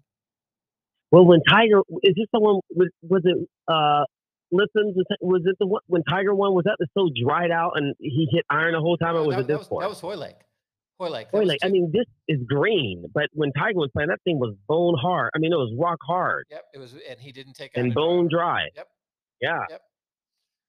Well, 1.12 1.24
when 1.24 1.40
Tiger 1.48 1.80
is 2.02 2.14
this 2.16 2.26
the 2.32 2.40
one? 2.40 2.60
Was, 2.74 2.88
was 3.02 3.22
it? 3.24 3.48
uh 3.68 4.04
Listen, 4.52 4.94
was 5.20 5.42
it 5.44 5.56
the 5.58 5.66
one 5.66 5.80
when 5.88 6.04
Tiger 6.04 6.32
won? 6.32 6.54
Was 6.54 6.64
that 6.66 6.76
the 6.78 6.86
so 6.94 7.10
dried 7.20 7.50
out 7.50 7.72
and 7.74 7.96
he 7.98 8.28
hit 8.30 8.44
iron 8.48 8.74
the 8.74 8.80
whole 8.80 8.96
time, 8.96 9.16
or 9.16 9.18
Uh, 9.18 9.24
was 9.24 9.34
that, 9.36 9.40
it 9.40 9.46
this 9.48 9.54
that 9.54 9.58
was, 9.58 9.70
one? 9.70 9.82
that 9.82 9.88
was 9.88 10.00
Hoylake. 10.00 10.36
Hoylake. 11.00 11.26
that 11.26 11.32
Boy, 11.32 11.38
was 11.40 11.48
like 11.48 11.58
I 11.64 11.68
mean, 11.68 11.90
this 11.92 12.06
is 12.28 12.40
green, 12.46 13.06
but 13.12 13.28
when 13.32 13.52
Tiger 13.54 13.78
was 13.80 13.90
playing, 13.92 14.08
that 14.08 14.20
thing 14.22 14.38
was 14.38 14.54
bone 14.68 14.94
hard. 15.02 15.30
I 15.34 15.38
mean, 15.38 15.52
it 15.52 15.56
was 15.56 15.74
rock 15.76 15.98
hard 16.06 16.46
Yep, 16.50 16.64
it 16.74 16.78
was, 16.78 16.94
and 17.10 17.18
he 17.20 17.32
didn't 17.32 17.54
take 17.54 17.72
and 17.76 17.92
bone 17.92 18.28
driver. 18.28 18.60
dry. 18.62 18.68
Yep. 18.76 18.88
Yeah. 19.40 19.58
Yep. 19.68 19.82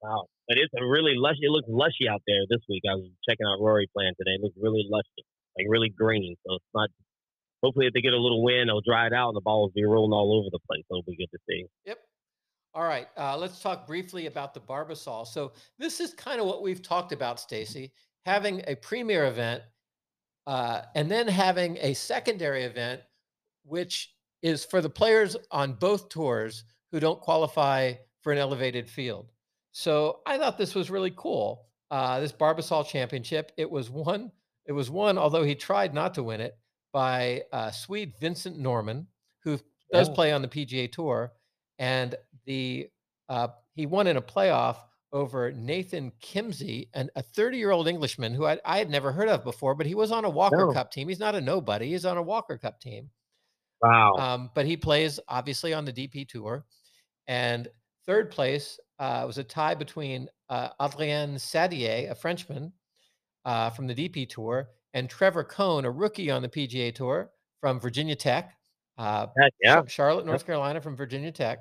Wow. 0.02 0.26
But 0.48 0.58
it's 0.58 0.74
a 0.80 0.86
really 0.86 1.16
lush. 1.16 1.36
It 1.42 1.50
looks 1.50 1.68
lushy 1.70 2.08
out 2.10 2.22
there 2.28 2.44
this 2.50 2.62
week. 2.70 2.84
I 2.90 2.96
was 2.96 3.10
checking 3.28 3.46
out 3.46 3.60
Rory 3.60 3.90
playing 3.96 4.14
today. 4.18 4.36
It 4.36 4.42
looks 4.42 4.56
really 4.62 4.86
lushy, 4.90 5.26
like 5.58 5.68
really 5.70 5.90
green. 5.90 6.36
So 6.46 6.56
it's 6.56 6.66
not. 6.74 6.90
Hopefully, 7.64 7.88
if 7.88 7.94
they 7.94 8.02
get 8.02 8.14
a 8.14 8.22
little 8.22 8.44
wind, 8.44 8.70
it'll 8.70 8.82
dry 8.82 9.08
it 9.08 9.14
out 9.14 9.30
and 9.30 9.36
the 9.36 9.42
balls 9.42 9.72
will 9.74 9.82
be 9.82 9.86
rolling 9.86 10.14
all 10.14 10.40
over 10.40 10.50
the 10.52 10.60
place. 10.70 10.84
It'll 10.90 11.04
be 11.04 11.18
good 11.18 11.32
to 11.32 11.40
see. 11.50 11.66
Yep. 11.86 11.98
All 12.74 12.84
right. 12.84 13.08
Uh, 13.18 13.36
let's 13.36 13.60
talk 13.60 13.88
briefly 13.88 14.28
about 14.28 14.54
the 14.54 14.60
Barbasol. 14.60 15.26
So 15.26 15.54
this 15.80 16.00
is 16.00 16.14
kind 16.14 16.40
of 16.40 16.46
what 16.46 16.62
we've 16.62 16.84
talked 16.84 17.12
about, 17.12 17.40
Stacy, 17.40 17.92
having 18.26 18.62
a 18.68 18.76
premier 18.76 19.26
event 19.26 19.64
uh, 20.46 20.84
and 20.96 21.10
then 21.10 21.28
having 21.28 21.78
a 21.82 21.94
secondary 21.94 22.64
event, 22.64 23.02
which 23.66 24.14
is 24.44 24.64
for 24.64 24.80
the 24.80 24.90
players 24.90 25.36
on 25.52 25.74
both 25.74 26.10
tours 26.10 26.64
who 26.92 27.00
don't 27.00 27.20
qualify 27.20 27.94
for 28.22 28.32
an 28.32 28.38
elevated 28.38 28.90
field. 28.90 29.32
So 29.78 30.22
I 30.26 30.40
thought 30.40 30.58
this 30.58 30.74
was 30.74 30.90
really 30.90 31.13
cool. 31.16 31.68
Uh, 31.92 32.20
this 32.20 32.32
Barbasol 32.32 32.88
Championship. 32.88 33.52
It 33.58 33.70
was 33.70 33.92
won. 33.92 34.32
It 34.66 34.72
was 34.72 34.90
won, 34.90 35.20
although 35.20 35.44
he 35.44 35.54
tried 35.54 35.94
not 35.94 36.16
to 36.16 36.24
win 36.24 36.42
it, 36.42 36.58
by 36.92 37.44
uh, 37.54 37.70
Swede 37.70 38.16
Vincent 38.20 38.58
Norrman, 38.58 39.06
who 39.44 39.60
does 39.94 40.10
Yeah. 40.10 40.16
play 40.16 40.32
on 40.32 40.42
the 40.42 40.48
PGA 40.48 40.92
Tour, 40.92 41.32
and 41.78 42.16
the 42.46 42.90
uh, 43.30 43.50
he 43.76 43.86
won 43.86 44.08
in 44.08 44.18
a 44.18 44.22
playoff 44.22 44.78
over 45.12 45.52
Nathan 45.52 46.12
Kimsey, 46.24 46.90
and 46.96 47.12
a 47.16 47.22
30-year-old 47.22 47.88
Englishman 47.88 48.34
who 48.34 48.48
I, 48.48 48.60
I 48.66 48.80
had 48.80 48.90
never 48.90 49.12
heard 49.12 49.30
of 49.30 49.44
before, 49.44 49.76
but 49.76 49.86
he 49.86 49.94
was 49.94 50.12
on 50.12 50.26
a 50.26 50.30
Walker 50.30 50.58
No. 50.58 50.74
Cup 50.74 50.92
team. 50.92 51.08
He's 51.08 51.20
not 51.20 51.36
a 51.36 51.42
nobody. 51.42 51.90
He's 51.92 52.04
on 52.06 52.18
a 52.18 52.24
Walker 52.24 52.58
Cup 52.58 52.82
team. 52.82 53.12
Wow. 53.84 54.13
Um, 54.18 54.50
but 54.56 54.66
he 54.66 54.76
plays 54.76 55.20
obviously 55.28 55.72
on 55.76 55.86
the 55.86 55.94
DP 55.94 56.28
Tour. 56.28 56.66
And 57.28 57.68
third 58.08 58.32
place 58.32 58.80
uh, 59.00 59.24
was 59.26 59.38
a 59.38 59.44
tie 59.44 59.76
between 59.76 60.28
uh, 60.50 60.70
Adrien 60.82 61.36
Saddier, 61.36 62.10
a 62.10 62.16
Frenchman 62.16 62.72
uh, 63.46 63.70
from 63.70 63.88
the 63.88 63.96
DP 63.96 64.28
Tour, 64.30 64.70
and 64.94 65.10
Trevor 65.10 65.44
Cone, 65.44 65.86
a 65.86 65.92
rookie 65.92 66.32
on 66.32 66.42
the 66.42 66.50
PGA 66.50 66.94
Tour 66.94 67.32
from 67.62 67.80
Virginia 67.80 68.16
Tech. 68.16 68.54
Uh, 68.98 69.28
yeah. 69.62 69.84
Charlotte, 69.88 70.26
North 70.26 70.46
Carolina 70.46 70.82
from 70.82 70.96
Virginia 70.96 71.32
Tech. 71.32 71.60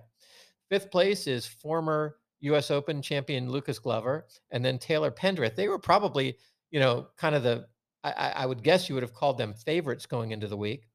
Fifth 0.70 0.90
place 0.90 1.26
is 1.26 1.46
former 1.46 2.16
US 2.40 2.70
Open 2.70 3.02
champion 3.02 3.50
Lucas 3.50 3.78
Glover 3.78 4.26
and 4.50 4.64
then 4.64 4.78
Taylor 4.78 5.10
Pendrith. 5.10 5.54
They 5.54 5.68
were 5.68 5.78
probably, 5.78 6.36
you 6.70 6.80
know, 6.80 7.08
kind 7.16 7.34
of 7.34 7.42
the, 7.42 7.66
I, 8.02 8.32
I 8.36 8.46
would 8.46 8.62
guess 8.62 8.88
you 8.88 8.94
would 8.94 9.02
have 9.02 9.14
called 9.14 9.36
them 9.36 9.52
favorites 9.52 10.06
going 10.06 10.30
into 10.30 10.48
the 10.48 10.56
week. 10.56 10.88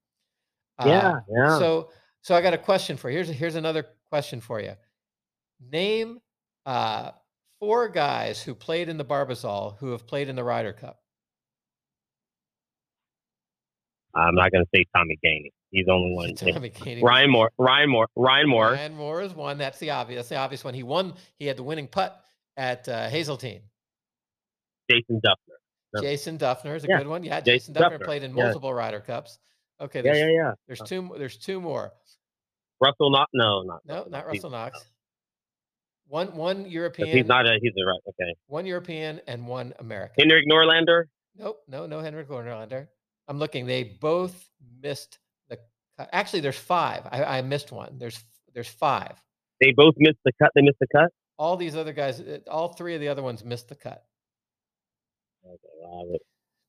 Uh, 0.80 0.88
Yeah. 0.88 1.19
Yeah. 1.30 1.60
So, 1.60 1.89
so 2.21 2.36
I 2.36 2.41
got 2.41 2.54
a 2.54 2.58
question 2.58 2.97
for 2.97 3.10
you. 3.10 3.17
Here's, 3.17 3.30
here's 3.30 3.56
another 3.56 3.86
question 4.10 4.41
for 4.41 4.60
you. 4.60 4.73
Name 5.71 6.19
uh, 6.65 7.12
four 7.60 7.89
guys 7.89 8.41
who 8.41 8.54
played 8.56 8.89
in 8.89 8.97
the 8.97 9.06
Barbasol 9.06 9.78
who 9.78 9.91
have 9.91 10.06
played 10.08 10.30
in 10.30 10.36
the 10.36 10.43
Ryder 10.43 10.74
Cup. 10.74 11.00
I'm 14.13 14.36
not 14.36 14.52
going 14.52 14.63
to 14.63 14.69
say 14.76 14.86
Tommy 14.95 15.17
Gainey. 15.24 15.52
He's 15.71 15.86
the 15.86 15.91
only 15.93 16.12
one. 16.15 16.36
Tommy 16.36 16.69
Gainey. 16.69 17.02
Ryan 17.02 17.32
Moore. 17.32 17.52
Ryan 17.58 17.89
Moore. 17.89 18.08
Ryan 18.15 18.50
Moore. 18.50 18.71
Ryan 18.71 18.95
Moore 18.95 19.21
is 19.21 19.34
one. 19.34 19.58
That's 19.58 19.80
the 19.80 19.91
obvious. 19.91 20.19
That's 20.19 20.30
the 20.30 20.38
obvious 20.38 20.63
one. 20.63 20.74
He 20.74 20.84
won. 20.84 21.13
He 21.38 21.45
had 21.45 21.58
the 21.58 21.63
winning 21.63 21.88
putt 21.88 22.21
at 22.58 22.88
uh, 22.89 23.08
Hazeltine. 23.10 23.62
Jason 24.89 25.21
Dufner. 25.26 25.56
No. 25.93 26.02
Jason 26.02 26.38
Dufner 26.38 26.76
is 26.76 26.84
a 26.84 26.88
Yeah, 26.89 26.97
good 27.00 27.08
one. 27.08 27.24
Yeah, 27.24 27.39
Jason 27.39 27.74
Jason 27.74 27.91
Dufner 27.91 28.00
Dufner, 28.00 28.06
played 28.06 28.24
in 28.24 28.36
yeah. 28.36 28.43
multiple 28.43 28.74
Ryder 28.74 29.00
Cups. 29.02 29.39
Okay, 29.80 30.00
Yeah, 30.00 30.04
there's, 30.04 30.17
yeah, 30.17 30.28
yeah. 30.30 30.52
there's 30.67 30.82
two. 30.82 31.10
There's 31.17 31.38
two 31.38 31.62
more. 31.62 31.91
Russell 32.82 33.12
not. 33.12 33.30
No, 33.34 33.62
not. 33.63 33.82
No, 33.86 34.06
not 34.10 34.28
Russell 34.28 34.50
Knox. 34.50 34.80
One 36.12 36.36
one 36.36 36.69
European. 36.69 37.08
He's 37.08 37.26
not 37.26 37.47
a. 37.47 37.58
He's 37.62 37.71
a 37.82 37.86
right. 37.86 38.00
Okay. 38.10 38.36
one 38.47 38.65
European, 38.65 39.21
and 39.28 39.47
one 39.47 39.74
American. 39.80 40.15
Henrik 40.28 40.43
Norlander. 40.45 41.06
Nope, 41.38 41.63
no, 41.69 41.86
no 41.88 42.02
Henrik 42.02 42.28
Norlander. 42.28 42.89
I'm 43.30 43.39
looking. 43.39 43.65
They 43.65 43.84
both 44.02 44.50
missed 44.84 45.19
the. 45.47 45.58
cut. 45.97 46.10
Actually, 46.12 46.41
there's 46.41 46.58
five. 46.58 47.08
I, 47.10 47.24
I 47.38 47.41
missed 47.41 47.71
one. 47.71 47.97
There's 47.97 48.21
there's 48.54 48.67
five. 48.67 49.24
They 49.62 49.71
both 49.71 49.93
missed 50.00 50.17
the 50.26 50.34
cut. 50.34 50.52
They 50.54 50.62
missed 50.62 50.80
the 50.82 50.88
cut. 50.93 51.12
All 51.39 51.56
these 51.56 51.78
other 51.78 51.93
guys, 51.93 52.19
uh, 52.19 52.39
all 52.50 52.74
three 52.74 52.93
of 52.93 53.00
the 53.00 53.08
other 53.08 53.24
ones 53.24 53.45
missed 53.45 53.69
the 53.69 53.76
cut. 53.76 54.04
Okay, 55.45 55.58
well, 55.82 56.02
I 56.02 56.12
would- 56.12 56.19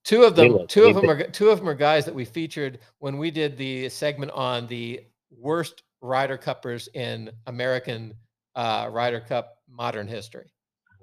Two 0.04 0.22
of 0.22 0.36
them, 0.36 0.52
look- 0.52 0.68
two 0.68 0.84
of 0.84 0.94
them 0.94 1.10
are 1.10 1.26
two 1.30 1.50
of 1.50 1.58
them 1.58 1.68
are 1.68 1.74
guys 1.74 2.04
that 2.04 2.14
we 2.14 2.24
featured 2.24 2.78
when 2.98 3.18
we 3.18 3.32
did 3.32 3.56
the 3.56 3.88
segment 3.88 4.30
on 4.30 4.68
the 4.68 5.00
worst 5.36 5.82
Ryder 6.00 6.36
Cuppers 6.36 6.88
in 6.94 7.32
American 7.48 8.14
uh, 8.54 8.88
Ryder 8.92 9.20
Cup 9.20 9.58
modern 9.68 10.06
history. 10.08 10.50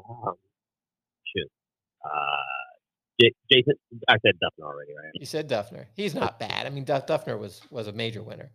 um, 0.10 0.34
shoot. 1.26 1.48
Uh, 2.04 2.10
J- 3.20 3.34
Jason. 3.52 3.74
I 4.08 4.18
said 4.26 4.36
Dufner 4.42 4.66
already, 4.66 4.92
right? 4.96 5.12
You 5.14 5.26
said 5.26 5.50
Dufner. 5.50 5.88
He's 5.96 6.16
not 6.16 6.40
bad. 6.40 6.66
I 6.66 6.70
mean, 6.70 6.86
Duff, 6.86 7.06
Dufner 7.06 7.38
was 7.38 7.62
was 7.70 7.88
a 7.88 7.92
major 7.92 8.24
winner. 8.24 8.52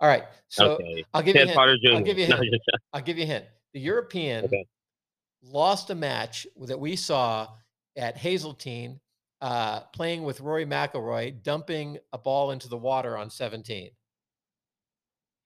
All 0.00 0.08
right, 0.08 0.24
so 0.48 0.72
okay. 0.72 1.04
I'll 1.12 1.22
give 1.22 1.36
you 1.36 1.42
a 1.42 1.46
hint. 1.46 1.58
I'll 1.58 2.00
give 2.02 2.16
you 2.18 2.24
a 2.24 2.36
hint. 2.36 2.54
I'll 2.94 3.02
give 3.02 3.18
you 3.18 3.24
a 3.24 3.26
hint. 3.26 3.44
The 3.74 3.80
European 3.80 4.46
Okay. 4.46 4.64
lost 5.42 5.90
a 5.90 5.94
match 5.94 6.46
that 6.62 6.80
we 6.80 6.96
saw 6.96 7.48
at 7.96 8.16
Hazeltine, 8.16 8.98
uh, 9.42 9.80
playing 9.92 10.22
with 10.22 10.40
Rory 10.40 10.64
McIlroy, 10.64 11.42
dumping 11.42 11.98
a 12.14 12.18
ball 12.18 12.50
into 12.52 12.66
the 12.68 12.78
water 12.78 13.18
on 13.18 13.28
17. 13.28 13.90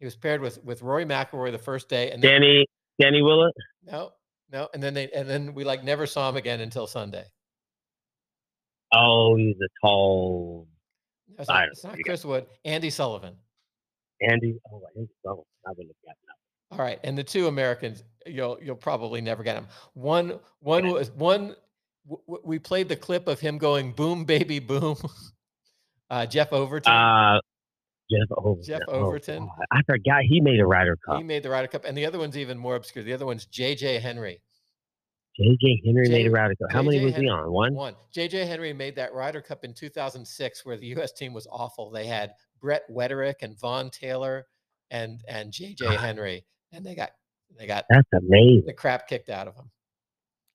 He 0.04 0.06
was 0.06 0.16
paired 0.16 0.42
with 0.42 0.62
with 0.62 0.82
Rory 0.82 1.06
McIlroy 1.06 1.50
the 1.50 1.56
first 1.56 1.88
day, 1.88 2.10
and 2.10 2.22
then, 2.22 2.42
Danny. 2.42 2.66
Danny 3.00 3.22
Willett. 3.22 3.54
no, 3.86 4.12
no, 4.52 4.68
and 4.74 4.82
then 4.82 4.92
they 4.92 5.08
and 5.12 5.26
then 5.26 5.54
we 5.54 5.64
like 5.64 5.82
never 5.82 6.04
saw 6.06 6.28
him 6.28 6.36
again 6.36 6.60
until 6.60 6.86
Sunday. 6.86 7.24
Oh, 8.92 9.34
he's 9.36 9.56
a 9.56 9.68
tall 9.80 10.68
not, 11.48 11.68
it's 11.68 11.82
not 11.84 11.92
know. 11.92 11.96
You 11.96 12.04
got- 12.04 12.10
Chris 12.10 12.22
Wood, 12.26 12.44
Andy 12.66 12.90
Sullivan. 12.90 13.34
Andy. 14.20 14.58
Oh, 14.70 14.82
Andy 14.94 15.08
Sullivan. 15.24 15.44
I 15.66 15.70
wouldn't 15.70 15.88
have 15.88 16.04
gotten 16.04 16.22
that. 16.28 16.76
All 16.78 16.84
right, 16.84 17.00
and 17.02 17.16
the 17.16 17.24
two 17.24 17.46
Americans, 17.46 18.04
you'll 18.26 18.58
you'll 18.62 18.76
probably 18.76 19.22
never 19.22 19.42
get 19.42 19.54
them. 19.54 19.68
One 19.94 20.38
one 20.60 20.86
was 20.88 21.10
one. 21.12 21.56
w- 22.06 22.42
We 22.44 22.58
played 22.58 22.90
the 22.90 22.96
clip 22.96 23.26
of 23.26 23.40
him 23.40 23.56
going 23.56 23.92
"boom, 23.92 24.26
baby, 24.26 24.58
boom." 24.58 24.98
Uh, 26.10 26.26
Jeff 26.26 26.52
Overton. 26.52 26.92
Uh, 26.92 27.40
Jeff 28.10 28.28
Overton. 28.36 28.64
Jeff 28.64 28.80
Oh, 28.88 29.06
Overton. 29.06 29.46
God. 29.46 29.66
I 29.72 29.82
forgot 29.82 30.22
he 30.22 30.40
made 30.40 30.60
a 30.60 30.66
Ryder 30.66 30.96
Cup. 31.06 31.18
he 31.18 31.22
made 31.24 31.42
the 31.42 31.50
Ryder 31.50 31.68
Cup, 31.68 31.84
and 31.84 31.96
the 31.96 32.04
other 32.06 32.18
one's 32.18 32.36
even 32.36 32.58
more 32.58 32.76
obscure. 32.76 33.04
The 33.04 33.12
other 33.12 33.26
one's 33.26 33.46
J.J. 33.46 33.98
Henry. 34.00 34.40
JJ 35.40 35.80
Henry 35.84 36.08
made 36.08 36.26
a 36.26 36.30
Ryder 36.30 36.54
Cup. 36.54 36.70
How 36.70 36.80
many 36.82 36.98
JJ 37.00 37.04
was 37.04 37.16
he 37.16 37.28
on? 37.28 37.50
One. 37.50 37.74
One. 37.74 37.96
J.J. 38.12 38.44
Henry 38.46 38.72
made 38.72 38.94
that 38.96 39.12
Ryder 39.14 39.40
Cup 39.40 39.64
in 39.64 39.74
2006, 39.74 40.64
where 40.64 40.76
the 40.76 40.86
U.S. 40.88 41.10
team 41.12 41.32
was 41.32 41.48
awful. 41.50 41.90
They 41.90 42.06
had 42.06 42.34
Brett 42.60 42.82
Wetterich 42.88 43.42
and 43.42 43.58
Vaughn 43.58 43.90
Taylor 43.90 44.46
and 44.92 45.22
and 45.26 45.52
JJ 45.52 45.96
Henry, 45.96 46.44
and 46.72 46.86
they 46.86 46.94
got 46.94 47.10
they 47.58 47.66
got 47.66 47.84
That's 47.90 48.08
amazing. 48.12 48.64
the 48.66 48.74
crap 48.74 49.08
kicked 49.08 49.28
out 49.28 49.48
of 49.48 49.56
them. 49.56 49.70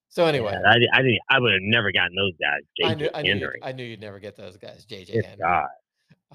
So 0.08 0.26
anyway, 0.26 0.54
Yeah, 0.54 0.70
I, 0.70 1.00
I 1.00 1.02
didn't. 1.02 1.20
I 1.30 1.40
would 1.40 1.52
have 1.52 1.62
never 1.62 1.92
gotten 1.92 2.16
those 2.16 2.34
guys. 2.40 2.62
I 2.90 2.94
JJ 2.96 2.98
knew 3.00 3.10
I 3.16 3.22
knew, 3.22 3.30
you'd, 3.34 3.40
Henry. 3.42 3.60
I 3.62 3.72
knew 3.74 3.84
you'd 3.84 4.00
never 4.02 4.20
get 4.20 4.38
those 4.38 4.56
guys, 4.56 4.86
JJ 4.86 5.26
Henry. 5.26 5.40
God, 5.42 5.68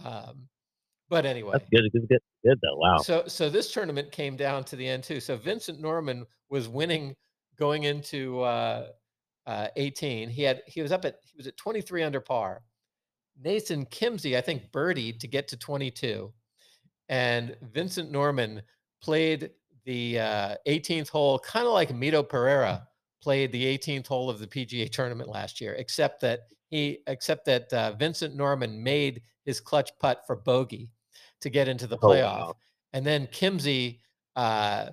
Um, 0.05 0.49
but 1.09 1.27
anyway, 1.27 1.53
that's 1.53 1.69
good. 1.71 1.91
Good, 1.93 2.09
good, 2.09 2.19
good 2.45 2.59
though. 2.63 2.77
Wow. 2.77 2.99
So 2.99 3.25
so 3.27 3.51
this 3.51 3.73
tournament 3.73 4.11
came 4.11 4.37
down 4.37 4.65
to 4.65 4.77
the 4.77 4.87
end 4.87 5.05
too. 5.05 5.21
So 5.21 5.37
Vincent 5.37 5.81
Norrman 5.81 6.25
was 6.49 6.69
winning 6.69 7.15
going 7.59 7.85
into 7.85 8.41
uh, 8.41 8.89
uh, 9.47 9.69
18. 9.77 10.29
He 10.29 10.43
had 10.43 10.63
he 10.67 10.83
was 10.83 10.93
up 10.93 11.05
at 11.05 11.17
he 11.23 11.37
was 11.37 11.47
at 11.47 11.57
23 11.57 12.03
under 12.03 12.21
par. 12.21 12.63
Nathan 13.43 13.85
Kimsey, 13.87 14.37
I 14.37 14.41
think, 14.41 14.71
birdied 14.71 15.19
to 15.19 15.27
get 15.27 15.49
to 15.49 15.57
22, 15.57 16.33
and 17.09 17.57
Vincent 17.73 18.13
Norrman 18.13 18.63
played 19.03 19.51
the 19.85 20.21
uh, 20.21 20.55
18th 20.69 21.09
hole, 21.09 21.39
kind 21.41 21.67
of 21.67 21.73
like 21.73 21.91
Mito 21.91 22.27
Pereira 22.27 22.87
played 23.21 23.51
the 23.53 23.79
18th 23.79 24.07
hole 24.07 24.31
of 24.31 24.39
the 24.39 24.47
PGA 24.47 24.91
tournament 24.91 25.29
last 25.29 25.61
year, 25.61 25.75
except 25.75 26.21
that 26.21 26.41
he 26.71 26.99
except 27.07 27.45
that 27.47 27.73
uh, 27.73 27.93
Vincent 27.93 28.37
Norrman 28.37 28.79
made 28.79 29.23
his 29.45 29.61
clutch 29.61 29.91
putt 29.99 30.23
for 30.27 30.37
bogey 30.37 30.91
to 31.45 31.51
get 31.51 31.69
into 31.69 31.87
the 31.87 31.97
Oh, 32.03 32.09
playoff, 32.09 32.23
wow. 32.39 32.57
and 32.93 33.07
then 33.07 33.27
Kimsey, 33.29 34.01
uh, 34.37 34.91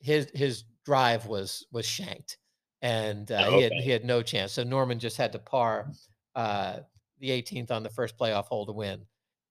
his 0.00 0.28
his 0.34 0.64
drive 0.84 1.26
was 1.26 1.66
was 1.72 1.86
shanked, 1.86 2.36
and 2.82 3.30
uh, 3.32 3.50
he 3.50 3.62
had 3.62 3.72
he 3.72 3.90
had 3.90 4.04
no 4.04 4.22
chance. 4.22 4.52
So 4.52 4.62
Norrman 4.64 4.98
just 4.98 5.16
had 5.16 5.32
to 5.32 5.38
par 5.38 5.90
uh, 6.34 6.80
the 7.20 7.30
18th 7.30 7.70
on 7.70 7.82
the 7.82 7.88
first 7.90 8.18
playoff 8.18 8.44
hole 8.46 8.66
to 8.66 8.72
win 8.72 9.00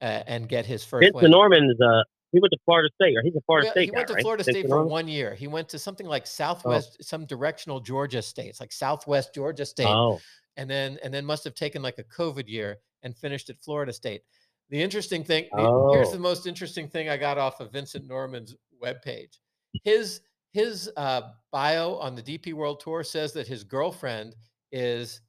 uh, 0.02 0.24
and 0.28 0.48
get 0.48 0.66
his 0.66 0.84
first 0.86 1.02
Vincent 1.06 1.24
win. 1.24 1.32
Norrman's 1.32 1.80
uh, 1.82 2.04
he 2.32 2.40
went 2.40 2.52
to 2.52 2.60
Florida 2.66 2.90
State, 3.02 3.16
or 3.18 3.22
he's 3.24 3.36
a 3.36 3.42
Florida 3.46 3.66
Well, 3.68 3.74
State 3.74 3.86
he 3.86 3.88
guy, 3.92 3.98
went 3.98 4.08
to 4.10 4.14
right? 4.16 4.22
Florida 4.24 4.44
State 4.44 4.64
for 4.64 4.76
Norrman? 4.78 4.90
one 4.90 5.08
year. 5.08 5.34
He 5.36 5.48
went 5.48 5.70
to 5.70 5.80
something 5.80 6.08
like 6.08 6.26
Southwest, 6.28 7.04
some 7.04 7.26
directional 7.26 7.80
Georgia 7.80 8.22
states, 8.22 8.60
like 8.60 8.72
Southwest 8.72 9.34
Georgia 9.34 9.66
State, 9.66 9.88
Oh, 9.88 10.20
and 10.58 10.70
then 10.70 11.00
and 11.04 11.14
then 11.14 11.26
must 11.26 11.44
have 11.46 11.56
taken 11.56 11.82
like 11.82 11.98
a 12.00 12.04
COVID 12.04 12.48
year 12.48 12.78
and 13.02 13.16
finished 13.18 13.50
at 13.50 13.60
Florida 13.60 13.92
State. 13.94 14.22
The 14.74 14.82
interesting 14.82 15.24
thing, 15.24 15.48
the- 15.52 15.92
here's 15.94 16.10
the 16.10 16.18
Oh. 16.18 16.22
most 16.22 16.48
interesting 16.48 16.88
thing 16.90 17.08
I 17.08 17.16
got 17.16 17.38
off 17.38 17.60
of 17.60 17.72
Vincent 17.72 18.08
Norrman's 18.08 18.56
webpage. 18.82 19.38
His 19.84 20.22
his 20.52 20.92
uh, 20.98 21.34
bio 21.52 21.94
on 21.98 22.16
the 22.16 22.24
DP 22.24 22.54
World 22.54 22.80
Tour 22.80 23.04
says 23.04 23.34
that 23.34 23.48
his 23.48 23.64
girlfriend 23.64 24.36
is 24.72 25.22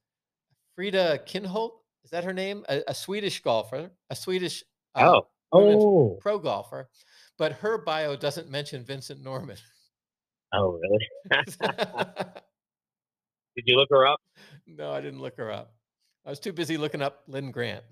Frida 0.74 1.20
Kinhult. 1.26 1.72
Is 2.04 2.10
that 2.10 2.24
her 2.24 2.32
name? 2.32 2.64
A, 2.70 2.82
a 2.88 2.94
Swedish 2.94 3.42
golfer, 3.42 3.90
a 4.08 4.16
Swedish 4.16 4.64
uh, 4.94 5.12
oh, 5.12 5.28
oh, 5.52 6.18
pro 6.22 6.38
golfer, 6.38 6.88
but 7.36 7.52
her 7.52 7.76
bio 7.76 8.16
doesn't 8.16 8.48
mention 8.48 8.82
Vincent 8.82 9.22
Norrman. 9.22 9.58
oh, 10.54 10.78
really? 10.80 11.06
Did 13.56 13.64
you 13.66 13.76
look 13.76 13.90
her 13.90 14.06
up? 14.06 14.20
no, 14.66 14.90
I 14.90 15.02
didn't 15.02 15.20
look 15.20 15.36
her 15.36 15.50
up. 15.52 15.74
I 16.24 16.30
was 16.30 16.40
too 16.40 16.52
busy 16.54 16.78
looking 16.78 17.02
up 17.02 17.22
Linn 17.26 17.50
Grant. 17.50 17.84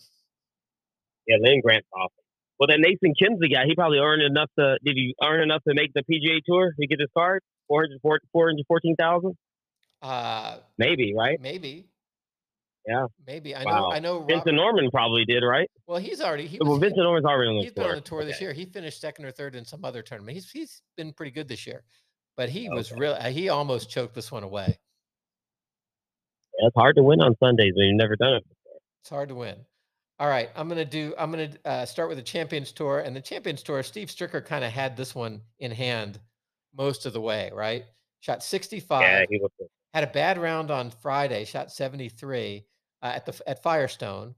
Yeah, 1.26 1.36
Linn 1.40 1.60
Grant's 1.62 1.86
awesome. 1.94 2.10
Well, 2.58 2.68
that 2.68 2.78
Nathan 2.80 3.14
Kimsey 3.20 3.52
guy, 3.52 3.64
he 3.66 3.74
probably 3.74 3.98
earned 3.98 4.22
enough 4.22 4.50
to. 4.58 4.78
Did 4.84 4.94
he 4.96 5.14
earn 5.22 5.40
enough 5.42 5.62
to 5.66 5.74
make 5.74 5.92
the 5.94 6.02
PGA 6.02 6.40
Tour? 6.46 6.72
He 6.78 6.86
get 6.86 7.00
his 7.00 7.08
card, 7.16 7.42
414,000? 7.68 9.34
Uh, 10.00 10.58
Maybe, 10.78 11.14
right? 11.16 11.40
maybe. 11.40 11.86
Yeah. 12.86 13.06
Maybe. 13.24 13.54
I 13.54 13.62
know. 13.62 13.70
Wow. 13.70 13.90
I 13.92 14.00
know. 14.00 14.22
Vincent 14.24 14.56
Norrman 14.56 14.90
probably 14.90 15.24
did, 15.24 15.44
right? 15.44 15.70
well, 15.86 15.98
he's 15.98 16.20
already. 16.20 16.46
He 16.48 16.58
well, 16.60 16.78
Vincent 16.78 16.98
Norrman's 17.04 17.24
already 17.24 17.50
on 17.50 17.56
the 17.58 17.62
he's 17.62 17.72
been 17.72 17.84
tour. 17.84 17.92
on 17.92 17.98
the 17.98 18.02
tour 18.02 18.24
this 18.24 18.36
Okay. 18.36 18.46
year. 18.46 18.52
He 18.52 18.64
finished 18.64 19.00
second 19.00 19.24
or 19.24 19.30
third 19.30 19.54
in 19.54 19.64
some 19.64 19.84
other 19.84 20.02
tournament. 20.02 20.34
He's 20.34 20.50
he's 20.50 20.82
been 20.96 21.12
pretty 21.12 21.30
good 21.30 21.46
this 21.46 21.64
year, 21.66 21.84
but 22.36 22.48
he 22.48 22.68
was 22.68 22.90
Okay. 22.90 23.00
real. 23.00 23.14
He 23.14 23.48
almost 23.48 23.88
choked 23.90 24.14
this 24.16 24.32
one 24.32 24.42
away. 24.42 24.78
Yeah, 26.58 26.66
it's 26.66 26.76
hard 26.76 26.96
to 26.96 27.02
win 27.04 27.20
on 27.20 27.36
Sundays 27.42 27.72
when 27.76 27.86
you've 27.86 27.96
never 27.98 28.16
done 28.16 28.34
it. 28.34 28.44
It's 29.02 29.10
hard 29.10 29.28
to 29.28 29.36
win. 29.36 29.64
All 30.18 30.28
right, 30.28 30.50
I'm 30.54 30.68
gonna 30.68 30.84
do. 30.84 31.14
I'm 31.18 31.30
gonna 31.30 31.50
uh, 31.64 31.84
start 31.84 32.08
with 32.08 32.18
the 32.18 32.22
Champions 32.22 32.70
Tour, 32.72 33.00
and 33.00 33.14
the 33.16 33.20
Champions 33.20 33.62
Tour. 33.62 33.82
Steve 33.82 34.08
Stricker 34.08 34.44
kind 34.44 34.64
of 34.64 34.70
had 34.70 34.96
this 34.96 35.14
one 35.14 35.40
in 35.58 35.70
hand 35.72 36.20
most 36.76 37.06
of 37.06 37.12
the 37.12 37.20
way. 37.20 37.50
Right, 37.52 37.84
shot 38.20 38.42
65. 38.42 39.00
Yeah, 39.02 39.24
he 39.28 39.38
was. 39.38 39.50
had 39.94 40.04
a 40.04 40.08
bad 40.12 40.38
round 40.38 40.70
on 40.70 40.90
Friday, 40.90 41.44
shot 41.44 41.72
73 41.72 42.64
uh, 43.02 43.06
at 43.06 43.26
the 43.26 43.40
at 43.48 43.62
Firestone, 43.64 44.34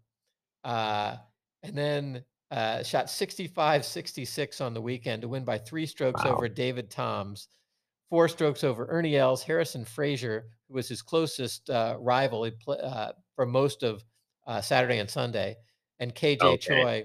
uh, 0.62 1.16
and 1.62 1.76
then 1.76 2.24
uh, 2.50 2.82
shot 2.82 3.10
65, 3.10 3.84
66 3.84 4.60
on 4.60 4.72
the 4.74 4.80
weekend 4.80 5.22
to 5.22 5.28
win 5.28 5.44
by 5.44 5.58
three 5.58 5.86
strokes 5.86 6.24
Wow. 6.24 6.36
over 6.36 6.48
David 6.48 6.88
Toms, 6.90 7.48
four 8.08 8.28
strokes 8.28 8.64
over 8.64 8.86
Ernie 8.88 9.16
Els, 9.16 9.42
Harrison 9.42 9.84
Frazar, 9.84 10.42
who 10.68 10.74
was 10.74 10.88
his 10.88 11.02
closest 11.02 11.68
uh, 11.68 11.96
rival 12.00 12.44
he 12.44 12.52
pla 12.52 12.76
uh, 12.76 13.12
for 13.36 13.44
most 13.44 13.82
of 13.82 14.02
uh, 14.46 14.60
Saturday 14.60 14.98
and 14.98 15.08
Sunday, 15.08 15.56
and 15.98 16.14
KJ 16.14 16.42
Okay. 16.42 16.56
Choi. 16.58 17.04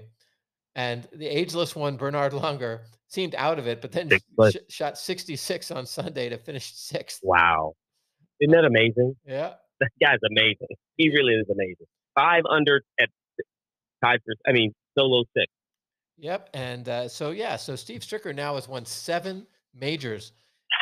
And 0.76 1.06
the 1.12 1.26
ageless 1.26 1.74
one, 1.74 1.96
Bernhard 1.96 2.32
Langer, 2.32 2.80
seemed 3.08 3.34
out 3.34 3.58
of 3.58 3.66
it, 3.66 3.80
but 3.80 3.92
then 3.92 4.08
sh- 4.50 4.56
shot 4.68 4.96
66 4.96 5.70
on 5.72 5.84
Sunday 5.84 6.28
to 6.28 6.38
finish 6.38 6.72
sixth. 6.74 7.20
Wow. 7.22 7.74
Isn't 8.40 8.52
that 8.52 8.64
amazing? 8.64 9.16
Yeah. 9.26 9.54
That 9.80 9.88
guy's 9.98 10.18
amazing. 10.30 10.66
He 10.98 11.08
really 11.08 11.32
is 11.32 11.46
amazing. 11.50 11.86
Five 12.14 12.42
under 12.50 12.82
at 13.00 13.08
tied 14.04 14.20
for, 14.26 14.34
I 14.46 14.52
mean, 14.52 14.74
solo 14.94 15.24
six. 15.34 15.50
Yep. 16.18 16.50
And 16.52 16.86
uh, 16.86 17.08
so, 17.08 17.30
yeah, 17.30 17.56
so 17.56 17.76
Steve 17.76 18.02
Stricker 18.02 18.34
now 18.34 18.56
has 18.56 18.68
won 18.68 18.84
seven 18.84 19.46
majors. 19.74 20.32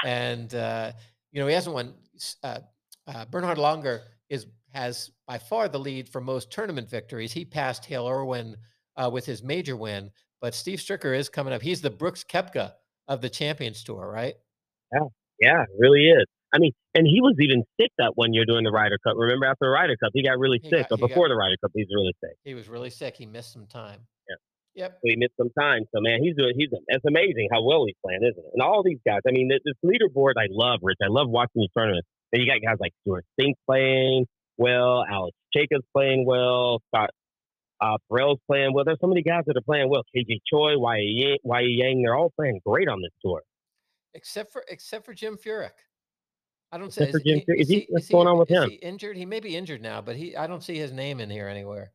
And, 0.05 0.53
uh, 0.53 0.91
you 1.31 1.41
know, 1.41 1.47
he 1.47 1.55
hasn't 1.55 1.77
won. 1.77 1.95
Uh, 2.43 2.59
uh, 3.07 3.25
Bernhard 3.27 3.59
Langer 3.59 4.01
is 4.29 4.47
has 4.73 5.11
by 5.27 5.39
far 5.39 5.69
the 5.69 5.79
lead 5.79 6.09
for 6.09 6.21
most 6.21 6.51
tournament 6.51 6.89
victories. 6.91 7.33
He 7.33 7.45
passed 7.45 7.85
Hale 7.87 8.09
Irwin 8.09 8.57
uh, 8.97 9.11
with 9.13 9.25
his 9.27 9.43
major 9.43 9.77
win, 9.77 10.11
but 10.41 10.55
Steve 10.55 10.79
Stricker 10.79 11.17
is 11.17 11.29
coming 11.29 11.53
up. 11.53 11.63
He's 11.63 11.81
the 11.81 11.91
Brooks 11.91 12.25
Koepka 12.25 12.73
of 13.09 13.21
the 13.21 13.31
Champions 13.31 13.83
Tour, 13.83 14.11
right? 14.11 14.35
Yeah, 14.93 15.01
yeah, 15.41 15.65
really 15.79 16.09
is. 16.09 16.25
I 16.55 16.59
mean, 16.59 16.73
and 16.95 17.07
he 17.07 17.21
was 17.21 17.35
even 17.41 17.63
sick 17.81 17.91
that 17.99 18.13
one 18.15 18.33
year 18.33 18.45
during 18.47 18.65
the 18.65 18.71
Ryder 18.71 18.97
Cup. 19.07 19.15
Remember 19.19 19.47
after 19.47 19.67
the 19.67 19.69
Ryder 19.71 19.97
Cup, 20.03 20.11
he 20.15 20.23
got 20.23 20.39
really 20.39 20.59
He 20.63 20.71
sick. 20.71 20.89
got- 20.89 20.89
but 20.89 20.97
he 20.97 21.01
got- 21.03 21.09
before 21.09 21.29
the 21.29 21.37
Ryder 21.37 21.57
Cup, 21.63 21.71
he 21.75 21.83
was 21.83 21.91
really 21.95 22.15
sick. 22.25 22.37
He 22.45 22.55
was 22.55 22.69
really 22.69 22.91
sick. 22.91 23.17
He 23.17 23.27
missed 23.27 23.53
some 23.53 23.67
time. 23.67 24.01
Yeah. 24.29 24.85
Yep. 24.85 24.93
So 24.93 25.01
he 25.05 25.17
missed 25.17 25.37
some 25.37 25.51
time. 25.59 25.83
So 25.95 26.01
man, 26.01 26.23
he's 26.23 26.37
doing. 26.37 26.55
He's. 26.57 26.69
It's 26.89 27.05
amazing 27.05 27.49
how 27.53 27.63
well 27.65 27.85
he's 27.87 27.97
playing, 28.05 28.21
isn't 28.23 28.39
it? 28.39 28.51
And 28.55 28.63
all 28.63 28.83
these 28.83 29.01
guys. 29.07 29.21
I 29.29 29.33
mean, 29.33 29.49
this, 29.49 29.61
this 29.65 29.75
leaderboard 29.85 30.35
I 30.39 30.47
love, 30.51 30.79
Rich. 30.83 30.99
I 31.03 31.09
love 31.09 31.29
watching 31.29 31.61
these 31.63 31.71
tournaments. 31.77 32.07
And 32.33 32.43
you 32.43 32.47
got 32.51 32.61
guys 32.65 32.77
like 32.81 32.93
Stewart 33.03 33.25
Cink 33.41 33.55
playing 33.67 34.27
well, 34.59 35.05
Alex 35.11 35.37
Jacobs 35.55 35.85
playing 35.95 36.27
well, 36.27 36.83
Scott 36.89 37.11
uh, 37.81 37.97
Burrell's 38.11 38.41
playing 38.47 38.75
well. 38.75 38.85
There's 38.85 38.99
so 39.01 39.07
many 39.07 39.23
guys 39.23 39.45
that 39.47 39.57
are 39.57 39.61
playing 39.63 39.89
well. 39.89 40.03
KJ 40.15 40.41
Choi, 40.51 40.77
Wai 40.79 40.99
Yang, 40.99 42.03
they're 42.03 42.17
all 42.17 42.33
playing 42.37 42.61
great 42.67 42.89
on 42.89 43.01
this 43.01 43.13
tour. 43.25 43.43
Except 44.15 44.53
for 44.53 44.65
except 44.69 45.05
for 45.07 45.15
Jim 45.15 45.37
Furyk. 45.37 45.71
I 46.73 46.77
don't 46.79 46.93
say 46.93 47.05
Except 47.05 47.13
for 47.13 47.29
Jim 47.29 47.41
Furyk. 47.41 47.61
Is 47.61 47.69
he- 47.69 47.87
what's 47.89 48.07
is 48.07 48.11
going 48.11 48.27
on 48.27 48.37
with 48.39 48.51
is 48.51 48.57
him? 48.65 48.71
he 48.71 48.77
injured? 48.77 49.17
He 49.17 49.25
may 49.25 49.41
be 49.41 49.57
injured 49.57 49.81
now, 49.81 50.01
but 50.01 50.17
he 50.17 50.37
I 50.37 50.47
don't 50.47 50.63
see 50.63 50.77
his 50.77 50.93
name 50.93 51.21
in 51.21 51.31
here 51.31 51.47
anywhere. 51.49 51.93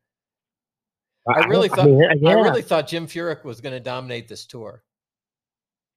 I, 1.28 1.42
I 1.42 1.46
really 1.48 1.68
don't- 1.68 1.78
thought- 1.78 1.86
mean, 1.88 2.00
yeah, 2.22 2.30
I 2.30 2.34
really 2.34 2.62
thought 2.62 2.88
Jim 2.88 3.06
Furyk 3.08 3.44
was 3.44 3.60
going 3.62 3.74
to 3.74 3.80
dominate 3.80 4.28
this 4.28 4.46
tour. 4.46 4.84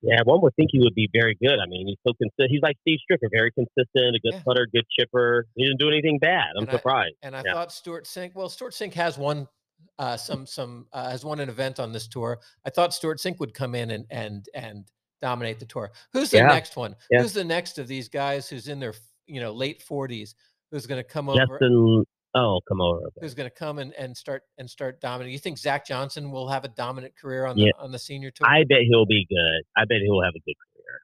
Yeah. 0.06 0.20
One 0.24 0.40
would 0.42 0.54
think 0.56 0.70
he 0.72 0.78
would 0.80 0.94
be 0.94 1.08
very 1.12 1.34
good. 1.42 1.58
I 1.58 1.66
mean, 1.66 1.86
he's 1.88 1.98
so 2.06 2.12
consistent. 2.14 2.50
He's 2.50 2.62
like 2.62 2.76
Steve 2.82 2.98
Stricker, 3.10 3.28
very 3.32 3.50
consistent, 3.52 4.16
a 4.16 4.20
good 4.22 4.34
Yeah. 4.34 4.42
putter, 4.44 4.66
good 4.72 4.84
chipper. 4.98 5.46
He 5.56 5.64
didn't 5.64 5.78
do 5.80 5.88
anything 5.88 6.18
bad. 6.18 6.46
I'm 6.56 6.62
And 6.62 6.68
I- 6.70 6.72
surprised. 6.72 7.16
And 7.22 7.36
I 7.36 7.42
Yeah. 7.44 7.54
thought 7.54 7.72
Stewart 7.72 8.04
Cink. 8.04 8.34
Well, 8.34 8.48
Stewart 8.48 8.72
Cink 8.72 8.94
has 8.94 9.18
won 9.18 9.48
uh, 9.98 10.16
some 10.16 10.46
some 10.46 10.86
uh, 10.92 11.10
has 11.10 11.24
won 11.24 11.40
an 11.40 11.48
event 11.48 11.80
on 11.80 11.92
this 11.92 12.06
tour. 12.06 12.38
I 12.64 12.70
thought 12.70 12.92
Stewart 12.94 13.18
Cink 13.18 13.38
would 13.40 13.52
come 13.54 13.74
in 13.74 13.90
and 13.90 14.06
and 14.10 14.46
and 14.54 14.84
dominate 15.20 15.58
the 15.58 15.64
tour. 15.66 15.90
Who's 16.12 16.30
the 16.30 16.38
Yeah. 16.38 16.46
next 16.48 16.76
one? 16.76 16.94
Who's 17.10 17.32
the 17.32 17.44
next 17.44 17.78
of 17.78 17.88
these 17.88 18.08
guys 18.08 18.48
who's 18.48 18.68
in 18.68 18.78
their 18.80 18.94
you 19.26 19.40
know 19.40 19.52
late 19.52 19.82
forties? 19.82 20.34
Who's 20.70 20.86
going 20.86 20.98
to 21.02 21.08
come 21.08 21.28
over? 21.28 21.58
Oh, 22.38 22.60
come 22.68 22.80
over. 22.82 23.00
who's 23.20 23.32
going 23.34 23.48
to 23.48 23.54
come 23.54 23.78
and, 23.78 23.94
and 23.94 24.14
start 24.16 24.42
and 24.58 24.68
start 24.68 25.00
dominating. 25.00 25.32
You 25.32 25.38
think 25.38 25.56
Zach 25.58 25.86
Johnson 25.86 26.30
will 26.30 26.48
have 26.48 26.64
a 26.64 26.68
dominant 26.68 27.16
career 27.16 27.46
on 27.46 27.56
Yeah. 27.56 27.70
the 27.78 27.84
on 27.84 27.92
the 27.92 27.98
senior 27.98 28.30
tour? 28.30 28.46
I 28.46 28.64
bet 28.64 28.80
he'll 28.88 29.06
be 29.06 29.26
good. 29.28 29.62
I 29.76 29.86
bet 29.86 29.98
he'll 30.04 30.22
have 30.22 30.34
a 30.36 30.40
good 30.40 30.54
career. 30.74 31.00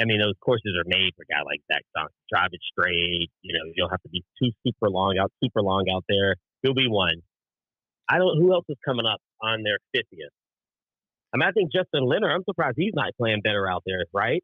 I 0.00 0.04
mean, 0.04 0.20
those 0.20 0.34
courses 0.40 0.72
are 0.78 0.84
made 0.86 1.10
for 1.16 1.22
a 1.22 1.26
guy 1.32 1.42
like 1.44 1.60
Zach 1.72 1.82
Johnson. 1.96 2.14
Drive 2.30 2.50
it 2.52 2.60
straight. 2.70 3.30
You 3.42 3.54
know, 3.58 3.64
you 3.66 3.74
don't 3.76 3.90
have 3.90 4.02
to 4.02 4.08
be 4.08 4.22
too 4.42 4.50
super 4.66 4.88
long 4.88 5.18
out, 5.18 5.32
super 5.42 5.62
long 5.62 5.84
out 5.92 6.04
there. 6.08 6.36
He'll 6.62 6.74
be 6.74 6.88
one. 6.88 7.20
I 8.08 8.18
don't. 8.18 8.38
Who 8.38 8.52
else 8.52 8.66
is 8.68 8.76
coming 8.84 9.06
up 9.06 9.18
on 9.42 9.62
their 9.64 9.78
fiftieth? 9.92 10.30
I 11.32 11.38
mean, 11.38 11.48
I 11.48 11.52
think 11.52 11.72
Justin 11.72 12.04
Leonard. 12.06 12.30
I'm 12.30 12.44
surprised 12.44 12.74
he's 12.76 12.92
not 12.94 13.10
playing 13.18 13.40
better 13.42 13.68
out 13.68 13.82
there, 13.86 14.04
right? 14.12 14.42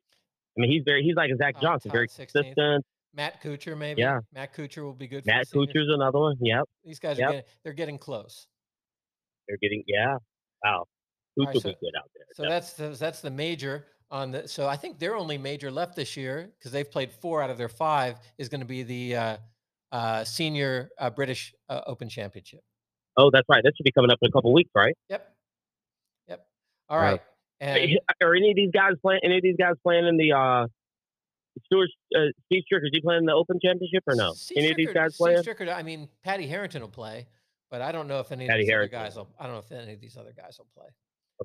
I 0.57 0.61
mean, 0.61 0.71
he's 0.71 0.83
very. 0.85 1.03
He's 1.05 1.15
like 1.15 1.31
Zach 1.39 1.57
Uh, 1.59 1.61
Johnson, 1.61 1.91
very 1.93 2.09
16th. 2.09 2.33
consistent. 2.33 2.85
Matt 3.15 3.43
Kuchar, 3.43 3.77
maybe. 3.77 4.03
Yeah. 4.03 4.21
Matt 4.33 4.55
Kuchar 4.55 4.83
will 4.83 4.93
be 4.95 5.09
good. 5.09 5.25
For 5.25 5.31
Matt. 5.33 5.47
Kuchar's 5.49 5.89
another 5.89 6.19
one. 6.19 6.37
Yep, 6.41 6.65
These 6.85 6.99
guys 7.01 7.19
Yep. 7.19 7.29
are 7.29 7.33
getting, 7.33 7.45
they're 7.65 7.73
getting 7.73 7.99
close. 7.99 8.47
they're 9.49 9.57
getting. 9.61 9.83
Yeah, 9.87 10.17
Wow. 10.65 10.87
Right, 11.37 11.55
so- 11.57 11.71
be 11.71 11.77
good 11.81 11.93
out 11.99 12.11
there. 12.15 12.25
So 12.35 12.43
that's 12.45 12.75
the, 12.75 12.89
that's 12.91 13.21
the 13.21 13.31
major 13.31 13.87
on 14.11 14.31
the. 14.33 14.47
So 14.49 14.69
I 14.69 14.77
think 14.77 14.99
their 14.99 15.17
only 15.17 15.39
major 15.39 15.71
left 15.71 15.97
this 15.97 16.17
year 16.17 16.53
because 16.59 16.71
they've 16.73 16.89
played 16.91 17.11
four 17.13 17.43
out 17.43 17.51
of 17.51 17.59
their 17.59 17.69
five 17.69 18.19
is 18.39 18.49
going 18.49 18.61
to 18.61 18.67
be 18.67 18.83
the 18.83 19.17
uh, 19.17 19.37
uh, 19.93 20.25
senior 20.25 20.91
uh, 20.99 21.11
British 21.11 21.53
uh, 21.69 21.81
Open 21.87 22.09
Championship. 22.09 22.61
oh, 23.17 23.31
that's 23.33 23.49
right. 23.49 23.63
That 23.65 23.73
should 23.77 23.85
be 23.85 23.93
coming 23.93 24.11
up 24.11 24.19
in 24.23 24.29
a 24.29 24.33
couple 24.33 24.53
weeks, 24.53 24.71
right? 24.75 24.95
Yep. 25.09 25.35
Yep. 26.29 26.47
All 26.89 26.99
Uh, 26.99 27.03
right. 27.03 27.23
And 27.61 27.99
Are 28.23 28.35
any 28.35 28.51
of 28.51 28.57
these 28.57 28.71
guys 28.73 28.93
playing? 29.03 29.21
Any 29.25 29.37
of 29.39 29.43
these 29.43 29.57
guys 29.59 29.75
playing 29.83 30.07
in 30.07 30.17
the 30.17 30.33
uh, 30.33 30.67
Stuart 31.67 31.89
uh, 32.17 32.21
Steve 32.47 32.63
Stricker? 32.71 32.85
Is 32.85 32.91
he 32.93 33.01
playing 33.01 33.21
in 33.21 33.27
the 33.27 33.33
Open 33.35 33.59
Championship 33.63 34.05
or 34.07 34.15
no? 34.15 34.33
Steve 34.33 34.59
any 34.59 34.71
of 34.71 34.77
these 34.77 34.89
Stricker- 34.89 34.95
guys 34.95 35.15
Steve 35.15 35.25
playing? 35.25 35.43
Stricker, 35.43 35.75
I 35.75 35.83
mean, 35.83 36.09
Paddy 36.23 36.47
Harrington 36.47 36.83
will 36.83 36.89
play, 36.89 37.27
but 37.71 37.83
I 37.83 37.93
don't 37.93 38.09
know 38.09 38.21
if 38.21 38.31
any 38.33 38.45
of 38.45 38.51
Paddy 38.51 38.65
these 38.65 38.73
other 38.75 38.89
guys 38.89 39.17
will. 39.17 39.29
I 39.39 39.45
don't 39.45 39.53
know 39.55 39.59
if 39.61 39.73
any 39.73 39.93
of 39.95 40.01
these 40.01 40.17
other 40.17 40.33
guys 40.37 40.57
will 40.59 40.69
play. 40.77 40.87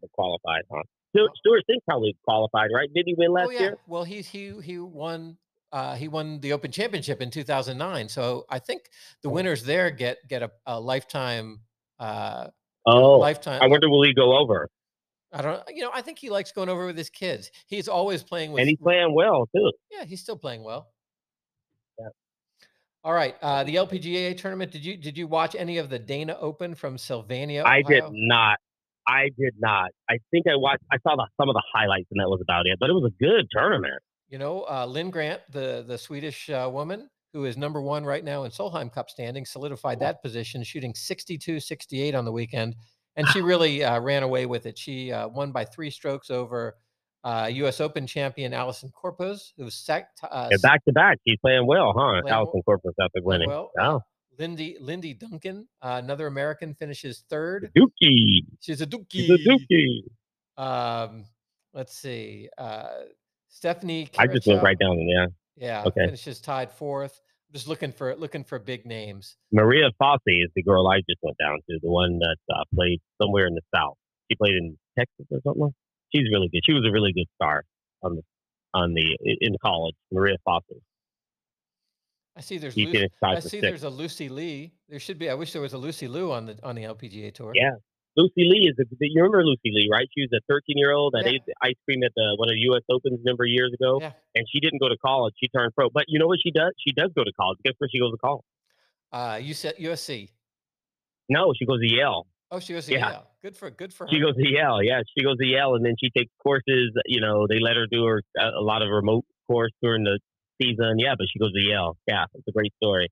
The 0.01 0.07
qualified, 0.13 0.63
huh? 0.71 0.81
Stewart, 1.15 1.31
Stewart 1.37 1.63
Cink 1.69 1.79
probably 1.87 2.15
qualified, 2.25 2.69
right? 2.73 2.89
Did 2.93 3.03
he 3.07 3.15
win 3.17 3.31
last 3.31 3.47
oh 3.47 3.51
yeah. 3.51 3.59
year? 3.59 3.77
Well, 3.87 4.03
he's 4.03 4.27
he 4.27 4.51
he 4.61 4.77
won. 4.79 5.37
Uh, 5.71 5.95
he 5.95 6.07
won 6.07 6.39
the 6.41 6.53
Open 6.53 6.71
Championship 6.71 7.21
in 7.21 7.29
2009. 7.31 8.07
So 8.09 8.45
I 8.49 8.59
think 8.59 8.83
the 9.23 9.29
Oh. 9.29 9.31
winners 9.33 9.63
there 9.63 9.89
get 9.91 10.17
get 10.27 10.43
a, 10.43 10.51
a 10.65 10.79
lifetime. 10.79 11.61
Uh, 11.99 12.47
Oh, 12.87 13.17
lifetime. 13.17 13.61
I 13.63 13.67
wonder 13.67 13.89
will 13.89 14.03
he 14.03 14.13
go 14.13 14.37
over? 14.37 14.69
I 15.35 15.41
don't. 15.41 15.61
You 15.67 15.83
know, 15.83 15.91
I 15.93 16.01
think 16.01 16.17
he 16.17 16.29
likes 16.29 16.53
going 16.53 16.69
over 16.69 16.85
with 16.85 16.97
his 16.97 17.09
kids. 17.09 17.51
He's 17.67 17.89
always 17.89 18.23
playing 18.23 18.53
with. 18.53 18.61
And 18.61 18.69
he's 18.69 18.79
playing 18.79 19.13
well 19.13 19.47
too. 19.53 19.71
Yeah, 19.91 20.05
he's 20.05 20.21
still 20.21 20.37
playing 20.37 20.63
well. 20.63 20.87
Yeah. 21.99 22.07
All 23.03 23.13
right. 23.13 23.35
Uh, 23.41 23.65
the 23.65 23.75
LPGA 23.75 24.37
tournament. 24.37 24.71
Did 24.71 24.85
you 24.85 24.95
did 24.95 25.17
you 25.17 25.27
watch 25.27 25.53
any 25.53 25.77
of 25.77 25.89
the 25.89 25.99
Dana 25.99 26.37
Open 26.39 26.73
from 26.73 26.97
Sylvania? 26.97 27.63
I 27.65 27.81
did 27.81 28.05
not. 28.11 28.59
I 29.07 29.29
did 29.37 29.55
not. 29.59 29.91
I 30.09 30.19
think 30.31 30.47
I 30.47 30.55
watched. 30.55 30.83
I 30.89 30.97
saw 31.03 31.17
the, 31.17 31.27
some 31.39 31.49
of 31.49 31.53
the 31.53 31.63
highlights, 31.73 32.07
and 32.11 32.19
that 32.21 32.29
was 32.29 32.39
about 32.41 32.65
it. 32.65 32.77
But 32.79 32.89
it 32.89 32.93
was 32.93 33.11
a 33.11 33.23
good 33.23 33.45
tournament. 33.51 34.01
You 34.29 34.37
know, 34.37 34.65
uh, 34.69 34.85
Linn 34.85 35.11
Grant, 35.11 35.41
the 35.51 35.83
the 35.85 35.97
Swedish 35.97 36.49
uh, 36.49 36.69
woman 36.71 37.09
who 37.35 37.43
is 37.43 37.57
number 37.57 37.81
one 37.81 38.05
right 38.05 38.23
now 38.23 38.45
in 38.45 38.51
Solheim 38.51 38.89
Cup 38.89 39.09
standing, 39.09 39.45
solidified 39.45 39.99
that 39.99 40.23
position, 40.23 40.63
shooting 40.63 40.93
62-68 40.93 42.17
on 42.17 42.23
the 42.23 42.31
weekend, 42.31 42.77
and 43.15 43.27
she 43.29 43.41
really 43.41 43.83
uh, 43.83 43.99
ran 43.99 44.23
away 44.23 44.45
with 44.45 44.65
it. 44.65 44.77
She 44.77 45.11
uh, 45.11 45.27
won 45.27 45.51
by 45.51 45.65
three 45.65 45.89
strokes 45.89 46.29
over 46.29 46.75
uh, 47.23 47.49
U.S. 47.51 47.81
Open 47.81 48.05
champion 48.05 48.51
Allisen 48.51 48.91
Corpuz, 48.91 49.51
who 49.57 49.65
was 49.65 49.73
sec- 49.75 50.09
uh, 50.29 50.49
Yeah, 50.51 50.57
back 50.61 50.85
to 50.85 50.93
back, 50.93 51.19
she's 51.27 51.39
playing 51.39 51.65
well, 51.65 51.93
huh? 51.95 52.21
Playing 52.21 52.37
Allisen 52.37 52.61
Corpuz 52.67 52.93
after 53.01 53.21
playing 53.21 53.23
winning. 53.23 53.49
well. 53.49 53.71
Oh, 53.79 54.01
Lindy 54.37 54.77
Lindy 54.79 55.13
Duncan, 55.13 55.67
uh, 55.81 55.99
another 56.03 56.27
American, 56.27 56.73
finishes 56.73 57.23
third. 57.29 57.71
Dookie. 57.75 58.45
She's 58.59 58.81
a 58.81 58.85
dookie. 58.85 59.05
She's 59.11 59.29
a 59.29 59.37
Dookie. 59.37 60.03
Um, 60.57 61.25
let's 61.73 61.95
see. 61.97 62.49
Uh, 62.57 62.87
Stephanie. 63.47 64.09
I 64.17 64.27
just 64.27 64.45
went 64.47 64.61
right 64.61 64.77
down. 64.77 64.99
Yeah, 64.99 65.27
Yeah, 65.55 65.83
okay. 65.85 66.05
finishes 66.05 66.39
tied 66.41 66.71
fourth. 66.71 67.21
Just 67.53 67.67
looking 67.67 67.91
for 67.91 68.15
looking 68.15 68.43
for 68.43 68.59
big 68.59 68.85
names. 68.85 69.37
Maria 69.51 69.89
Fassi 70.01 70.43
is 70.43 70.49
the 70.55 70.63
girl 70.63 70.87
I 70.87 70.97
just 70.97 71.19
went 71.21 71.37
down 71.37 71.59
to, 71.69 71.79
the 71.81 71.89
one 71.89 72.19
that 72.19 72.37
uh, 72.53 72.63
played 72.73 72.99
somewhere 73.21 73.47
in 73.47 73.53
the 73.53 73.61
South. 73.73 73.95
She 74.29 74.35
played 74.35 74.55
in 74.55 74.77
Texas 74.97 75.25
or 75.31 75.39
something. 75.43 75.73
She's 76.13 76.27
really 76.31 76.49
good. 76.51 76.61
She 76.65 76.73
was 76.73 76.85
a 76.87 76.91
really 76.91 77.13
good 77.13 77.27
star 77.35 77.63
on 78.03 78.15
the 78.15 78.21
on 78.73 78.93
the 78.93 79.17
in 79.41 79.55
college. 79.61 79.95
Maria 80.11 80.35
Fassi. 80.47 80.81
I 82.37 82.41
see 82.41 82.57
there's 82.57 82.75
Lucy, 82.75 83.07
I 83.23 83.39
see 83.39 83.61
there's 83.61 83.83
a 83.83 83.89
Lucy 83.89 84.27
Li. 84.27 84.73
There 84.89 84.99
should 84.99 85.17
be. 85.17 85.29
I 85.29 85.35
wish 85.35 85.53
there 85.53 85.61
was 85.61 85.73
a 85.73 85.77
Lucy 85.77 86.07
Liu 86.07 86.33
on 86.33 86.47
the 86.47 86.57
on 86.63 86.75
the 86.75 86.83
LPGA 86.83 87.33
tour. 87.33 87.53
Yeah. 87.55 87.71
Lucy 88.17 88.43
Li 88.47 88.69
is 88.71 88.75
a, 88.79 88.85
you 88.99 89.21
remember 89.21 89.43
Lucy 89.43 89.71
Li, 89.73 89.89
right? 89.91 90.07
She 90.15 90.21
was 90.21 90.29
a 90.33 90.39
13 90.47 90.77
year 90.77 90.91
old 90.93 91.13
that 91.13 91.25
Yeah. 91.25 91.33
ate 91.33 91.41
ice 91.61 91.75
cream 91.85 92.01
at 92.03 92.11
the 92.15 92.35
one 92.37 92.47
of 92.49 92.53
the 92.53 92.61
U.S. 92.71 92.81
Opens 92.89 93.19
a 93.19 93.23
number 93.27 93.43
of 93.43 93.49
years 93.49 93.73
ago, 93.73 93.99
Yeah. 94.01 94.13
and 94.35 94.45
she 94.51 94.59
didn't 94.59 94.79
go 94.79 94.87
to 94.87 94.97
college. 94.97 95.33
She 95.41 95.47
turned 95.49 95.73
pro. 95.75 95.89
But 95.89 96.05
you 96.07 96.17
know 96.19 96.27
what 96.27 96.39
she 96.41 96.51
does? 96.51 96.71
She 96.85 96.93
does 96.93 97.11
go 97.15 97.23
to 97.23 97.31
college. 97.39 97.57
Guess 97.65 97.73
where 97.77 97.89
she 97.89 97.99
goes 97.99 98.11
to 98.11 98.17
college? 98.17 98.45
Uh, 99.11 99.39
you 99.41 99.53
said 99.53 99.75
USC. 99.77 100.29
No, 101.29 101.53
she 101.57 101.65
goes 101.65 101.79
to 101.81 101.87
Yale. 101.93 102.27
Oh, 102.51 102.59
she 102.59 102.73
was. 102.73 102.87
Yeah. 102.89 102.97
Yeah. 103.09 103.19
Good 103.41 103.57
for 103.57 103.69
good 103.69 103.93
for 103.93 104.05
her. 104.05 104.11
She 104.13 104.19
goes 104.19 104.35
to 104.35 104.47
Yale. 104.47 104.81
Yeah, 104.81 105.01
she 105.17 105.23
goes 105.23 105.37
to 105.37 105.45
Yale, 105.45 105.75
and 105.75 105.85
then 105.85 105.95
she 105.99 106.09
takes 106.11 106.31
courses. 106.41 106.91
You 107.05 107.19
know, 107.21 107.47
they 107.47 107.59
let 107.59 107.75
her 107.75 107.85
do 107.89 108.05
her 108.05 108.21
a, 108.37 108.59
a 108.59 108.61
lot 108.63 108.81
of 108.81 108.89
remote 108.89 109.25
course 109.47 109.71
during 109.81 110.03
the 110.03 110.19
season. 110.61 110.99
Yeah, 110.99 111.15
but 111.17 111.27
she 111.31 111.39
goes 111.39 111.51
to 111.53 111.59
Yale. 111.61 111.97
Yeah, 112.07 112.25
it's 112.33 112.47
a 112.47 112.51
great 112.51 112.73
story. 112.81 113.09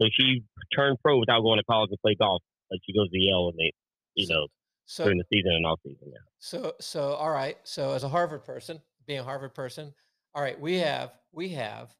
So 0.00 0.08
she 0.12 0.44
turned 0.74 0.98
pro 1.02 1.18
without 1.18 1.40
going 1.40 1.58
to 1.58 1.64
college 1.64 1.90
to 1.90 1.96
play 2.02 2.14
golf. 2.14 2.42
But 2.70 2.78
she 2.86 2.92
goes 2.94 3.10
to 3.10 3.18
Yale, 3.18 3.48
and 3.48 3.58
they, 3.58 3.72
you 4.14 4.26
know, 4.28 4.46
so 4.86 5.04
during 5.04 5.18
the 5.18 5.24
season 5.32 5.52
and 5.52 5.66
off 5.66 5.80
season. 5.84 6.08
Yeah. 6.08 6.18
So 6.38 6.74
so 6.80 7.12
all 7.14 7.30
right. 7.30 7.56
So 7.64 7.92
as 7.92 8.04
a 8.04 8.08
Harvard 8.08 8.44
person, 8.44 8.80
being 9.06 9.20
a 9.20 9.24
Harvard 9.24 9.54
person, 9.54 9.92
all 10.34 10.42
right, 10.42 10.58
we 10.60 10.78
have 10.78 11.12
we 11.32 11.48
have 11.50 11.94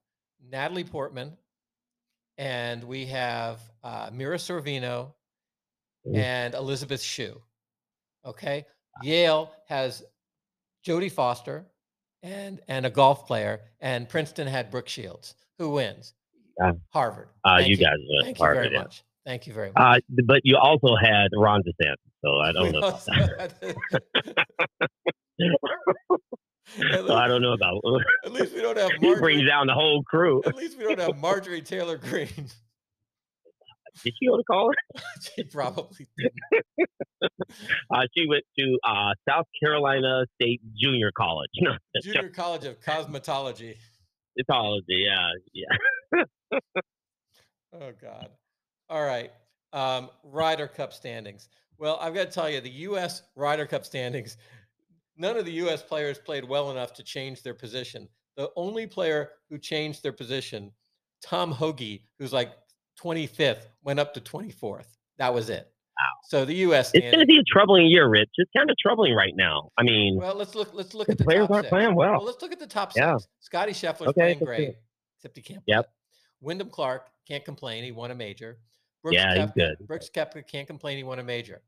Natalie 0.50 0.84
Portman 0.84 1.36
and 2.38 2.82
we 2.84 3.06
have 3.06 3.60
uh, 3.84 4.10
Mira 4.12 4.36
Sorvino 4.38 5.12
Mm. 6.06 6.16
and 6.16 6.54
Elizabeth 6.54 7.02
Shue. 7.02 7.38
Okay. 8.24 8.64
Yale 9.02 9.52
has 9.68 10.02
Jodie 10.82 11.12
Foster 11.12 11.66
and 12.22 12.58
and 12.68 12.86
a 12.86 12.90
golf 12.90 13.26
player, 13.26 13.60
and 13.80 14.08
Princeton 14.08 14.46
had 14.46 14.70
Brooke 14.70 14.88
Shields. 14.88 15.34
Who 15.58 15.72
wins? 15.72 16.14
Yeah. 16.58 16.72
Harvard. 16.88 17.28
Uh, 17.44 17.58
Thank 17.58 17.68
you 17.68 17.76
guys 17.76 17.96
Thank 18.22 18.38
you 18.38 18.42
Harvard. 18.44 18.62
very 18.64 18.74
yeah. 18.74 18.80
much. 18.80 19.02
Thank 19.26 19.46
you 19.46 19.52
very 19.52 19.68
much. 19.68 19.76
Uh, 19.76 20.00
but 20.26 20.40
you 20.44 20.56
also 20.56 20.96
had 20.96 21.28
Ron 21.36 21.62
DeSantis, 21.62 21.96
so 22.24 22.38
I 22.38 22.52
don't 22.52 22.66
We 22.66 22.72
know. 22.72 22.78
About 22.78 22.92
also 22.94 23.12
that. 23.12 23.52
had- 23.60 23.74
At 26.92 27.04
so 27.06 27.14
I 27.14 27.26
don't 27.26 27.42
know 27.42 27.52
about. 27.52 27.80
At 28.24 28.32
least 28.32 28.54
we 28.54 28.60
don't 28.62 28.78
have 28.78 28.90
he 28.92 28.98
brings 28.98 29.20
Marjorie. 29.20 29.44
down 29.46 29.66
the 29.66 29.74
whole 29.74 30.02
crew. 30.04 30.40
At 30.46 30.54
least 30.54 30.78
we 30.78 30.84
don't 30.84 31.00
have 31.00 31.16
Marjorie 31.18 31.62
Taylor 31.62 31.96
Greene. 31.96 32.28
Did 34.04 34.14
she 34.18 34.26
go 34.28 34.36
to 34.36 34.44
college? 34.44 34.76
she 35.20 35.42
probably 35.44 36.06
did. 36.16 36.30
Uh, 37.92 38.02
she 38.16 38.28
went 38.28 38.44
to 38.56 38.78
uh, 38.86 39.14
South 39.28 39.46
Carolina 39.60 40.26
State 40.40 40.60
Junior 40.80 41.10
College. 41.16 41.50
No, 41.60 41.72
Junior 42.00 42.28
College 42.28 42.66
of 42.66 42.80
Cosmetology. 42.80 43.74
Cosmetology. 44.38 44.80
Yeah, 44.88 45.28
yeah. 45.52 46.20
Oh 47.74 47.90
God. 48.00 48.28
All 48.90 49.04
right. 49.04 49.30
Um, 49.72 50.10
Ryder 50.24 50.66
Cup 50.66 50.92
standings. 50.92 51.48
Well, 51.78 51.96
I've 52.00 52.12
got 52.12 52.26
to 52.26 52.30
tell 52.32 52.50
you, 52.50 52.60
the 52.60 52.70
U.S. 52.70 53.22
Ryder 53.36 53.64
Cup 53.66 53.86
standings. 53.86 54.36
None 55.16 55.36
of 55.36 55.44
the 55.44 55.52
U.S. 55.52 55.82
players 55.82 56.18
played 56.18 56.44
well 56.44 56.70
enough 56.70 56.92
to 56.94 57.02
change 57.04 57.42
their 57.42 57.54
position. 57.54 58.08
The 58.36 58.50
only 58.56 58.86
player 58.86 59.30
who 59.48 59.58
changed 59.58 60.02
their 60.02 60.12
position, 60.12 60.72
Tom 61.24 61.52
Hoge, 61.52 62.00
who's 62.18 62.32
like 62.32 62.52
25th, 63.02 63.62
went 63.82 64.00
up 64.00 64.12
to 64.14 64.20
24th. 64.20 64.86
That 65.18 65.32
was 65.32 65.50
it. 65.50 65.70
Wow. 65.98 66.04
So 66.24 66.44
the 66.44 66.54
U.S. 66.56 66.90
It's 66.94 67.04
going 67.14 67.20
to 67.20 67.26
be 67.26 67.38
a 67.38 67.42
troubling 67.44 67.86
year, 67.86 68.08
Rich. 68.08 68.30
It's 68.36 68.50
kind 68.56 68.70
of 68.70 68.76
troubling 68.78 69.14
right 69.14 69.34
now. 69.36 69.70
I 69.78 69.82
mean, 69.84 70.16
Well, 70.16 70.34
let's 70.34 70.54
look. 70.54 70.74
Let's 70.74 70.94
look 70.94 71.06
the 71.06 71.12
at 71.12 71.18
the 71.18 71.24
players 71.24 71.42
top 71.42 71.50
aren't 71.52 71.64
six. 71.66 71.70
playing 71.70 71.94
well. 71.94 72.12
Well, 72.12 72.24
let's 72.24 72.42
look 72.42 72.52
at 72.52 72.58
the 72.58 72.66
top 72.66 72.96
Yeah. 72.96 73.18
six. 73.18 73.28
Scotty 73.40 73.72
Scheffler's 73.72 74.08
Okay, 74.08 74.12
playing 74.34 74.38
great, 74.40 74.74
except 75.18 75.36
he 75.36 75.42
can't. 75.42 75.62
Yep. 75.66 75.88
Wyndham 76.40 76.70
Clark 76.70 77.08
can't 77.28 77.44
complain. 77.44 77.84
He 77.84 77.92
won 77.92 78.10
a 78.10 78.14
major. 78.14 78.58
Brooks 79.02 79.16
Yeah, 79.16 79.42
he's 79.42 79.50
good. 79.52 79.76
Brooks 79.86 80.10
Koepka 80.14 80.46
can't 80.46 80.66
complain. 80.66 80.96
He 80.98 81.04
won 81.04 81.18
a 81.18 81.22
major. 81.24 81.62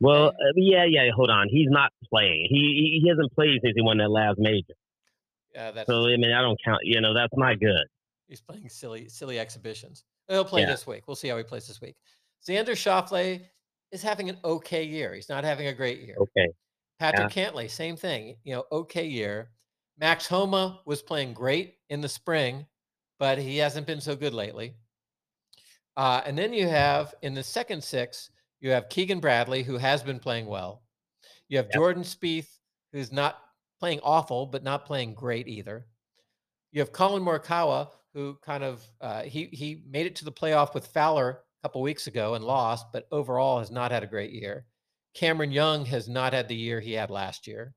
well, 0.00 0.26
Okay? 0.28 0.36
uh, 0.36 0.52
yeah, 0.56 0.84
yeah. 0.84 1.10
Hold 1.14 1.30
on. 1.30 1.48
He's 1.48 1.68
not 1.70 1.90
playing. 2.08 2.46
He 2.50 3.00
he, 3.02 3.08
hasn't 3.08 3.32
played 3.34 3.60
since 3.62 3.74
he 3.74 3.82
won 3.82 3.98
that 3.98 4.10
last 4.10 4.38
major. 4.38 4.74
Uh, 5.56 5.72
that's 5.72 5.86
So 5.88 6.06
I 6.06 6.16
mean, 6.16 6.32
I 6.32 6.40
don't 6.42 6.58
count. 6.64 6.80
You 6.84 7.00
know, 7.00 7.14
that's 7.14 7.32
not 7.36 7.58
good. 7.60 7.86
he's 8.28 8.40
playing 8.40 8.68
silly, 8.68 9.08
silly 9.08 9.38
exhibitions. 9.38 10.04
He'll 10.28 10.44
play 10.44 10.62
Yeah. 10.62 10.66
this 10.70 10.86
week. 10.86 11.04
We'll 11.06 11.14
see 11.16 11.28
how 11.28 11.36
he 11.36 11.44
plays 11.44 11.66
this 11.68 11.80
week. 11.80 11.96
Xander 12.46 12.70
Schauffele 12.76 13.40
is 13.92 14.02
having 14.02 14.28
an 14.28 14.36
okay 14.44 14.82
year. 14.84 15.14
He's 15.14 15.28
not 15.28 15.44
having 15.44 15.68
a 15.68 15.72
great 15.72 16.00
year. 16.00 16.16
Okay. 16.18 16.48
Patrick 16.98 17.30
Cantlay, 17.32 17.70
same 17.70 17.96
thing. 17.96 18.36
You 18.44 18.56
know, 18.56 18.64
okay 18.72 19.06
year. 19.06 19.50
Max 19.98 20.26
Homa 20.26 20.80
was 20.84 21.02
playing 21.02 21.32
great 21.34 21.76
in 21.88 22.00
the 22.00 22.08
spring, 22.08 22.66
but 23.18 23.38
he 23.38 23.58
hasn't 23.58 23.86
been 23.86 24.00
so 24.00 24.14
good 24.16 24.34
lately. 24.34 24.74
Uh, 25.96 26.22
and 26.24 26.36
then 26.36 26.52
you 26.52 26.68
have 26.68 27.14
in 27.22 27.34
the 27.34 27.42
second 27.42 27.82
six, 27.82 28.30
you 28.60 28.70
have 28.70 28.88
Keegan 28.88 29.20
Bradley, 29.20 29.62
who 29.62 29.78
has 29.78 30.02
been 30.02 30.18
playing 30.18 30.46
well. 30.46 30.82
You 31.48 31.58
have 31.58 31.66
Yep. 31.66 31.74
Jordan 31.74 32.02
Spieth, 32.02 32.58
who's 32.92 33.12
not 33.12 33.38
playing 33.78 34.00
awful, 34.02 34.46
but 34.46 34.62
not 34.62 34.86
playing 34.86 35.14
great 35.14 35.48
either. 35.48 35.86
You 36.72 36.80
have 36.80 36.92
Collin 36.92 37.22
Morikawa, 37.22 37.90
who 38.14 38.38
kind 38.42 38.64
of 38.64 38.82
uh, 39.00 39.22
he 39.22 39.46
he 39.52 39.82
made 39.88 40.06
it 40.06 40.16
to 40.16 40.24
the 40.24 40.32
playoff 40.32 40.74
with 40.74 40.86
Fowler 40.86 41.30
a 41.30 41.68
couple 41.68 41.82
weeks 41.82 42.06
ago 42.06 42.34
and 42.34 42.44
lost, 42.44 42.86
but 42.92 43.06
overall 43.12 43.58
has 43.58 43.70
not 43.70 43.90
had 43.90 44.02
a 44.02 44.08
great 44.08 44.32
year. 44.32 44.66
Cameron 45.14 45.52
Young 45.52 45.86
has 45.86 46.08
not 46.08 46.32
had 46.32 46.48
the 46.48 46.56
year 46.56 46.80
he 46.80 46.92
had 46.92 47.10
last 47.10 47.46
year. 47.46 47.74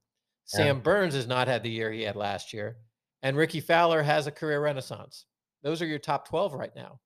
Yeah. 0.54 0.58
Sam 0.58 0.82
Burns 0.82 1.14
has 1.14 1.28
not 1.28 1.48
had 1.48 1.64
the 1.64 1.70
year 1.70 1.92
he 1.92 2.02
had 2.02 2.16
last 2.16 2.54
year. 2.54 2.78
And 3.22 3.38
Rickie 3.38 3.62
Fowler 3.62 4.02
has 4.02 4.28
a 4.28 4.32
career 4.32 4.62
renaissance. 4.62 5.26
Those 5.62 5.82
are 5.82 5.86
your 5.86 6.00
top 6.00 6.28
12 6.28 6.54
right 6.54 6.76
now. 6.76 7.00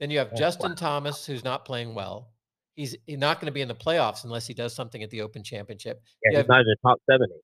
Then 0.00 0.10
you 0.10 0.18
have 0.18 0.30
Yeah, 0.32 0.38
Justin 0.38 0.70
wow. 0.70 0.76
Thomas, 0.76 1.26
who's 1.26 1.44
not 1.44 1.64
playing 1.64 1.94
well. 1.94 2.32
he's 2.76 2.94
not 3.08 3.40
going 3.40 3.46
to 3.46 3.52
be 3.52 3.60
in 3.60 3.66
the 3.66 3.74
playoffs 3.74 4.22
unless 4.22 4.46
he 4.46 4.54
does 4.54 4.72
something 4.72 5.02
at 5.02 5.10
the 5.10 5.20
Open 5.20 5.42
Championship. 5.42 6.00
Yeah, 6.22 6.30
You 6.30 6.30
he's 6.30 6.36
have- 6.38 6.48
not 6.48 6.60
in 6.60 6.66
the 6.66 6.76
top 6.86 6.98
seventy. 7.10 7.34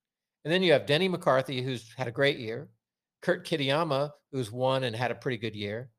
And 0.45 0.53
then 0.53 0.63
you 0.63 0.71
have 0.71 0.85
Denny 0.85 1.09
McCarthy, 1.09 1.61
who's 1.61 1.91
had 1.97 2.07
a 2.07 2.11
great 2.11 2.37
year. 2.39 2.69
Kurt 3.21 3.45
Kitayama, 3.45 4.11
who's 4.31 4.49
won 4.51 4.83
and 4.85 4.95
had 4.95 5.11
a 5.11 5.15
pretty 5.15 5.37
good 5.37 5.55
year. 5.55 5.89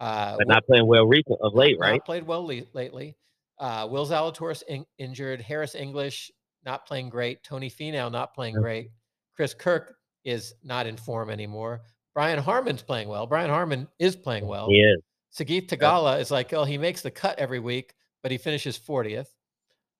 Uh, 0.00 0.36
But 0.36 0.48
not 0.48 0.66
playing 0.66 0.86
well 0.88 1.06
recent 1.06 1.38
of 1.42 1.54
late, 1.54 1.78
not 1.78 1.86
right? 1.86 2.04
played 2.04 2.26
well 2.26 2.44
le- 2.44 2.62
lately. 2.72 3.16
Uh, 3.58 3.86
Will 3.88 4.04
Zalatoris 4.06 4.62
in- 4.66 4.86
injured. 4.98 5.40
Harris 5.40 5.74
English 5.76 6.32
not 6.64 6.84
playing 6.86 7.08
great. 7.10 7.44
Tony 7.44 7.70
Finau 7.70 8.10
not 8.10 8.34
playing 8.34 8.54
Yep. 8.54 8.62
great. 8.62 8.90
Chris 9.36 9.54
Kirk 9.54 9.96
is 10.24 10.54
not 10.64 10.86
in 10.88 10.96
form 10.96 11.30
anymore. 11.30 11.82
Brian 12.14 12.38
Harman's 12.40 12.82
playing 12.82 13.08
well. 13.08 13.26
Brian 13.28 13.50
Harman 13.50 13.86
is 14.00 14.16
playing 14.16 14.46
well. 14.46 14.68
He 14.68 14.80
is. 14.80 15.00
Sahith 15.34 15.68
Theegala 15.68 16.20
is 16.20 16.30
like, 16.30 16.52
oh, 16.52 16.64
he 16.64 16.78
makes 16.78 17.02
the 17.02 17.10
cut 17.10 17.38
every 17.38 17.58
week, 17.58 17.94
but 18.22 18.30
he 18.30 18.38
finishes 18.38 18.78
40th. 18.78 19.28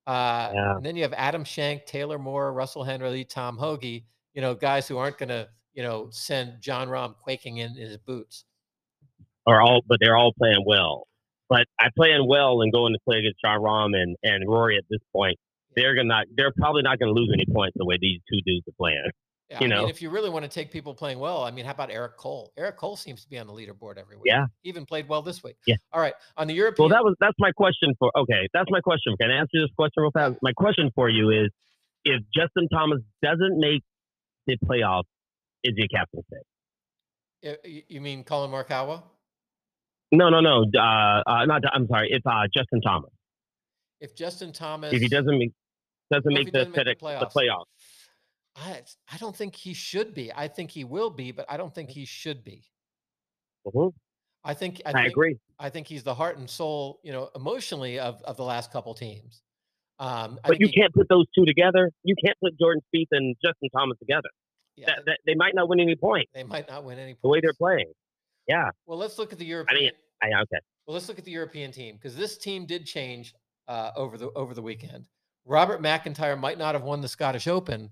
Uh, 0.06 0.50
Yeah. 0.54 0.76
And 0.76 0.84
then 0.84 0.96
you 0.96 1.02
have 1.02 1.14
Adam 1.14 1.44
Schenk, 1.44 1.86
Taylor 1.86 2.18
Moore, 2.18 2.52
Russell 2.52 2.84
Henley, 2.84 3.24
Tom 3.24 3.56
Hoge, 3.56 4.04
you 4.34 4.40
know, 4.40 4.54
guys 4.54 4.88
who 4.88 4.98
aren't 4.98 5.18
going 5.18 5.28
to, 5.28 5.48
you 5.74 5.82
know, 5.82 6.08
send 6.10 6.60
Jon 6.60 6.88
Rahm 6.88 7.14
quaking 7.22 7.58
in, 7.58 7.76
in 7.76 7.88
his 7.88 7.98
boots. 7.98 8.44
Are 9.46 9.60
all, 9.60 9.82
but 9.86 9.98
they're 10.00 10.16
all 10.16 10.32
playing 10.38 10.64
well. 10.66 11.06
But 11.48 11.66
I 11.80 11.88
playing 11.96 12.26
well 12.28 12.62
and 12.62 12.72
going 12.72 12.92
to 12.92 12.98
play 13.06 13.18
against 13.18 13.40
Jon 13.44 13.60
Rahm 13.60 13.96
and, 13.96 14.16
and 14.22 14.48
Rory 14.48 14.76
at 14.76 14.84
this 14.88 15.00
point, 15.12 15.38
they're 15.76 15.94
gonna 15.94 16.08
not. 16.08 16.26
They're 16.36 16.52
probably 16.56 16.82
not 16.82 16.98
gonna 16.98 17.12
lose 17.12 17.30
any 17.32 17.46
points 17.46 17.74
the 17.76 17.84
way 17.84 17.96
these 18.00 18.20
two 18.30 18.40
dudes 18.44 18.66
are 18.68 18.76
playing. 18.78 19.10
Yeah, 19.52 19.58
You 19.60 19.66
I 19.66 19.68
mean, 19.68 19.82
know? 19.82 19.88
if 19.88 20.00
you 20.00 20.08
really 20.08 20.30
want 20.30 20.44
to 20.44 20.48
take 20.50 20.70
people 20.70 20.94
playing 20.94 21.18
well, 21.18 21.42
I 21.44 21.50
mean, 21.50 21.66
how 21.66 21.72
about 21.72 21.90
Eric 21.90 22.16
Cole? 22.16 22.52
Eric 22.56 22.78
Cole 22.78 22.96
seems 22.96 23.22
to 23.22 23.28
be 23.28 23.38
on 23.38 23.46
the 23.46 23.52
leaderboard 23.52 23.98
every 23.98 24.16
week. 24.16 24.24
Yeah. 24.26 24.46
He 24.62 24.70
even 24.70 24.86
played 24.86 25.08
well 25.08 25.20
this 25.20 25.42
week. 25.44 25.56
Yeah. 25.66 25.76
All 25.92 26.00
right. 26.00 26.14
On 26.38 26.46
the 26.46 26.54
European, 26.54 26.88
Well, 26.88 26.96
that 26.96 27.04
was 27.04 27.14
that's 27.20 27.36
my 27.38 27.52
question 27.52 27.92
for. 27.98 28.10
Okay, 28.16 28.48
that's 28.54 28.70
my 28.70 28.80
question. 28.80 29.14
Can 29.20 29.30
I 29.30 29.34
answer 29.34 29.60
this 29.60 29.68
question 29.76 30.02
real 30.02 30.10
fast? 30.10 30.38
My 30.40 30.52
question 30.54 30.90
for 30.94 31.10
you 31.10 31.28
is: 31.30 31.50
If 32.04 32.22
Justin 32.34 32.66
Thomas 32.72 33.00
doesn't 33.22 33.58
make 33.58 33.82
the 34.46 34.56
playoffs, 34.64 35.04
is 35.62 35.74
he 35.76 35.84
a 35.84 35.88
captain 35.88 36.22
pick? 36.32 37.84
you 37.88 38.00
mean 38.00 38.24
Collin 38.24 38.50
Morikawa? 38.50 39.02
No, 40.12 40.28
no, 40.30 40.40
no. 40.40 40.64
Uh, 40.74 41.22
uh, 41.26 41.44
not. 41.44 41.62
I'm 41.72 41.86
sorry. 41.88 42.08
It's 42.10 42.24
uh, 42.24 42.46
Justin 42.54 42.80
Thomas. 42.80 43.10
If 44.00 44.14
Justin 44.16 44.52
Thomas, 44.52 44.92
If 44.94 45.02
he 45.02 45.08
doesn't 45.08 45.38
make 45.38 45.52
doesn't 46.10 46.32
make 46.32 46.46
he 46.46 46.50
the, 46.50 46.58
doesn't 46.64 46.76
make 46.76 46.84
the 46.98 47.04
FedEx- 47.06 47.20
the 47.20 47.26
playoffs. 47.26 47.64
I, 48.56 48.82
I 49.12 49.16
don't 49.18 49.34
think 49.34 49.54
he 49.56 49.72
should 49.74 50.14
be. 50.14 50.30
I 50.34 50.48
think 50.48 50.70
he 50.70 50.84
will 50.84 51.10
be, 51.10 51.32
but 51.32 51.46
I 51.48 51.56
don't 51.56 51.74
think 51.74 51.90
he 51.90 52.04
should 52.04 52.44
be. 52.44 52.64
Mhm. 53.66 53.92
I 54.44 54.54
think 54.54 54.82
I, 54.84 54.90
I, 54.90 54.92
think, 54.92 55.08
agree. 55.12 55.38
I 55.58 55.70
think 55.70 55.86
he's 55.86 56.02
the 56.02 56.14
heart 56.14 56.36
and 56.36 56.50
soul, 56.50 56.98
you 57.04 57.12
know, 57.12 57.30
emotionally 57.36 57.98
of 57.98 58.20
of 58.24 58.36
the 58.36 58.42
last 58.44 58.72
couple 58.72 58.92
teams. 58.94 59.40
Um, 60.00 60.38
I 60.44 60.48
But 60.48 60.60
you 60.60 60.66
he- 60.66 60.72
can't 60.72 60.92
put 60.92 61.08
those 61.08 61.26
two 61.34 61.44
together. 61.46 61.90
You 62.02 62.14
can't 62.24 62.36
put 62.42 62.58
Jordan 62.58 62.82
Spieth 62.92 63.06
and 63.12 63.36
Justin 63.44 63.68
Thomas 63.74 63.96
together. 63.98 64.28
yeah, 64.76 64.86
That, 64.86 65.04
that, 65.06 65.18
they 65.26 65.34
might 65.34 65.54
not 65.54 65.68
win 65.68 65.78
any 65.80 65.94
points 65.94 66.30
they 66.34 66.42
might 66.42 66.68
not 66.68 66.82
win 66.84 66.98
any. 66.98 67.14
the 67.22 67.28
way 67.28 67.40
they're 67.40 67.52
playing. 67.54 67.92
Yeah. 68.48 68.70
Well, 68.86 68.98
let's 68.98 69.16
look 69.18 69.32
at 69.32 69.38
the 69.38 69.44
European. 69.46 69.92
I, 70.22 70.26
okay. 70.26 70.58
Well, 70.86 70.94
let's 70.94 71.08
look 71.08 71.18
at 71.18 71.24
the 71.24 71.30
European 71.30 71.70
team 71.70 71.94
because 71.96 72.16
this 72.16 72.36
team 72.36 72.66
did 72.66 72.84
change 72.84 73.34
uh, 73.68 73.92
over 73.94 74.18
the 74.18 74.30
over 74.32 74.54
the 74.54 74.62
weekend. 74.62 75.06
Robert 75.44 75.80
McIntyre 75.80 76.38
might 76.38 76.58
not 76.58 76.74
have 76.74 76.82
won 76.82 77.00
the 77.00 77.08
Scottish 77.08 77.46
Open, 77.46 77.90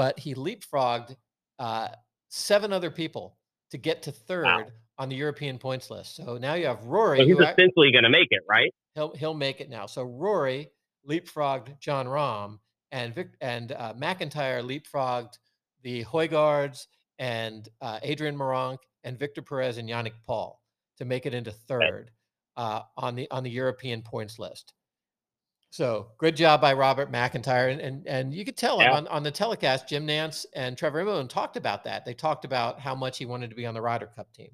but 0.00 0.18
he 0.18 0.34
leapfrogged 0.34 1.14
uh, 1.58 1.88
seven 2.30 2.72
other 2.72 2.90
people 2.90 3.36
to 3.70 3.76
get 3.76 4.00
to 4.04 4.10
third 4.10 4.72
on 4.96 5.10
the 5.10 5.14
European 5.14 5.58
points 5.58 5.90
list. 5.90 6.16
So 6.16 6.38
now 6.38 6.54
you 6.54 6.64
have 6.64 6.82
Rory. 6.86 7.18
So 7.18 7.26
he's 7.26 7.38
essentially 7.38 7.92
going 7.92 8.04
to 8.04 8.08
make 8.08 8.28
it, 8.30 8.40
right? 8.48 8.72
he'll 8.94 9.14
he'll 9.14 9.34
make 9.34 9.60
it 9.60 9.68
now. 9.68 9.84
So 9.84 10.02
Rory 10.04 10.70
leapfrogged 11.06 11.78
Jon 11.80 12.06
Rahm, 12.06 12.60
and 12.92 13.14
Vic, 13.14 13.28
and 13.42 13.72
uh, 13.72 13.92
McIntyre 13.92 14.62
leapfrogged 14.62 15.34
the 15.82 16.02
Hojgaards 16.04 16.86
and 17.18 17.68
uh, 17.82 17.98
Adrian 18.02 18.38
Meronk 18.38 18.78
and 19.04 19.18
Victor 19.18 19.42
Perez 19.42 19.76
and 19.76 19.86
Yannick 19.86 20.14
Paul 20.26 20.62
to 20.96 21.04
make 21.04 21.26
it 21.26 21.34
into 21.34 21.52
third 21.52 22.10
uh, 22.56 22.80
on 22.96 23.16
the 23.16 23.30
on 23.30 23.42
the 23.42 23.50
European 23.50 24.00
points 24.00 24.38
list. 24.38 24.72
So 25.70 26.08
good 26.18 26.36
job 26.36 26.60
by 26.60 26.72
Robert 26.72 27.12
McIntyre, 27.12 27.70
and 27.70 27.80
and, 27.80 28.06
and 28.06 28.34
you 28.34 28.44
could 28.44 28.56
tell 28.56 28.80
Yeah. 28.80 28.92
on, 28.92 29.06
on 29.06 29.22
the 29.22 29.30
telecast, 29.30 29.88
Jim 29.88 30.06
Nantz 30.06 30.44
and 30.54 30.76
Trevor 30.76 31.04
Immelman 31.04 31.28
talked 31.28 31.56
about 31.56 31.84
that. 31.84 32.04
They 32.04 32.14
talked 32.14 32.44
about 32.44 32.80
how 32.80 32.94
much 32.94 33.18
he 33.18 33.24
wanted 33.26 33.50
to 33.50 33.56
be 33.56 33.66
on 33.66 33.74
the 33.74 33.80
Ryder 33.80 34.10
Cup 34.16 34.32
team. 34.32 34.50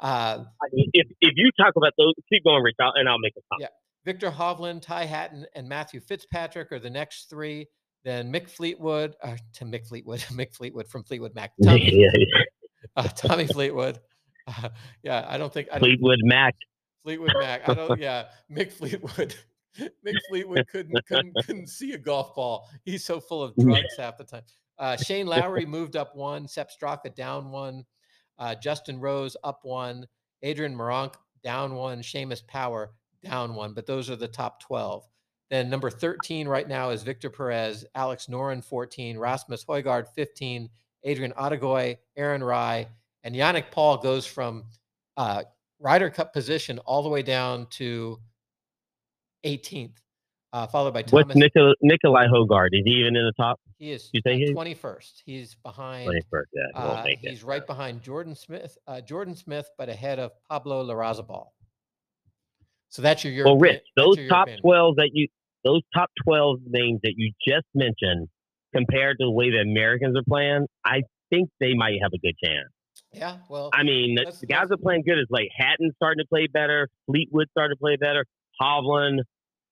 Uh, 0.00 0.44
I 0.62 0.66
mean, 0.72 0.88
if, 0.94 1.06
if 1.20 1.34
you 1.36 1.50
talk 1.58 1.74
about 1.76 1.92
those, 1.98 2.14
keep 2.32 2.42
going, 2.44 2.62
Rich, 2.62 2.76
and 2.78 3.06
I'll 3.06 3.18
make 3.18 3.34
a 3.36 3.42
comment. 3.52 3.68
Yeah. 3.70 4.10
Viktor 4.10 4.30
Hovland, 4.30 4.80
Ty 4.80 5.04
Hatton, 5.04 5.44
and 5.54 5.68
Matthew 5.68 6.00
Fitzpatrick 6.00 6.72
are 6.72 6.78
the 6.78 6.88
next 6.88 7.28
three. 7.28 7.66
Then 8.02 8.32
Mick 8.32 8.48
Fleetwood, 8.48 9.14
uh, 9.22 9.36
to 9.54 9.66
Mick 9.66 9.86
Fleetwood, 9.86 10.20
Mick 10.30 10.54
Fleetwood 10.54 10.88
from 10.88 11.04
Fleetwood 11.04 11.34
Mac, 11.34 11.52
Tommy, 11.62 11.92
Yeah, 11.92 12.08
uh, 12.96 13.08
Tommy 13.08 13.46
Fleetwood. 13.46 14.00
Uh, 14.46 14.70
yeah, 15.02 15.26
I 15.28 15.36
don't 15.36 15.52
think 15.52 15.68
I 15.70 15.74
don't, 15.74 15.80
Fleetwood 15.82 16.20
Mac. 16.22 16.54
Fleetwood 17.02 17.32
Mac. 17.38 17.68
I 17.68 17.74
don't. 17.74 18.00
Yeah, 18.00 18.28
Mick 18.50 18.72
Fleetwood. 18.72 19.34
Mick 20.06 20.16
Fleetwood 20.28 20.66
couldn't 20.68 20.98
couldn't 21.06 21.34
couldn't 21.46 21.68
see 21.68 21.92
a 21.92 21.98
golf 21.98 22.34
ball. 22.34 22.68
He's 22.84 23.04
so 23.04 23.20
full 23.20 23.42
of 23.42 23.54
drugs 23.56 23.96
half 23.96 24.18
the 24.18 24.24
time. 24.24 24.42
Uh, 24.78 24.96
Shane 24.96 25.26
Lowry 25.26 25.66
moved 25.66 25.96
up 25.96 26.16
one. 26.16 26.48
Sepp 26.48 26.70
Straka 26.70 27.14
down 27.14 27.50
one. 27.50 27.84
Uh, 28.38 28.54
Justin 28.54 28.98
Rose 28.98 29.36
up 29.44 29.60
one. 29.62 30.06
Adrian 30.42 30.74
Meronk 30.74 31.14
down 31.44 31.74
one. 31.74 32.00
Seamus 32.00 32.46
Power 32.46 32.92
down 33.22 33.54
one. 33.54 33.74
But 33.74 33.86
those 33.86 34.10
are 34.10 34.16
the 34.16 34.28
top 34.28 34.60
twelve. 34.60 35.06
Then 35.50 35.68
number 35.68 35.90
thirteen 35.90 36.48
right 36.48 36.66
now 36.68 36.90
is 36.90 37.02
Victor 37.02 37.30
Perez. 37.30 37.84
Alex 37.94 38.26
Noren 38.26 38.64
fourteen. 38.64 39.18
Rasmus 39.18 39.64
Højgaard 39.64 40.08
fifteen. 40.14 40.70
Adrian 41.04 41.32
Otaegui, 41.32 41.96
Aaron 42.16 42.44
Rai, 42.44 42.86
and 43.24 43.34
Yannick 43.34 43.70
Paul 43.70 43.98
goes 43.98 44.26
from 44.26 44.64
uh, 45.16 45.44
Ryder 45.78 46.10
Cup 46.10 46.32
position 46.32 46.78
all 46.80 47.02
the 47.02 47.08
way 47.08 47.22
down 47.22 47.66
to 47.70 48.18
18th, 49.44 49.96
uh, 50.52 50.66
followed 50.66 50.92
by 50.94 51.00
What's 51.08 51.10
Thomas. 51.32 51.36
Nicolai, 51.36 51.74
Nicolai 51.82 52.26
Hojgaard? 52.26 52.68
Is 52.72 52.82
he 52.84 52.92
even 52.92 53.16
in 53.16 53.24
the 53.24 53.32
top 53.36 53.58
he 53.78 53.92
is 53.92 54.10
you 54.12 54.20
say 54.26 54.34
uh, 54.34 54.36
he- 54.36 54.52
21st. 54.54 55.22
He's 55.24 55.54
behind. 55.64 56.08
21st? 56.08 56.42
Yeah, 56.52 56.62
he 56.74 56.80
won't 56.88 56.98
Uh, 57.00 57.04
make 57.04 57.24
it. 57.24 57.30
he's 57.30 57.42
right 57.44 57.66
behind 57.66 58.02
Jordan 58.02 58.34
Smith. 58.34 58.76
Uh, 58.86 59.00
Jordan 59.00 59.34
Smith, 59.34 59.68
but 59.78 59.88
ahead 59.88 60.18
of 60.18 60.32
Pablo 60.50 60.84
Larrazabal. 60.84 61.46
So 62.90 63.02
that's 63.02 63.22
your 63.24 63.32
European. 63.32 63.58
Well, 63.58 63.60
Rich, 63.72 63.82
those 63.96 64.28
top. 64.28 64.48
12 64.60 64.96
that 64.96 65.10
you, 65.12 65.28
those 65.64 65.82
top 65.94 66.10
12 66.24 66.58
names 66.66 67.00
that 67.04 67.14
you 67.16 67.32
just 67.46 67.66
mentioned, 67.74 68.28
compared 68.74 69.18
to 69.18 69.24
the 69.26 69.30
way 69.30 69.50
the 69.50 69.58
Americans 69.60 70.16
are 70.16 70.22
playing, 70.28 70.66
I 70.84 71.02
think 71.30 71.48
they 71.60 71.74
might 71.74 71.98
have 72.02 72.10
a 72.12 72.18
good 72.18 72.34
chance. 72.42 72.68
Yeah, 73.12 73.38
well, 73.48 73.70
I 73.72 73.82
mean, 73.82 74.16
the- 74.16 74.46
guys 74.46 74.70
are 74.70 74.76
playing 74.76 75.02
good. 75.02 75.18
It's 75.18 75.30
like 75.30 75.48
Hatton 75.56 75.92
starting 75.96 76.22
to 76.22 76.28
play 76.28 76.46
better, 76.48 76.88
Fleetwood 77.06 77.48
starting 77.50 77.76
to 77.76 77.78
play 77.80 77.96
better, 77.96 78.24
Hovland, 78.60 79.20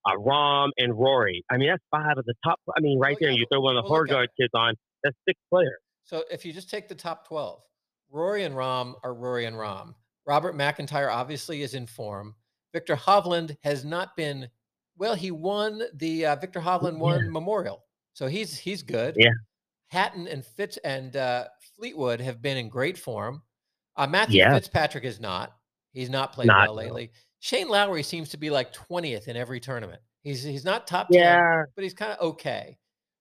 uh, 0.07 0.12
Rahm, 0.12 0.70
and 0.78 0.99
Rory. 0.99 1.45
I 1.51 1.57
mean, 1.57 1.68
that's 1.68 1.82
five 1.91 2.16
of 2.18 2.24
the 2.24 2.34
top. 2.45 2.59
I 2.76 2.80
mean, 2.80 2.99
right 2.99 3.12
Well, 3.12 3.18
there, 3.20 3.30
yeah, 3.30 3.39
you 3.39 3.47
throw 3.51 3.61
one 3.61 3.76
of 3.76 3.84
the 3.84 3.91
well, 3.91 4.01
look 4.03 4.11
at 4.11 4.28
kids 4.41 4.51
on, 4.55 4.74
that's 5.03 5.16
six 5.26 5.39
players. 5.51 5.78
So 6.05 6.24
if 6.30 6.45
you 6.45 6.53
just 6.53 6.70
take 6.70 6.89
the 6.89 6.95
top 6.95 7.28
12, 7.28 7.62
Rory 8.11 8.45
and 8.45 8.55
Rahm 8.55 8.95
are 9.05 9.14
Rory 9.14 9.45
and 9.45 9.57
Rahm. 9.57 9.95
Robert 10.26 10.55
McIntyre 10.55 11.12
obviously 11.12 11.62
is 11.62 11.74
in 11.74 11.86
form. 11.86 12.34
Viktor 12.72 12.97
Hovland 12.97 13.57
has 13.62 13.84
not 13.84 14.16
been 14.16 14.49
well. 14.97 15.14
He 15.14 15.30
won 15.30 15.82
the 15.95 16.26
uh, 16.26 16.36
Viktor 16.36 16.61
Hovland 16.61 16.99
won 16.99 17.32
Memorial, 17.32 17.82
so 18.12 18.26
he's 18.26 18.59
he's 18.59 18.82
good. 18.82 19.14
Yeah. 19.16 19.30
Hatton 19.89 20.28
and 20.28 20.45
Fitz 20.45 20.76
and 20.78 21.16
uh, 21.16 21.47
Fleetwood 21.76 22.20
have 22.20 22.43
been 22.43 22.59
in 22.59 22.68
great 22.68 22.99
form. 22.99 23.43
Uh, 23.97 24.07
Matthew 24.07 24.41
Yeah. 24.41 24.55
Fitzpatrick 24.55 25.05
is 25.05 25.18
not. 25.18 25.57
He's 25.93 26.11
not 26.11 26.32
played 26.34 26.47
Not, 26.47 26.68
well 26.68 26.74
lately. 26.74 27.11
Shane 27.41 27.68
Lowry 27.68 28.03
seems 28.03 28.28
to 28.30 28.36
be 28.36 28.51
like 28.51 28.72
20th 28.72 29.28
in 29.28 29.36
every 29.36 29.61
tournament. 29.61 30.01
He's 30.22 30.43
he's 30.43 30.64
not 30.64 30.86
top 30.86 31.09
10 31.09 31.20
Yeah, 31.22 31.62
but 31.74 31.84
he's 31.84 31.95
kind 31.95 32.12
of 32.12 32.18
okay. 32.30 32.78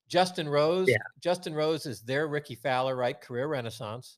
Justin 0.07 0.47
Rose, 0.49 0.87
Yeah. 0.89 0.97
Justin 1.21 1.53
Rose 1.53 1.85
is 1.85 2.01
their 2.01 2.27
Rickie 2.27 2.55
Fowler, 2.55 2.95
right? 2.95 3.19
Career 3.19 3.47
renaissance. 3.47 4.17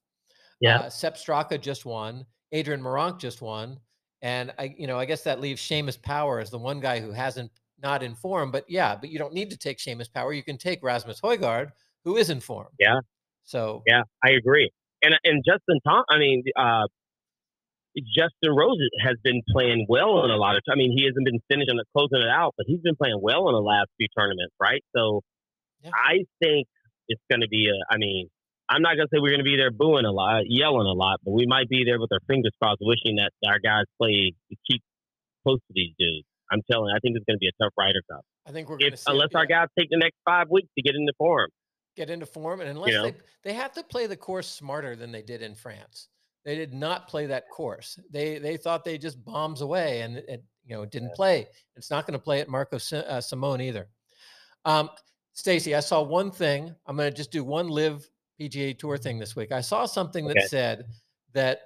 yeah. 0.62 0.80
Uh, 0.82 0.90
Sepp 0.90 1.16
Straka 1.16 1.60
just 1.60 1.86
won. 1.86 2.26
Adrian 2.52 2.82
Meronk 2.82 3.20
just 3.20 3.42
won. 3.42 3.80
And 4.22 4.54
I, 4.60 4.76
you 4.78 4.86
know, 4.88 5.00
I 5.00 5.06
guess 5.06 5.24
that 5.24 5.40
leaves 5.40 5.62
Seamus 5.62 6.02
Power 6.02 6.40
as 6.40 6.50
the 6.50 6.58
one 6.58 6.80
guy 6.80 7.00
who 7.00 7.12
hasn't 7.12 7.52
not 7.82 8.04
in 8.04 8.14
form. 8.16 8.52
But 8.52 8.66
yeah, 8.70 8.96
but 8.96 9.10
you 9.10 9.18
don't 9.18 9.34
need 9.34 9.50
to 9.52 9.58
take 9.58 9.78
Seamus 9.80 10.12
Power. 10.12 10.34
You 10.34 10.44
can 10.44 10.58
take 10.58 10.84
Rasmus 10.84 11.22
Højgaard, 11.22 11.72
who 12.04 12.18
is 12.18 12.30
in 12.30 12.40
form. 12.40 12.68
Yeah. 12.80 13.00
So 13.46 13.82
Yeah, 13.88 14.04
I 14.24 14.32
agree. 14.32 14.70
And 15.02 15.16
and 15.24 15.44
Justin 15.46 15.80
Tom, 15.88 16.04
I 16.10 16.18
mean, 16.20 16.44
uh, 16.58 16.88
Justin 18.02 18.56
Rose 18.56 18.78
has 19.02 19.16
been 19.24 19.42
playing 19.52 19.86
well 19.90 20.24
in 20.26 20.32
a 20.32 20.38
lot 20.38 20.56
of. 20.56 20.64
I 20.70 20.76
mean, 20.76 20.92
he 20.96 21.06
hasn't 21.06 21.26
been 21.26 21.40
finishing 21.50 21.78
it, 21.78 21.88
closing 21.96 22.22
it 22.22 22.30
out, 22.30 22.54
but 22.58 22.66
he's 22.68 22.82
been 22.82 22.96
playing 22.96 23.20
well 23.22 23.48
in 23.50 23.54
the 23.54 23.62
last 23.62 23.88
few 23.98 24.08
tournaments, 24.18 24.54
right? 24.60 24.84
So, 24.96 25.22
Yeah. 25.84 25.92
I 25.94 26.26
think 26.42 26.68
it's 27.08 27.22
going 27.30 27.42
to 27.42 27.48
be 27.48 27.70
a. 27.70 27.94
I 27.94 27.98
mean, 27.98 28.30
I'm 28.70 28.82
not 28.82 28.96
going 28.96 29.08
to 29.08 29.16
say 29.16 29.20
we're 29.20 29.32
going 29.32 29.44
to 29.44 29.50
be 29.50 29.58
there 29.58 29.72
booing 29.72 30.06
a 30.06 30.12
lot, 30.12 30.44
yelling 30.46 30.88
a 30.88 30.94
lot, 30.94 31.20
but 31.26 31.32
we 31.32 31.46
might 31.48 31.70
be 31.70 31.84
there 31.84 32.00
with 32.00 32.12
our 32.12 32.20
fingers 32.28 32.52
crossed, 32.62 32.80
wishing 32.82 33.18
that 33.18 33.32
our 33.48 33.60
guys 33.60 33.86
play 33.98 34.34
to 34.50 34.56
keep 34.70 34.84
close 35.44 35.60
to 35.60 35.74
these 35.74 35.94
dudes. 35.98 36.26
I'm 36.52 36.62
telling 36.70 36.90
you, 36.90 36.96
I 36.96 37.00
think 37.00 37.16
it's 37.16 37.26
going 37.26 37.38
to 37.38 37.40
be 37.40 37.48
a 37.48 37.64
tough 37.64 37.74
Ryder 37.78 38.02
Cup. 38.12 38.26
I 38.48 38.52
think 38.52 38.70
we're 38.70 38.78
going 38.78 38.94
to 38.94 39.00
unless 39.08 39.30
our 39.36 39.46
guys 39.46 39.68
take 39.78 39.90
the 39.90 39.98
next 39.98 40.18
five 40.26 40.50
weeks 40.50 40.70
to 40.78 40.82
get 40.82 40.96
into 40.96 41.14
form. 41.18 41.50
get 41.96 42.10
into 42.10 42.26
form, 42.26 42.62
and 42.62 42.70
unless 42.70 42.94
know? 42.94 43.04
they 43.04 43.16
they 43.44 43.54
have 43.54 43.74
to 43.74 43.84
play 43.84 44.08
the 44.08 44.18
course 44.18 44.50
smarter 44.50 44.96
than 44.96 45.12
they 45.12 45.22
did 45.22 45.42
in 45.42 45.56
France. 45.56 46.10
They 46.46 46.56
did 46.56 46.74
not 46.74 47.08
play 47.08 47.26
that 47.28 47.50
course. 47.50 48.00
They 48.10 48.40
they 48.40 48.58
thought 48.58 48.84
they 48.84 48.98
just 48.98 49.24
bombs 49.24 49.62
away, 49.62 50.02
and 50.02 50.18
it, 50.18 50.44
you 50.66 50.76
know 50.76 50.86
didn't 50.86 51.14
play. 51.14 51.48
It's 51.76 51.92
not 51.92 52.06
going 52.08 52.18
to 52.18 52.24
play 52.24 52.40
at 52.40 52.48
Marco 52.48 52.78
uh, 52.78 53.22
Simone 53.22 53.62
either. 53.62 53.88
Um, 54.66 54.90
Stacy, 55.34 55.76
I 55.76 55.80
saw 55.80 56.02
one 56.02 56.32
thing. 56.32 56.74
I'm 56.86 56.96
going 56.96 57.10
to 57.10 57.16
just 57.16 57.32
do 57.32 57.44
one 57.44 57.68
LIV 57.68 58.10
PGA 58.40 58.78
Tour 58.78 58.98
thing 58.98 59.20
this 59.20 59.36
week. 59.36 59.52
I 59.52 59.62
saw 59.62 59.86
something 59.86 60.26
that 60.28 60.38
Okay. 60.38 60.48
said 60.48 60.86
that 61.34 61.62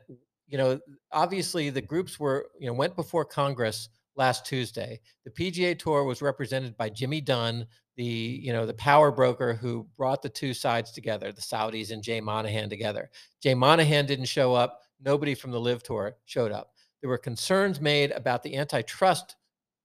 you 0.48 0.58
know 0.58 0.80
obviously 1.12 1.70
the 1.70 1.82
groups 1.82 2.20
were 2.20 2.48
you 2.60 2.68
know 2.68 2.74
went 2.74 2.96
before 2.96 3.26
Congress 3.26 3.90
last 4.16 4.46
Tuesday. 4.46 5.00
The 5.26 5.32
PGA 5.32 5.78
Tour 5.78 6.04
was 6.04 6.22
represented 6.22 6.78
by 6.78 6.90
Jimmy 6.90 7.22
Dunne, 7.22 7.66
the 7.96 8.04
you 8.04 8.52
know 8.52 8.66
the 8.66 8.74
power 8.74 9.12
broker 9.12 9.54
who 9.54 9.88
brought 9.98 10.22
the 10.22 10.30
two 10.30 10.54
sides 10.54 10.92
together, 10.92 11.32
the 11.32 11.42
Saudis 11.42 11.92
and 11.92 12.04
Jay 12.04 12.22
Monahan 12.22 12.70
together. 12.70 13.10
Jay 13.42 13.54
Monahan 13.54 14.06
didn't 14.06 14.26
show 14.26 14.54
up. 14.54 14.82
Nobody 15.04 15.36
from 15.36 15.52
the 15.52 15.60
LIV 15.60 15.84
Tour 15.84 16.16
showed 16.26 16.52
up. 16.52 16.74
There 17.02 17.10
were 17.10 17.18
concerns 17.18 17.82
made 17.82 18.12
about 18.12 18.44
the 18.44 18.56
antitrust 18.56 19.36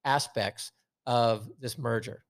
aspects 0.05 0.73
of 1.07 1.49
this 1.59 1.77
merger. 1.77 2.25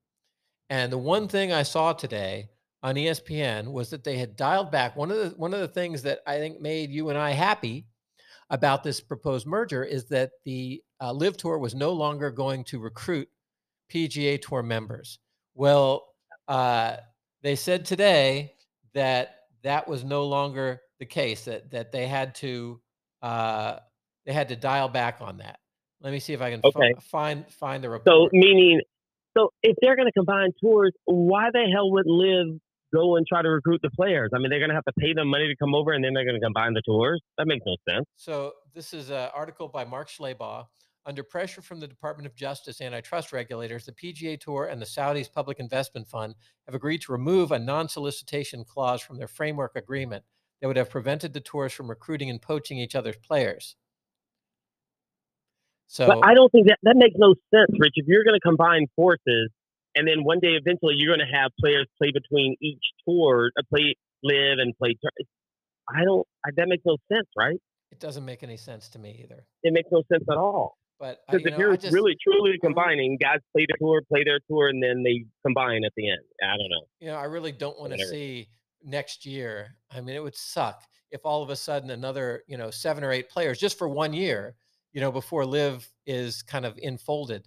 And 0.70 0.90
the 0.92 0.99
one 0.99 1.28
thing 1.28 1.53
I 1.53 1.62
saw 1.62 1.92
today 1.92 2.49
on 2.82 2.94
ESPN 2.94 3.72
was 3.72 3.90
that 3.90 4.05
they 4.05 4.18
had 4.18 4.36
dialed 4.36 4.70
back. 4.70 4.96
One 4.96 5.11
of 5.11 5.16
the 5.18 5.28
one 5.36 5.55
of 5.55 5.61
the 5.61 5.68
things 5.68 6.03
that 6.03 6.20
I 6.26 6.38
think 6.38 6.61
made 6.61 6.90
you 6.90 7.11
and 7.11 7.18
I 7.18 7.32
happy 7.32 7.86
about 8.51 8.82
this 8.82 9.01
proposed 9.01 9.46
merger 9.46 9.84
is 9.84 10.07
that 10.07 10.30
the 10.44 10.82
uh, 11.01 11.12
LIV 11.12 11.36
Tour 11.36 11.59
was 11.59 11.74
no 11.74 11.92
longer 11.92 12.30
going 12.30 12.64
to 12.64 12.78
recruit 12.80 13.28
PGA 13.92 14.40
Tour 14.40 14.62
members. 14.62 15.18
Well, 15.55 16.07
uh, 16.46 16.96
they 17.42 17.57
said 17.57 17.84
today 17.84 18.55
that 18.94 19.36
that 19.62 19.86
was 19.86 20.05
no 20.05 20.24
longer 20.24 20.80
the 20.99 21.07
case. 21.07 21.44
That 21.44 21.70
that 21.70 21.92
they 21.92 22.07
had 22.07 22.34
to 22.36 22.80
uh, 23.22 23.76
they 24.24 24.32
had 24.32 24.49
to 24.49 24.57
dial 24.57 24.88
back 24.88 25.18
on 25.20 25.38
that. 25.38 25.59
Let 26.01 26.12
me 26.12 26.20
see 26.20 26.32
if 26.32 26.40
I 26.40 26.51
can 26.51 26.61
Okay. 26.64 26.94
find 27.01 27.49
find 27.51 27.82
the 27.82 28.01
So 28.07 28.28
meaning, 28.32 28.80
so 29.36 29.53
if 29.62 29.76
they're 29.80 29.96
going 29.96 30.09
to 30.09 30.12
combine 30.12 30.53
tours, 30.61 30.92
why 31.05 31.51
the 31.53 31.68
hell 31.72 31.90
would 31.92 32.07
LIV 32.07 32.61
go 32.95 33.16
and 33.16 33.26
try 33.26 33.43
to 33.43 33.49
recruit 33.49 33.80
the 33.82 33.91
players? 33.91 34.30
I 34.34 34.39
mean, 34.39 34.51
they're 34.51 34.59
going 34.59 34.70
to 34.70 34.74
have 34.74 34.84
to 34.84 34.93
pay 34.99 35.12
them 35.12 35.28
money 35.28 35.47
to 35.49 35.57
come 35.57 35.74
over, 35.74 35.93
and 35.93 36.05
then 36.05 36.14
they're 36.14 36.24
going 36.24 36.41
to 36.41 36.45
combine 36.45 36.74
the 36.74 36.82
tours. 36.84 37.20
That 37.36 37.47
makes 37.47 37.64
no 37.66 37.76
sense. 37.89 38.07
So 38.16 38.53
this 38.74 38.93
is 38.93 39.11
an 39.11 39.30
article 39.34 39.68
by 39.68 39.84
Mark 39.84 40.09
Schlabach. 40.09 40.66
Under 41.07 41.22
pressure 41.22 41.62
from 41.62 41.80
the 41.80 41.89
Department 41.89 42.26
of 42.26 42.34
Justice 42.34 42.82
antitrust 42.82 43.32
regulators, 43.32 43.86
the 43.86 43.93
PGA 43.93 44.39
Tour 44.39 44.66
and 44.66 44.80
the 44.80 44.84
Saudis 44.84 45.32
Public 45.32 45.59
Investment 45.59 46.07
Fund 46.07 46.34
have 46.66 46.74
agreed 46.74 47.01
to 47.03 47.12
remove 47.12 47.51
a 47.51 47.59
non-solicitation 47.59 48.62
clause 48.64 49.01
from 49.01 49.16
their 49.16 49.28
framework 49.28 49.74
agreement 49.74 50.22
that 50.61 50.66
would 50.66 50.76
have 50.76 50.91
prevented 50.91 51.32
the 51.32 51.41
tours 51.41 51.72
from 51.72 51.89
recruiting 51.89 52.28
and 52.28 52.43
poaching 52.43 52.78
each 52.78 52.95
other's 52.95 53.16
players. 53.16 53.76
So 55.86 56.07
But 56.07 56.18
I 56.22 56.34
don't 56.34 56.53
think 56.53 56.66
that 56.66 56.78
that 56.82 56.97
makes 56.97 57.14
no 57.16 57.34
sense, 57.55 57.70
Rich. 57.78 57.95
If 57.97 58.07
you're 58.07 58.24
going 58.24 58.36
to 58.39 58.41
combine 58.41 58.86
forces, 58.95 59.51
and 59.99 60.09
then 60.09 60.24
one 60.24 60.40
day 60.40 60.55
eventually 60.55 60.94
you're 60.96 61.14
going 61.14 61.26
to 61.26 61.36
have 61.36 61.51
players 61.61 61.86
play 61.99 62.11
between 62.12 62.57
each 62.62 62.84
tour, 63.07 63.51
uh, 63.59 63.62
play 63.68 63.94
LIV 64.22 64.59
and 64.59 64.74
play. 64.78 64.96
Tour. 65.01 65.11
I 65.88 66.05
don't. 66.05 66.26
I, 66.44 66.51
that 66.57 66.68
makes 66.68 66.82
no 66.86 66.96
sense, 67.11 67.28
right? 67.36 67.59
it 67.90 68.01
doesn't 68.01 68.24
make 68.24 68.42
any 68.42 68.57
sense 68.57 68.88
to 68.90 68.99
me 68.99 69.20
either. 69.22 69.44
It 69.62 69.72
makes 69.72 69.88
no 69.90 70.03
sense 70.12 70.24
at 70.30 70.36
all. 70.36 70.76
But 71.01 71.20
Because 71.26 71.46
if 71.46 71.53
know, 71.53 71.59
you're 71.59 71.76
just, 71.76 71.94
really 71.94 72.16
truly 72.22 72.59
combining, 72.62 73.16
guys 73.20 73.38
play 73.57 73.66
their 73.68 73.76
tour, 73.78 74.03
play 74.09 74.24
their 74.24 74.40
tour, 74.51 74.68
and 74.68 74.82
then 74.82 75.03
they 75.05 75.24
combine 75.44 75.84
at 75.84 75.92
the 75.96 76.11
end. 76.11 76.20
I 76.42 76.57
don't 76.57 76.70
know. 76.70 76.86
you 77.01 77.07
know, 77.09 77.16
I 77.16 77.24
really 77.24 77.53
don't 77.53 77.78
want 77.78 77.92
to 77.92 78.07
see 78.07 78.49
next 78.82 79.24
year. 79.24 79.76
I 79.90 80.01
mean, 80.01 80.16
it 80.16 80.22
would 80.22 80.36
suck 80.36 80.82
if 81.11 81.24
all 81.24 81.42
of 81.42 81.51
a 81.51 81.57
sudden 81.57 81.90
another, 81.90 82.42
you 82.49 82.57
know, 82.57 82.70
seven 82.70 83.05
or 83.05 83.12
eight 83.12 83.30
players 83.30 83.59
just 83.59 83.78
for 83.78 83.88
one 83.88 84.12
year, 84.12 84.57
you 84.92 85.01
know, 85.01 85.12
before 85.12 85.46
LIV 85.46 85.88
is 86.07 86.42
kind 86.42 86.66
of 86.66 86.76
enfolded, 86.82 87.46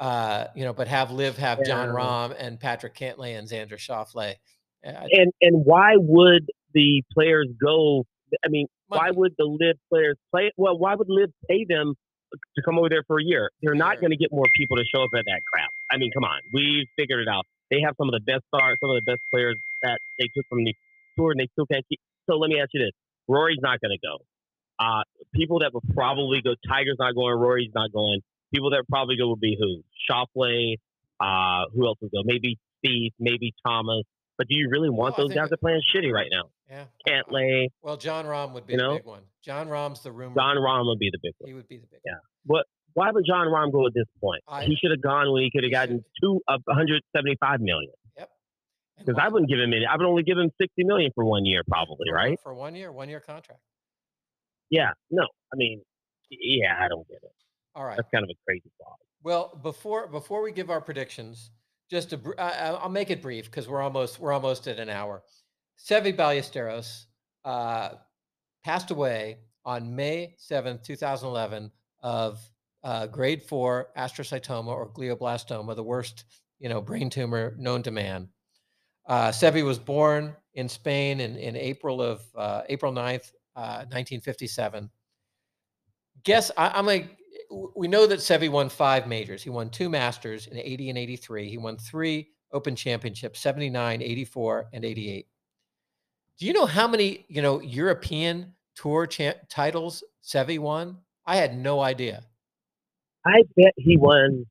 uh, 0.00 0.46
you 0.54 0.64
know, 0.64 0.72
but 0.72 0.88
have 0.88 1.10
LIV 1.10 1.36
have 1.38 1.64
Jon 1.64 1.88
Rahm 1.88 2.34
and 2.38 2.58
Patrick 2.58 2.94
Cantlay 2.94 3.38
and 3.38 3.48
Xander 3.48 3.78
Schauffele. 3.78 4.34
And 4.82 5.32
and 5.40 5.64
why 5.64 5.94
would 5.96 6.46
the 6.72 7.02
players 7.12 7.48
go? 7.60 8.04
I 8.44 8.48
mean, 8.48 8.68
why 8.86 9.10
would 9.10 9.34
the 9.38 9.44
LIV 9.44 9.76
players 9.90 10.16
play? 10.30 10.52
Well, 10.56 10.78
why 10.78 10.94
would 10.94 11.08
LIV 11.08 11.30
pay 11.48 11.64
them 11.68 11.94
to 12.56 12.62
come 12.62 12.78
over 12.78 12.88
there 12.88 13.02
for 13.06 13.18
a 13.18 13.24
year? 13.24 13.50
They're 13.62 13.74
not 13.74 13.94
Year. 13.94 14.02
going 14.02 14.10
to 14.12 14.16
get 14.16 14.30
more 14.30 14.46
people 14.54 14.76
to 14.76 14.84
show 14.84 15.02
up 15.02 15.10
at 15.16 15.24
that 15.24 15.40
crap. 15.52 15.70
I 15.90 15.96
mean, 15.96 16.10
come 16.12 16.24
on, 16.24 16.40
we've 16.52 16.86
figured 16.96 17.20
it 17.20 17.28
out. 17.28 17.44
They 17.70 17.80
have 17.84 17.94
some 17.98 18.08
of 18.08 18.12
the 18.12 18.20
best 18.20 18.44
stars, 18.54 18.78
some 18.80 18.90
of 18.90 18.96
the 18.96 19.10
best 19.10 19.20
players 19.32 19.56
that 19.82 19.98
they 20.18 20.28
took 20.34 20.46
from 20.48 20.64
the 20.64 20.74
tour, 21.16 21.32
and 21.32 21.40
they 21.40 21.48
still 21.52 21.66
can't 21.66 21.84
keep. 21.88 21.98
So 22.30 22.36
let 22.36 22.48
me 22.48 22.60
ask 22.60 22.70
you 22.72 22.80
this: 22.80 22.92
Rory's 23.26 23.60
not 23.60 23.80
going 23.80 23.98
to 23.98 24.06
go. 24.06 24.22
Uh, 24.78 25.02
people 25.34 25.58
that 25.58 25.74
would 25.74 25.82
probably 25.94 26.40
go. 26.40 26.54
Tiger's 26.68 26.96
not 26.98 27.14
going. 27.14 27.34
Rory's 27.34 27.72
not 27.74 27.92
going. 27.92 28.20
People 28.54 28.70
that 28.70 28.84
probably 28.88 29.16
go 29.16 29.28
would 29.28 29.40
be 29.40 29.56
who? 29.58 29.82
Schauffele. 30.08 30.76
Uh, 31.20 31.64
who 31.74 31.86
else 31.86 31.98
would 32.00 32.12
go? 32.12 32.22
Maybe 32.24 32.58
Steve. 32.84 33.12
Maybe 33.18 33.52
Thomas. 33.66 34.04
But 34.36 34.46
do 34.48 34.54
you 34.54 34.68
really 34.70 34.88
want 34.88 35.18
Well, 35.18 35.26
those 35.26 35.34
guys 35.34 35.48
that- 35.50 35.54
are 35.54 35.58
playing 35.58 35.80
shitty 35.94 36.12
right 36.12 36.28
now? 36.30 36.44
yeah. 36.70 36.86
Cantlay, 37.06 37.68
Well, 37.82 37.96
Jon 37.96 38.24
Rahm 38.24 38.52
would 38.54 38.66
be 38.66 38.74
You 38.74 38.78
the 38.78 38.94
big 38.98 39.04
one. 39.04 39.22
Jon 39.42 39.66
Rahm's 39.68 40.02
the 40.02 40.12
rumor. 40.12 40.34
Jon 40.36 40.56
Rahm 40.56 40.86
would 40.86 40.98
be 41.00 41.10
the 41.10 41.18
big 41.20 41.32
one. 41.38 41.48
He 41.48 41.54
would 41.54 41.66
be 41.66 41.78
the 41.78 41.86
big 41.88 42.00
one. 42.04 42.14
Yeah. 42.14 42.62
Why 42.94 43.10
would 43.12 43.24
Jon 43.26 43.46
Rahm 43.48 43.70
go 43.72 43.86
at 43.86 43.94
this 43.94 44.06
point? 44.20 44.42
I- 44.48 44.64
he 44.64 44.74
should 44.76 44.90
have 44.90 45.00
gone 45.02 45.30
when 45.32 45.42
he 45.42 45.50
could 45.50 45.62
have 45.64 45.70
gotten 45.72 46.04
two 46.20 46.40
of 46.48 46.62
175 46.66 47.60
million. 47.60 47.92
Yep. 48.16 48.30
Because 48.98 49.16
I 49.20 49.28
wouldn't 49.28 49.48
give 49.50 49.58
him 49.60 49.72
any. 49.72 49.86
I 49.86 49.94
would 49.96 50.06
only 50.06 50.22
give 50.24 50.38
him 50.38 50.50
60 50.60 50.84
million 50.84 51.12
for 51.14 51.24
one 51.24 51.44
year, 51.44 51.62
probably, 51.68 52.10
right? 52.12 52.38
For 52.40 52.54
one 52.54 52.74
year, 52.74 52.90
one 52.92 53.08
year 53.08 53.20
contract. 53.20 53.60
Yeah. 54.70 54.92
No, 55.10 55.24
I 55.52 55.56
mean, 55.56 55.82
yeah, 56.30 56.76
I 56.80 56.88
don't 56.88 57.06
get 57.08 57.18
it. 57.22 57.32
All 57.74 57.84
right. 57.84 57.96
That's 57.96 58.08
kind 58.12 58.24
of 58.24 58.30
a 58.30 58.38
crazy 58.44 58.70
thought. 58.82 58.96
Well, 59.22 59.58
before 59.62 60.06
before 60.06 60.42
we 60.42 60.52
give 60.52 60.70
our 60.70 60.80
predictions, 60.80 61.50
just 61.90 62.10
to, 62.10 62.18
br- 62.18 62.38
I, 62.38 62.50
I'll 62.68 62.88
make 62.88 63.10
it 63.10 63.22
brief 63.22 63.46
because 63.46 63.68
we're 63.68 63.82
almost 63.82 64.20
we're 64.20 64.32
almost 64.32 64.68
at 64.68 64.78
an 64.78 64.88
hour. 64.88 65.22
Seve 65.78 66.16
Ballesteros 66.16 67.04
uh, 67.44 67.90
passed 68.64 68.90
away 68.90 69.38
on 69.64 69.94
May 69.94 70.34
seventh, 70.38 70.82
two 70.82 70.96
thousand 70.96 71.28
eleven, 71.28 71.70
of 72.02 72.38
uh, 72.84 73.06
grade 73.06 73.42
four 73.42 73.88
astrocytoma 73.96 74.68
or 74.68 74.88
glioblastoma, 74.92 75.74
the 75.74 75.82
worst 75.82 76.24
you 76.58 76.68
know 76.68 76.80
brain 76.80 77.10
tumor 77.10 77.54
known 77.58 77.82
to 77.82 77.90
man. 77.90 78.28
Uh, 79.06 79.28
Seve 79.30 79.64
was 79.64 79.78
born 79.78 80.36
in 80.54 80.68
Spain 80.68 81.20
in, 81.20 81.36
in 81.36 81.56
April 81.56 82.02
of 82.02 82.20
uh, 82.36 82.62
April 82.68 82.92
9th, 82.92 83.32
uh, 83.56 83.86
1957. 83.88 84.90
Guess 86.24 86.50
I, 86.58 86.68
I'm 86.70 86.84
like, 86.84 87.16
we 87.50 87.88
know 87.88 88.06
that 88.06 88.18
Seve 88.18 88.50
won 88.50 88.68
five 88.68 89.06
majors. 89.06 89.42
He 89.42 89.50
won 89.50 89.70
two 89.70 89.88
Masters 89.88 90.46
in 90.46 90.58
80 90.58 90.90
and 90.90 90.98
83. 90.98 91.48
He 91.48 91.58
won 91.58 91.76
three 91.78 92.28
Open 92.52 92.74
Championships, 92.76 93.40
79, 93.40 94.02
84, 94.02 94.68
and 94.72 94.84
88. 94.84 95.26
Do 96.38 96.46
you 96.46 96.52
know 96.52 96.66
how 96.66 96.86
many, 96.86 97.24
you 97.28 97.42
know, 97.42 97.60
European 97.60 98.54
Tour 98.76 99.06
cha- 99.06 99.34
titles 99.48 100.04
Seve 100.24 100.58
won? 100.58 100.98
I 101.26 101.36
had 101.36 101.56
no 101.58 101.80
idea. 101.80 102.22
I 103.26 103.42
bet 103.56 103.72
he 103.76 103.96
won 103.96 104.46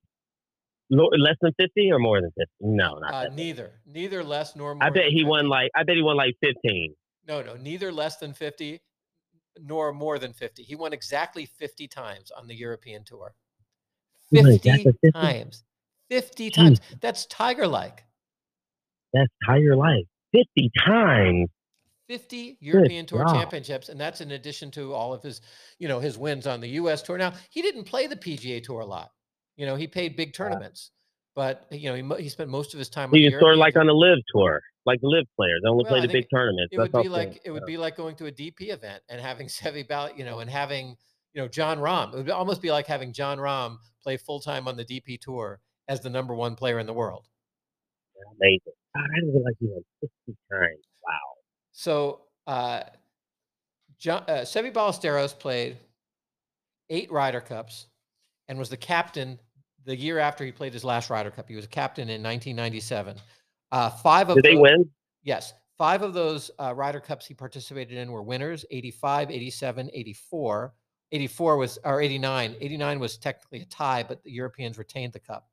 less 0.90 1.36
than 1.40 1.52
50 1.58 1.90
or 1.90 1.98
more 1.98 2.20
than 2.20 2.30
50. 2.38 2.46
No, 2.60 2.98
not 2.98 3.12
Uh, 3.14 3.28
neither, 3.34 3.80
neither 3.86 4.22
less 4.22 4.54
nor 4.54 4.74
more. 4.74 4.84
I 4.84 4.90
bet 4.90 5.04
than 5.04 5.12
he 5.12 5.18
50. 5.20 5.24
won 5.24 5.48
like. 5.48 5.70
I 5.74 5.82
bet 5.82 5.96
he 5.96 6.02
won 6.02 6.16
like 6.16 6.36
15. 6.42 6.94
No, 7.26 7.42
no, 7.42 7.56
neither 7.56 7.90
less 7.92 8.16
than 8.18 8.32
50 8.32 8.80
nor 9.62 9.92
more 9.92 10.18
than 10.18 10.32
50. 10.32 10.62
He 10.62 10.74
won 10.74 10.92
exactly 10.92 11.46
50 11.46 11.88
times 11.88 12.30
on 12.30 12.46
the 12.46 12.54
European 12.54 13.04
tour. 13.04 13.34
50 14.32 14.54
exactly 14.54 14.92
50? 15.02 15.12
times. 15.12 15.64
50 16.10 16.50
times. 16.50 16.80
That's 17.00 17.26
Tiger 17.26 17.66
like. 17.66 18.04
That's 19.12 19.32
tiger 19.46 19.76
like. 19.76 20.06
50 20.32 20.70
times. 20.84 21.48
50 22.08 22.56
European 22.60 23.04
Tour 23.04 23.24
God. 23.24 23.34
championships, 23.34 23.90
and 23.90 24.00
that's 24.00 24.22
in 24.22 24.30
addition 24.30 24.70
to 24.72 24.94
all 24.94 25.12
of 25.12 25.22
his, 25.22 25.42
you 25.78 25.88
know, 25.88 26.00
his 26.00 26.16
wins 26.16 26.46
on 26.46 26.60
the 26.60 26.68
U.S. 26.70 27.02
Tour. 27.02 27.18
Now 27.18 27.34
he 27.50 27.60
didn't 27.60 27.84
play 27.84 28.06
the 28.06 28.16
PGA 28.16 28.62
Tour 28.62 28.80
a 28.80 28.86
lot. 28.86 29.10
You 29.56 29.66
know, 29.66 29.76
he 29.76 29.86
played 29.86 30.16
big 30.16 30.32
tournaments, 30.32 30.90
but 31.38 31.66
you 31.70 31.88
know, 31.88 32.16
he, 32.16 32.24
he 32.24 32.28
spent 32.28 32.50
most 32.50 32.74
of 32.74 32.78
his 32.78 32.88
time. 32.88 33.10
on 33.10 33.16
He 33.16 33.24
the 33.24 33.30
sort 33.38 33.52
of 33.52 33.60
like 33.60 33.76
on 33.76 33.86
the 33.86 33.92
LIV 33.94 34.18
tour, 34.34 34.60
like 34.84 35.00
the 35.00 35.06
LIV 35.06 35.24
players. 35.36 35.60
They 35.62 35.68
only 35.68 35.84
Well, 35.84 35.92
play 35.92 36.00
I 36.00 36.02
the 36.02 36.08
big 36.12 36.24
tournaments. 36.34 36.72
It 36.72 36.78
That's 36.78 36.92
would 36.92 37.04
be 37.04 37.08
like 37.08 37.40
it 37.44 37.52
would 37.52 37.64
be 37.64 37.76
like 37.76 37.96
going 37.96 38.16
to 38.16 38.26
a 38.26 38.32
DP 38.32 38.72
event 38.72 39.04
and 39.08 39.20
having 39.20 39.46
Seve 39.46 39.86
Ball, 39.86 40.10
you 40.16 40.24
know, 40.24 40.40
and 40.40 40.50
having 40.50 40.96
you 41.34 41.40
know 41.40 41.46
Jon 41.46 41.78
Rahm. 41.78 42.12
It 42.12 42.16
would 42.16 42.30
almost 42.30 42.60
be 42.60 42.72
like 42.72 42.88
having 42.88 43.12
Jon 43.12 43.38
Rahm 43.38 43.76
play 44.02 44.16
full 44.16 44.40
time 44.40 44.66
on 44.66 44.76
the 44.76 44.84
DP 44.84 45.20
tour 45.20 45.60
as 45.86 46.00
the 46.00 46.10
number 46.10 46.34
one 46.34 46.56
player 46.56 46.80
in 46.80 46.86
the 46.86 46.92
world. 46.92 47.28
amazing. 48.40 48.72
God, 48.96 49.04
I 49.04 49.20
didn't 49.20 49.32
realize 49.32 49.54
he 49.60 49.66
won 49.68 49.82
50 50.00 50.12
times. 50.50 50.84
Wow. 51.06 51.12
So 51.70 52.20
uh, 52.48 52.80
John, 53.96 54.24
uh, 54.26 54.40
Seve 54.40 54.72
Ballesteros 54.72 55.38
played 55.38 55.76
eight 56.90 57.12
Ryder 57.12 57.42
Cups 57.42 57.86
and 58.48 58.58
was 58.58 58.70
the 58.70 58.76
captain 58.76 59.38
the 59.88 59.96
year 59.96 60.18
after 60.18 60.44
he 60.44 60.52
played 60.52 60.74
his 60.74 60.84
last 60.84 61.08
Ryder 61.08 61.30
Cup. 61.30 61.48
He 61.48 61.56
was 61.56 61.64
a 61.64 61.68
captain 61.68 62.10
in 62.10 62.22
1997. 62.22 63.16
Uh, 63.72 63.88
five 63.88 64.28
of 64.28 64.36
Did 64.36 64.44
they 64.44 64.52
those- 64.52 64.60
win? 64.60 64.90
Yes. 65.22 65.54
Five 65.78 66.02
of 66.02 66.12
those 66.12 66.50
uh, 66.58 66.74
Ryder 66.74 67.00
Cups 67.00 67.24
he 67.26 67.32
participated 67.32 67.96
in 67.96 68.12
were 68.12 68.22
winners 68.22 68.66
85, 68.70 69.30
87, 69.30 69.90
84. 69.94 70.74
84 71.10 71.56
was, 71.56 71.78
or 71.84 72.02
89. 72.02 72.56
89 72.60 73.00
was 73.00 73.16
technically 73.16 73.62
a 73.62 73.64
tie, 73.64 74.02
but 74.02 74.22
the 74.22 74.30
Europeans 74.30 74.76
retained 74.76 75.14
the 75.14 75.20
cup. 75.20 75.48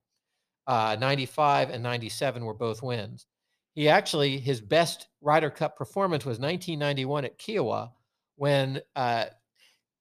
Uh, 0.67 0.97
95 0.99 1.69
and 1.69 1.81
97 1.81 2.43
were 2.43 2.53
both 2.53 2.83
wins. 2.83 3.27
He 3.73 3.87
actually, 3.87 4.37
his 4.37 4.59
best 4.59 5.07
Ryder 5.21 5.49
Cup 5.49 5.77
performance 5.77 6.25
was 6.25 6.39
1991 6.39 7.23
at 7.23 7.37
Kiawah 7.39 7.91
when 8.35 8.81
uh, 8.97 9.25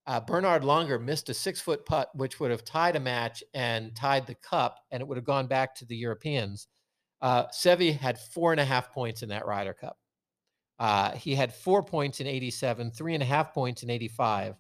uh, 0.06 0.20
Bernhard 0.20 0.62
Langer 0.62 1.02
missed 1.02 1.28
a 1.28 1.34
six 1.34 1.60
foot 1.60 1.86
putt, 1.86 2.10
which 2.14 2.38
would 2.38 2.50
have 2.50 2.64
tied 2.64 2.96
a 2.96 3.00
match 3.00 3.42
and 3.54 3.94
tied 3.96 4.26
the 4.26 4.34
cup, 4.34 4.78
and 4.90 5.00
it 5.00 5.08
would 5.08 5.16
have 5.16 5.24
gone 5.24 5.46
back 5.46 5.74
to 5.76 5.86
the 5.86 5.96
Europeans. 5.96 6.68
Uh, 7.22 7.46
Seve 7.46 7.98
had 7.98 8.18
four 8.18 8.52
and 8.52 8.60
a 8.60 8.64
half 8.64 8.92
points 8.92 9.22
in 9.22 9.30
that 9.30 9.46
Ryder 9.46 9.72
Cup. 9.72 9.96
Uh, 10.78 11.12
he 11.12 11.34
had 11.34 11.54
four 11.54 11.82
points 11.82 12.20
in 12.20 12.26
87, 12.26 12.90
three 12.90 13.14
and 13.14 13.22
a 13.22 13.26
half 13.26 13.54
points 13.54 13.82
in 13.82 13.90
85. 13.90 14.56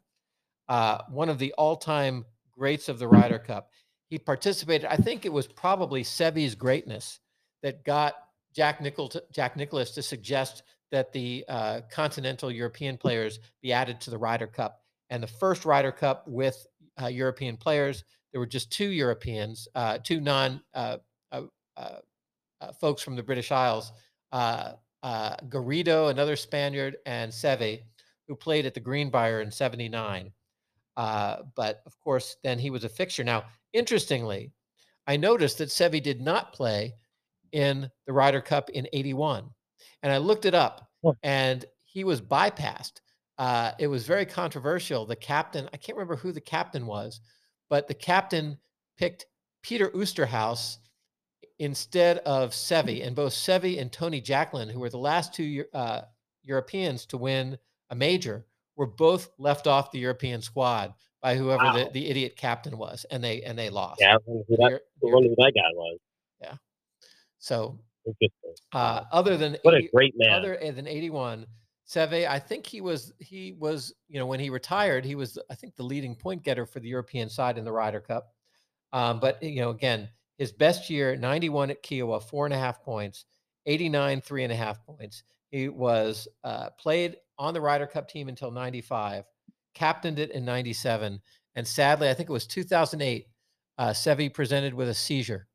Uh, 0.68 0.98
one 1.10 1.28
of 1.28 1.38
the 1.38 1.52
all 1.54 1.76
time 1.76 2.24
greats 2.52 2.88
of 2.88 2.98
the 2.98 3.08
Ryder 3.08 3.38
Cup. 3.38 3.70
He 4.08 4.18
participated, 4.18 4.86
I 4.86 4.96
think 4.96 5.26
it 5.26 5.32
was 5.32 5.46
probably 5.46 6.04
Seve's 6.04 6.54
greatness 6.54 7.20
that 7.62 7.84
got 7.84 8.14
Jack, 8.54 8.80
Nichol 8.80 9.12
Jack 9.32 9.56
Nicklaus 9.56 9.90
to 9.92 10.02
suggest 10.02 10.62
that 10.92 11.12
the 11.12 11.44
uh, 11.48 11.80
continental 11.90 12.50
European 12.50 12.96
players 12.96 13.40
be 13.60 13.72
added 13.72 14.00
to 14.02 14.10
the 14.10 14.18
Ryder 14.18 14.46
Cup. 14.46 14.83
And 15.14 15.22
the 15.22 15.28
first 15.28 15.64
Ryder 15.64 15.92
Cup 15.92 16.26
with 16.26 16.66
uh, 17.00 17.06
European 17.06 17.56
players, 17.56 18.02
there 18.32 18.40
were 18.40 18.48
just 18.48 18.72
two 18.72 18.88
Europeans, 18.88 19.68
uh, 19.76 19.98
two 20.02 20.20
non 20.20 20.60
uh, 20.74 20.96
uh, 21.30 21.42
uh, 21.76 22.72
folks 22.80 23.00
from 23.00 23.14
the 23.14 23.22
British 23.22 23.52
Isles, 23.52 23.92
Garrido, 24.34 26.10
another 26.10 26.34
Spaniard, 26.34 26.96
and 27.06 27.30
Seve, 27.30 27.82
who 28.26 28.34
played 28.34 28.66
at 28.66 28.74
the 28.74 28.80
Greenbrier 28.80 29.40
in 29.40 29.52
79. 29.52 30.32
but 30.96 31.82
of 31.86 31.96
course, 32.00 32.36
then 32.42 32.58
he 32.58 32.70
was 32.70 32.82
a 32.82 32.88
fixture. 32.88 33.22
Now, 33.22 33.44
interestingly, 33.72 34.50
I 35.06 35.16
noticed 35.16 35.58
that 35.58 35.68
Seve 35.68 36.02
did 36.02 36.20
not 36.20 36.52
play 36.52 36.92
in 37.52 37.88
the 38.08 38.12
Ryder 38.12 38.40
Cup 38.40 38.68
in 38.70 38.88
81. 38.92 39.48
And 40.02 40.10
I 40.10 40.18
looked 40.18 40.44
it 40.44 40.56
up 40.56 40.88
and 41.22 41.64
he 41.84 42.02
was 42.02 42.20
bypassed. 42.20 42.94
Uh, 43.38 43.72
it 43.78 43.88
was 43.88 44.06
very 44.06 44.26
controversial. 44.26 45.06
The 45.06 45.16
captain, 45.16 45.68
I 45.72 45.76
can't 45.76 45.96
remember 45.96 46.16
who 46.16 46.32
the 46.32 46.40
captain 46.40 46.86
was, 46.86 47.20
but 47.68 47.88
the 47.88 47.94
captain 47.94 48.58
picked 48.96 49.26
Peter 49.62 49.88
Oosterhuis 49.90 50.78
instead 51.58 52.18
of 52.18 52.50
Seve. 52.50 53.04
And 53.04 53.16
both 53.16 53.32
Seve 53.32 53.80
and 53.80 53.90
Tony 53.90 54.20
Jacklin, 54.20 54.68
who 54.68 54.80
were 54.80 54.90
the 54.90 54.98
last 54.98 55.34
two 55.34 55.64
uh, 55.72 56.02
Europeans 56.42 57.06
to 57.06 57.16
win 57.16 57.58
a 57.90 57.94
major, 57.94 58.44
were 58.76 58.86
both 58.86 59.30
left 59.38 59.66
off 59.66 59.90
the 59.90 59.98
European 59.98 60.42
squad 60.42 60.94
by 61.22 61.36
whoever 61.36 61.64
wow. 61.64 61.72
the, 61.72 61.90
the 61.92 62.08
idiot 62.10 62.36
captain 62.36 62.76
was, 62.76 63.06
and 63.10 63.24
they 63.24 63.42
and 63.42 63.58
they 63.58 63.70
lost. 63.70 64.00
Yeah, 64.00 64.16
who 64.26 64.44
that, 64.48 64.80
who 65.00 65.34
that 65.36 65.52
guy 65.54 65.70
was. 65.74 65.98
Yeah. 66.40 66.54
So, 67.38 67.78
uh, 68.72 69.04
other 69.10 69.36
than 69.36 69.56
what 69.62 69.74
80, 69.74 69.86
a 69.86 69.90
great 69.90 70.14
man. 70.16 70.32
Other 70.32 70.58
than 70.72 70.86
eighty-one, 70.86 71.46
Seve, 71.86 72.26
I 72.26 72.38
think 72.38 72.66
he 72.66 72.80
was 72.80 73.12
he 73.18 73.52
was 73.52 73.92
you 74.08 74.18
know 74.18 74.26
when 74.26 74.40
he 74.40 74.50
retired, 74.50 75.04
he 75.04 75.14
was 75.14 75.38
I 75.50 75.54
think 75.54 75.76
the 75.76 75.82
leading 75.82 76.14
point 76.14 76.42
getter 76.42 76.66
for 76.66 76.80
the 76.80 76.88
European 76.88 77.28
side 77.28 77.58
in 77.58 77.64
the 77.64 77.72
Ryder 77.72 78.00
Cup. 78.00 78.32
Um, 78.92 79.20
but 79.20 79.42
you 79.42 79.60
know, 79.60 79.70
again, 79.70 80.08
his 80.38 80.52
best 80.52 80.88
year, 80.88 81.16
ninety-one 81.16 81.70
at 81.70 81.82
Kiawah, 81.82 82.22
four 82.22 82.46
and 82.46 82.54
a 82.54 82.58
half 82.58 82.82
points, 82.82 83.26
eighty-nine, 83.66 84.20
three 84.20 84.44
and 84.44 84.52
a 84.52 84.56
half 84.56 84.84
points. 84.86 85.24
He 85.50 85.68
was 85.68 86.26
uh, 86.42 86.70
played 86.70 87.16
on 87.38 87.54
the 87.54 87.60
Ryder 87.60 87.86
Cup 87.86 88.08
team 88.08 88.28
until 88.28 88.50
ninety-five, 88.50 89.24
captained 89.74 90.18
it 90.18 90.30
in 90.30 90.44
ninety-seven, 90.44 91.20
and 91.54 91.66
sadly, 91.66 92.08
I 92.08 92.14
think 92.14 92.30
it 92.30 92.32
was 92.32 92.46
two 92.46 92.64
thousand 92.64 93.02
eight. 93.02 93.26
Uh, 93.76 93.90
Seve 93.90 94.32
presented 94.32 94.72
with 94.72 94.88
a 94.88 94.94
seizure 94.94 95.48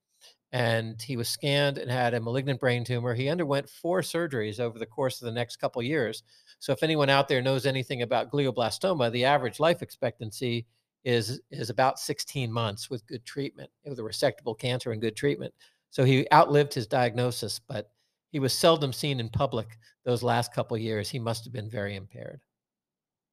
and 0.51 0.99
he 1.01 1.15
was 1.15 1.29
scanned 1.29 1.77
and 1.77 1.91
had 1.91 2.13
a 2.13 2.19
malignant 2.19 2.59
brain 2.59 2.83
tumor. 2.83 3.13
He 3.13 3.29
underwent 3.29 3.69
four 3.69 4.01
surgeries 4.01 4.59
over 4.59 4.79
the 4.79 4.85
course 4.85 5.21
of 5.21 5.25
the 5.25 5.31
next 5.31 5.57
couple 5.57 5.81
years. 5.83 6.23
So 6.59 6.71
if 6.71 6.81
anyone 6.81 7.09
out 7.09 7.27
there 7.27 7.41
knows 7.41 7.65
anything 7.65 8.01
about 8.01 8.31
glioblastoma, 8.31 9.11
the 9.11 9.25
average 9.25 9.59
life 9.59 9.81
expectancy 9.81 10.65
is 11.05 11.39
is 11.49 11.69
about 11.69 11.99
16 11.99 12.51
months 12.51 12.89
with 12.89 13.05
good 13.07 13.23
treatment, 13.25 13.69
with 13.85 13.99
a 13.99 14.01
resectable 14.01 14.57
cancer 14.57 14.91
and 14.91 15.01
good 15.01 15.15
treatment. 15.15 15.53
So 15.91 16.03
he 16.03 16.27
outlived 16.33 16.73
his 16.73 16.87
diagnosis, 16.87 17.59
but 17.59 17.91
he 18.31 18.39
was 18.39 18.53
seldom 18.53 18.91
seen 18.91 19.19
in 19.19 19.29
public 19.29 19.77
those 20.03 20.23
last 20.23 20.53
couple 20.53 20.77
years. 20.77 21.09
He 21.09 21.19
must 21.19 21.45
have 21.45 21.53
been 21.53 21.69
very 21.69 21.95
impaired. 21.95 22.41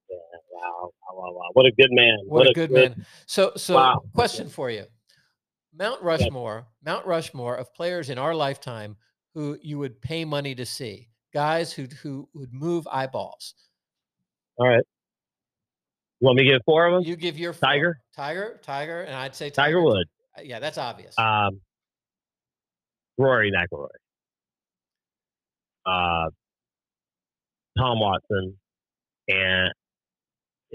Yeah, 0.09 0.17
wow, 0.53 0.91
wow, 1.13 1.33
wow. 1.33 1.51
What 1.55 1.67
a 1.67 1.73
good 1.73 1.91
man. 1.91 2.19
What, 2.25 2.41
what 2.41 2.51
a, 2.51 2.53
good, 2.53 2.71
good 2.71 2.91
man. 2.97 3.07
So 3.27 3.53
so 3.57 3.75
wow. 3.75 4.03
question 4.15 4.49
for 4.49 4.71
you. 4.71 4.85
Mount 5.79 6.03
Rushmore, 6.03 6.67
Mount 6.85 7.07
Rushmore 7.07 7.57
of 7.57 7.73
players 7.75 8.09
in 8.11 8.19
our 8.19 8.35
lifetime 8.35 8.97
who 9.35 9.59
you 9.61 9.79
would 9.79 10.01
pay 10.01 10.25
money 10.25 10.55
to 10.55 10.65
see, 10.65 11.09
guys 11.35 11.73
who 11.73 11.87
who 12.03 12.29
would 12.35 12.53
move 12.53 12.89
eyeballs. 12.91 13.55
All 14.57 14.67
right. 14.67 14.83
You 16.21 16.27
want 16.27 16.39
me 16.39 16.45
to 16.45 16.51
give 16.53 16.63
four 16.65 16.87
of 16.87 16.95
them? 16.95 17.03
You 17.03 17.15
give 17.17 17.39
your 17.39 17.53
four. 17.53 17.69
Tiger, 17.69 18.01
Tiger, 18.15 18.61
Tiger, 18.63 19.03
and 19.03 19.15
I'd 19.15 19.35
say 19.35 19.51
Tiger, 19.51 19.77
Tiger 19.77 19.83
Woods. 19.83 20.11
Yeah, 20.43 20.61
that's 20.61 20.79
obvious. 20.79 21.15
Um, 21.19 21.61
Rory 23.19 23.53
McIlroy, 23.53 23.89
uh, 25.85 26.31
Tom 27.79 28.01
Watson, 28.01 28.57
and 29.29 29.73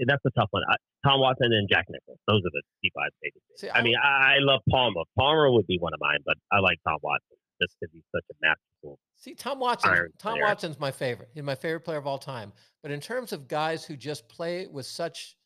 that's 0.06 0.24
a 0.24 0.30
tough 0.30 0.48
one. 0.50 0.62
I, 0.68 0.76
Tom 1.04 1.20
Watson 1.20 1.52
and 1.52 1.68
Jack 1.68 1.86
Nicklaus. 1.88 2.18
Those 2.28 2.40
are 2.40 2.50
the 2.52 2.62
people 2.82 3.02
I'd 3.02 3.10
see. 3.56 3.68
I, 3.68 3.78
I 3.78 3.82
mean, 3.82 3.96
I, 4.02 4.36
love 4.38 4.60
Palmer. 4.70 5.02
Palmer 5.18 5.50
would 5.50 5.66
be 5.66 5.78
one 5.78 5.92
of 5.92 6.00
mine, 6.00 6.18
but 6.24 6.36
I 6.52 6.60
like 6.60 6.78
Tom 6.86 6.98
Watson 7.02 7.36
just 7.60 7.76
because 7.80 7.92
he's 7.92 8.04
such 8.14 8.24
a 8.30 8.34
masterful. 8.40 8.98
See, 9.16 9.34
Tom 9.34 9.58
Watson. 9.58 9.90
Tom 10.18 10.34
player. 10.34 10.44
Watson's 10.44 10.78
my 10.78 10.90
favorite. 10.90 11.30
He's 11.34 11.42
my 11.42 11.54
favorite 11.54 11.80
player 11.80 11.98
of 11.98 12.06
all 12.06 12.18
time. 12.18 12.52
But 12.82 12.92
in 12.92 13.00
terms 13.00 13.32
of 13.32 13.48
guys 13.48 13.84
who 13.84 13.96
just 13.96 14.28
play 14.28 14.66
with 14.66 14.86
such 14.86 15.36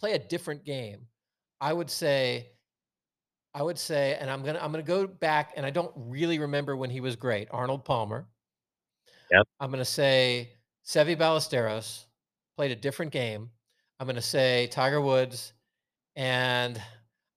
play 0.00 0.12
a 0.12 0.18
different 0.18 0.64
game, 0.64 1.06
I 1.60 1.72
would 1.72 1.90
say, 1.90 2.48
I 3.54 3.62
would 3.62 3.78
say, 3.78 4.16
and 4.20 4.30
I'm 4.30 4.42
gonna 4.42 4.58
I'm 4.60 4.70
gonna 4.70 4.82
go 4.82 5.06
back, 5.06 5.54
and 5.56 5.64
I 5.64 5.70
don't 5.70 5.92
really 5.96 6.38
remember 6.38 6.76
when 6.76 6.90
he 6.90 7.00
was 7.00 7.16
great. 7.16 7.48
Arnold 7.50 7.84
Palmer. 7.84 8.26
Yep. 9.30 9.46
I'm 9.60 9.70
gonna 9.70 9.84
say 9.84 10.50
Seve 10.86 11.16
Ballesteros 11.16 12.04
played 12.56 12.70
a 12.70 12.76
different 12.76 13.12
game. 13.12 13.50
I'm 13.98 14.06
going 14.06 14.16
to 14.16 14.22
say 14.22 14.68
Tiger 14.68 15.00
Woods. 15.00 15.52
And 16.16 16.80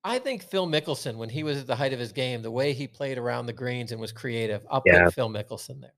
I 0.03 0.19
think 0.19 0.43
Phil 0.43 0.67
Mickelson, 0.67 1.15
when 1.15 1.29
he 1.29 1.43
was 1.43 1.59
at 1.59 1.67
the 1.67 1.75
height 1.75 1.93
of 1.93 1.99
his 1.99 2.11
game, 2.11 2.41
the 2.41 2.51
way 2.51 2.73
he 2.73 2.87
played 2.87 3.17
around 3.17 3.45
the 3.45 3.53
greens 3.53 3.91
and 3.91 3.99
was 3.99 4.11
creative, 4.11 4.65
I'll 4.69 4.81
yeah. 4.85 5.05
put 5.05 5.13
Phil 5.13 5.29
Mickelson 5.29 5.81
there. 5.81 5.93